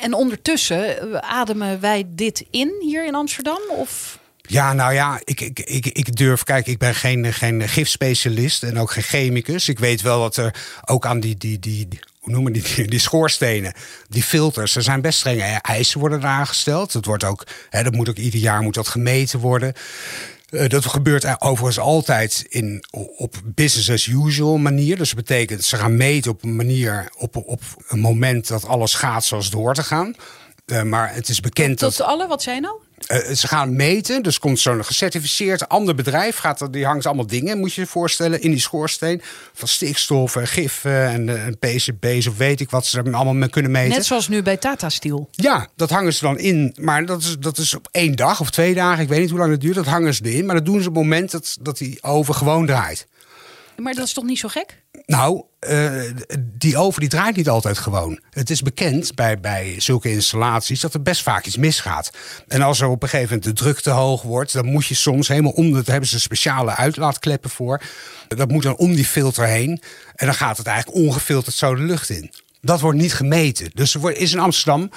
En 0.00 0.14
ondertussen 0.14 1.12
eh, 1.12 1.30
ademen 1.30 1.80
wij 1.80 2.04
dit 2.08 2.44
in 2.50 2.72
hier 2.80 3.06
in 3.06 3.14
Amsterdam? 3.14 3.60
Of 3.70 4.18
Ja, 4.36 4.72
nou 4.72 4.92
ja, 4.94 5.20
ik, 5.24 5.40
ik, 5.40 5.58
ik, 5.58 5.86
ik 5.86 6.16
durf. 6.16 6.42
Kijk, 6.44 6.66
ik 6.66 6.78
ben 6.78 6.94
geen, 6.94 7.32
geen 7.32 7.68
gifspecialist 7.68 8.62
en 8.62 8.78
ook 8.78 8.90
geen 8.90 9.02
chemicus. 9.02 9.68
Ik 9.68 9.78
weet 9.78 10.00
wel 10.02 10.20
dat 10.20 10.36
er 10.36 10.54
ook 10.84 11.06
aan 11.06 11.20
die, 11.20 11.36
die, 11.36 11.58
die- 11.58 11.88
hoe 12.22 12.32
noemen 12.32 12.52
die, 12.52 12.88
die, 12.88 12.98
schoorstenen, 12.98 13.72
die 14.08 14.22
filters, 14.22 14.76
er 14.76 14.82
zijn 14.82 15.00
best 15.00 15.18
strenge 15.18 15.42
eisen 15.42 16.00
worden 16.00 16.18
eraan 16.18 16.46
gesteld. 16.46 16.92
Dat 16.92 17.04
wordt 17.04 17.24
ook, 17.24 17.46
hè, 17.70 17.82
dat 17.82 17.92
moet 17.92 18.08
ook 18.08 18.16
ieder 18.16 18.40
jaar 18.40 18.62
moet 18.62 18.74
dat 18.74 18.88
gemeten 18.88 19.38
worden. 19.38 19.72
Eh, 20.48 20.68
dat 20.68 20.86
gebeurt 20.86 21.24
er 21.24 21.36
overigens 21.38 21.78
altijd 21.78 22.44
in, 22.48 22.84
op 23.16 23.40
business 23.44 23.90
as 23.90 24.06
usual 24.06 24.56
manier. 24.56 24.96
Dus 24.96 25.08
dat 25.08 25.24
betekent, 25.24 25.64
ze 25.64 25.76
gaan 25.76 25.96
meten 25.96 26.30
op 26.30 26.42
een 26.42 26.56
manier, 26.56 27.12
op, 27.16 27.36
op 27.36 27.60
een 27.88 28.00
moment 28.00 28.48
dat 28.48 28.66
alles 28.66 28.94
gaat 28.94 29.24
zoals 29.24 29.50
hoort 29.50 29.76
te 29.76 29.82
gaan. 29.82 30.14
Eh, 30.66 30.82
maar 30.82 31.14
het 31.14 31.28
is 31.28 31.40
bekend 31.40 31.78
dat. 31.78 31.96
tot 31.96 32.06
alle, 32.06 32.26
wat 32.26 32.42
zijn 32.42 32.62
nou? 32.62 32.74
Eh, 33.06 33.34
ze 33.34 33.48
gaan 33.48 33.76
meten, 33.76 34.22
dus 34.22 34.38
komt 34.38 34.60
zo'n 34.60 34.84
gecertificeerd 34.84 35.68
ander 35.68 35.94
bedrijf. 35.94 36.36
Gaat 36.36 36.60
er, 36.60 36.70
die 36.70 36.84
hangt 36.84 37.06
allemaal 37.06 37.26
dingen, 37.26 37.58
moet 37.58 37.72
je 37.72 37.80
je 37.80 37.86
voorstellen, 37.86 38.42
in 38.42 38.50
die 38.50 38.60
schoorsteen. 38.60 39.22
Van 39.52 39.68
stikstof 39.68 40.36
en 40.36 40.46
gif 40.46 40.84
eh, 40.84 41.12
en, 41.14 41.44
en 41.44 41.58
PCB's 41.58 42.26
of 42.26 42.36
weet 42.36 42.60
ik 42.60 42.70
wat 42.70 42.86
ze 42.86 42.98
er 42.98 43.14
allemaal 43.14 43.34
mee 43.34 43.48
kunnen 43.48 43.70
meten. 43.70 43.96
Net 43.96 44.06
zoals 44.06 44.28
nu 44.28 44.42
bij 44.42 44.56
Tata 44.56 44.88
Steel. 44.88 45.28
Ja, 45.30 45.68
dat 45.76 45.90
hangen 45.90 46.14
ze 46.14 46.24
dan 46.24 46.38
in. 46.38 46.76
Maar 46.80 47.06
dat 47.06 47.20
is, 47.20 47.36
dat 47.38 47.58
is 47.58 47.74
op 47.74 47.88
één 47.90 48.16
dag 48.16 48.40
of 48.40 48.50
twee 48.50 48.74
dagen. 48.74 49.02
Ik 49.02 49.08
weet 49.08 49.20
niet 49.20 49.30
hoe 49.30 49.38
lang 49.38 49.50
het 49.50 49.60
duurt. 49.60 49.74
Dat 49.74 49.86
hangen 49.86 50.14
ze 50.14 50.24
erin. 50.24 50.46
Maar 50.46 50.54
dat 50.54 50.64
doen 50.64 50.82
ze 50.82 50.88
op 50.88 50.94
het 50.94 51.02
moment 51.02 51.30
dat, 51.30 51.56
dat 51.60 51.78
die 51.78 52.02
oven 52.02 52.34
gewoon 52.34 52.66
draait. 52.66 53.06
Maar 53.76 53.94
dat 53.94 54.06
is 54.06 54.12
toch 54.12 54.24
niet 54.24 54.38
zo 54.38 54.48
gek? 54.48 54.82
Nou, 55.06 55.42
eh, 55.58 56.02
die 56.58 56.76
oven 56.76 57.00
die 57.00 57.08
draait 57.08 57.36
niet 57.36 57.48
altijd 57.48 57.78
gewoon. 57.78 58.20
Het 58.30 58.50
is 58.50 58.62
bekend 58.62 59.14
bij, 59.14 59.40
bij 59.40 59.74
zulke 59.78 60.10
installaties 60.10 60.80
dat 60.80 60.94
er 60.94 61.02
best 61.02 61.22
vaak 61.22 61.46
iets 61.46 61.56
misgaat. 61.56 62.10
En 62.48 62.62
als 62.62 62.80
er 62.80 62.88
op 62.88 63.02
een 63.02 63.08
gegeven 63.08 63.34
moment 63.34 63.56
de 63.56 63.62
druk 63.64 63.80
te 63.80 63.90
hoog 63.90 64.22
wordt, 64.22 64.52
dan 64.52 64.66
moet 64.66 64.86
je 64.86 64.94
soms 64.94 65.28
helemaal 65.28 65.52
om. 65.52 65.72
Daar 65.72 65.82
hebben 65.84 66.08
ze 66.08 66.20
speciale 66.20 66.76
uitlaatkleppen 66.76 67.50
voor. 67.50 67.82
Dat 68.28 68.50
moet 68.50 68.62
dan 68.62 68.76
om 68.76 68.94
die 68.94 69.04
filter 69.04 69.46
heen. 69.46 69.82
En 70.14 70.26
dan 70.26 70.34
gaat 70.34 70.56
het 70.56 70.66
eigenlijk 70.66 70.98
ongefilterd 70.98 71.56
zo 71.56 71.74
de 71.74 71.82
lucht 71.82 72.10
in. 72.10 72.30
Dat 72.60 72.80
wordt 72.80 72.98
niet 72.98 73.14
gemeten. 73.14 73.70
Dus 73.74 73.94
er 73.94 74.16
is 74.16 74.32
in 74.32 74.38
Amsterdam 74.38 74.90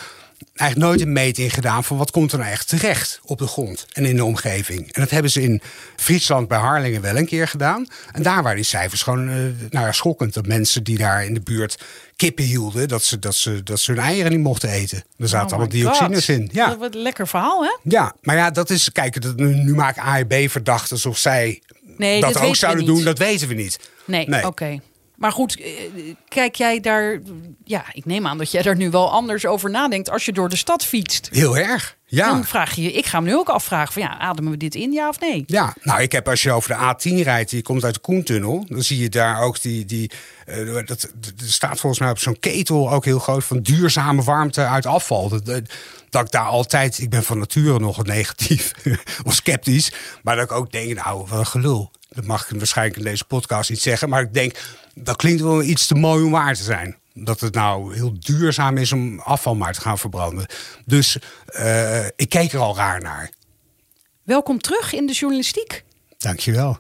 eigenlijk 0.56 0.89
nooit 0.89 1.02
een 1.08 1.13
meting 1.13 1.54
gedaan 1.54 1.84
van 1.84 1.98
wat 1.98 2.12
komt 2.12 2.32
er 2.32 2.38
nou 2.38 2.52
echt 2.52 2.67
terecht 2.67 3.19
op 3.24 3.38
de 3.38 3.48
grond 3.48 3.86
en 3.91 4.06
in 4.06 4.15
de 4.15 4.24
omgeving. 4.24 4.91
En 4.91 5.02
dat 5.02 5.10
hebben 5.10 5.32
ze 5.32 5.41
in 5.41 5.62
Friesland 5.95 6.48
bij 6.48 6.58
Harlingen 6.58 7.02
wel 7.02 7.17
een 7.17 7.26
keer 7.26 7.48
gedaan. 7.48 7.88
En 8.12 8.24
daar 8.24 8.43
waren 8.43 8.56
die 8.56 8.65
cijfers 8.65 9.02
gewoon 9.02 9.30
eh, 9.30 9.36
nou 9.69 9.86
ja, 9.86 9.91
schokkend. 9.91 10.34
Dat 10.34 10.48
mensen 10.48 10.84
die 10.84 10.98
daar 10.98 11.26
in 11.26 11.34
de 11.34 11.41
buurt 11.41 11.84
kippen 12.15 12.43
hielden, 12.43 12.88
dat 12.88 13.04
ze, 13.04 13.19
dat 13.19 13.36
ze, 13.36 13.63
dat 13.63 13.80
ze 13.80 13.91
hun 13.91 14.02
eieren 14.02 14.32
niet 14.32 14.39
mochten 14.39 14.69
eten. 14.69 15.04
Er 15.17 15.28
zaten 15.28 15.45
Oh 15.45 15.52
allemaal 15.52 15.69
dioxines 15.69 16.26
God. 16.26 16.36
in. 16.36 16.50
Ja. 16.52 16.67
Dat 16.67 16.78
wordt 16.78 16.95
een 16.95 17.02
lekker 17.02 17.28
verhaal, 17.28 17.63
hè? 17.63 17.78
ja, 17.84 18.15
maar 18.21 18.36
ja, 18.36 18.52
dat 18.52 18.69
is, 18.69 18.91
kijk, 18.91 19.21
dat, 19.21 19.36
nu, 19.36 19.54
nu 19.54 19.76
maken 19.76 20.04
AIB 20.04 20.50
verdacht 20.50 20.91
alsof 20.91 21.17
zij 21.17 21.62
Nee, 21.98 22.21
dat 22.21 22.39
ook 22.39 22.56
zouden 22.56 22.86
doen. 22.86 23.04
Dat 23.04 23.17
weten 23.17 23.48
we 23.48 23.54
niet. 23.54 23.80
Nee, 24.06 24.45
oké. 24.45 24.80
Maar 25.17 25.32
goed, 25.32 25.60
eh, 25.62 25.71
kijk 26.28 26.56
jij 26.56 26.80
daar... 26.80 27.19
Ja, 27.63 27.86
ik 27.91 28.06
neem 28.06 28.28
aan 28.28 28.38
dat 28.38 28.51
jij 28.51 28.62
daar 28.62 28.75
nu 28.75 28.89
wel 28.89 29.12
anders 29.12 29.45
over 29.45 29.69
nadenkt 29.69 30.10
als 30.10 30.25
je 30.25 30.32
door 30.32 30.49
de 30.49 30.56
stad 30.56 30.86
fietst. 30.86 31.30
Heel 31.32 31.58
erg. 31.58 31.97
Ja. 32.08 32.30
Dan 32.30 32.45
vraag 32.45 32.75
je 32.75 32.82
je, 32.82 32.91
ik 32.91 33.06
ga 33.06 33.19
me 33.19 33.28
nu 33.28 33.36
ook 33.36 33.49
afvragen 33.49 33.93
van 33.93 34.01
ja, 34.01 34.17
ademen 34.19 34.51
we 34.51 34.58
dit 34.58 34.75
in, 34.75 34.91
ja 34.91 35.10
of 35.10 35.19
nee? 35.19 35.43
Ja, 35.47 35.75
nou, 35.82 36.01
ik 36.01 36.12
heb 36.12 36.28
als 36.30 36.43
je 36.43 36.51
over 36.51 36.69
de 36.69 36.93
A10 37.19 37.23
rijdt, 37.23 37.51
je 37.51 37.62
komt 37.62 37.84
uit 37.84 37.93
de 37.93 37.99
Koentunnel, 37.99 38.65
dan 38.67 38.82
zie 38.82 38.99
je 38.99 39.10
daar 39.10 39.41
ook 39.41 39.62
die. 39.62 39.86
die 39.86 40.12
eh, 40.45 40.65
dat, 40.73 40.88
dat- 40.88 41.12
staat 41.38 41.80
volgens 41.80 42.01
mij 42.01 42.10
op 42.10 42.19
zo'n 42.19 42.39
ketel 42.39 42.91
ook 42.91 43.06
heel 43.06 43.19
groot 43.19 43.43
van 43.43 43.60
duurzame 43.62 44.23
warmte 44.23 44.62
uit 44.62 44.86
afval. 44.86 45.30
Dat, 45.30 45.45
dat, 45.45 45.62
dat 46.10 46.25
ik 46.25 46.32
daar 46.32 46.45
altijd, 46.45 46.99
ik 46.99 47.10
ben 47.10 47.23
van 47.23 47.38
nature 47.39 47.80
nogal 47.80 48.04
negatief 48.04 48.71
of 49.25 49.34
sceptisch, 49.34 49.91
maar 50.23 50.36
dat 50.36 50.45
ik 50.45 50.51
ook 50.51 50.71
denk, 50.71 50.93
nou, 51.04 51.25
wat 51.28 51.39
een 51.39 51.45
gelul. 51.45 51.91
Dat 52.15 52.25
mag 52.25 52.49
ik 52.49 52.58
waarschijnlijk 52.58 52.97
in 52.97 53.04
deze 53.04 53.25
podcast 53.25 53.69
niet 53.69 53.82
zeggen, 53.82 54.10
maar 54.10 54.21
ik 54.21 54.34
denk, 54.34 54.60
dat 54.93 55.15
klinkt 55.15 55.41
wel 55.41 55.63
iets 55.63 55.88
te 55.88 55.95
mooi 55.95 56.23
om 56.23 56.32
waar 56.32 56.56
te 56.56 56.63
zijn. 56.63 56.97
Dat 57.13 57.39
het 57.39 57.54
nou 57.54 57.95
heel 57.95 58.13
duurzaam 58.19 58.78
is 58.78 58.91
om 58.91 59.19
afval 59.19 59.56
maar 59.56 59.73
te 59.73 59.82
gaan 59.82 59.97
verbranden. 59.97 60.45
Dus 60.86 61.17
eh, 61.45 62.06
ik 62.06 62.30
keek 62.30 62.54
er 62.54 62.60
al 62.60 62.75
raar 62.75 63.01
naar. 63.01 63.32
Welkom 64.23 64.60
terug 64.60 64.93
in 64.93 65.06
de 65.06 65.13
journalistiek. 65.13 65.84
Dankjewel. 66.17 66.80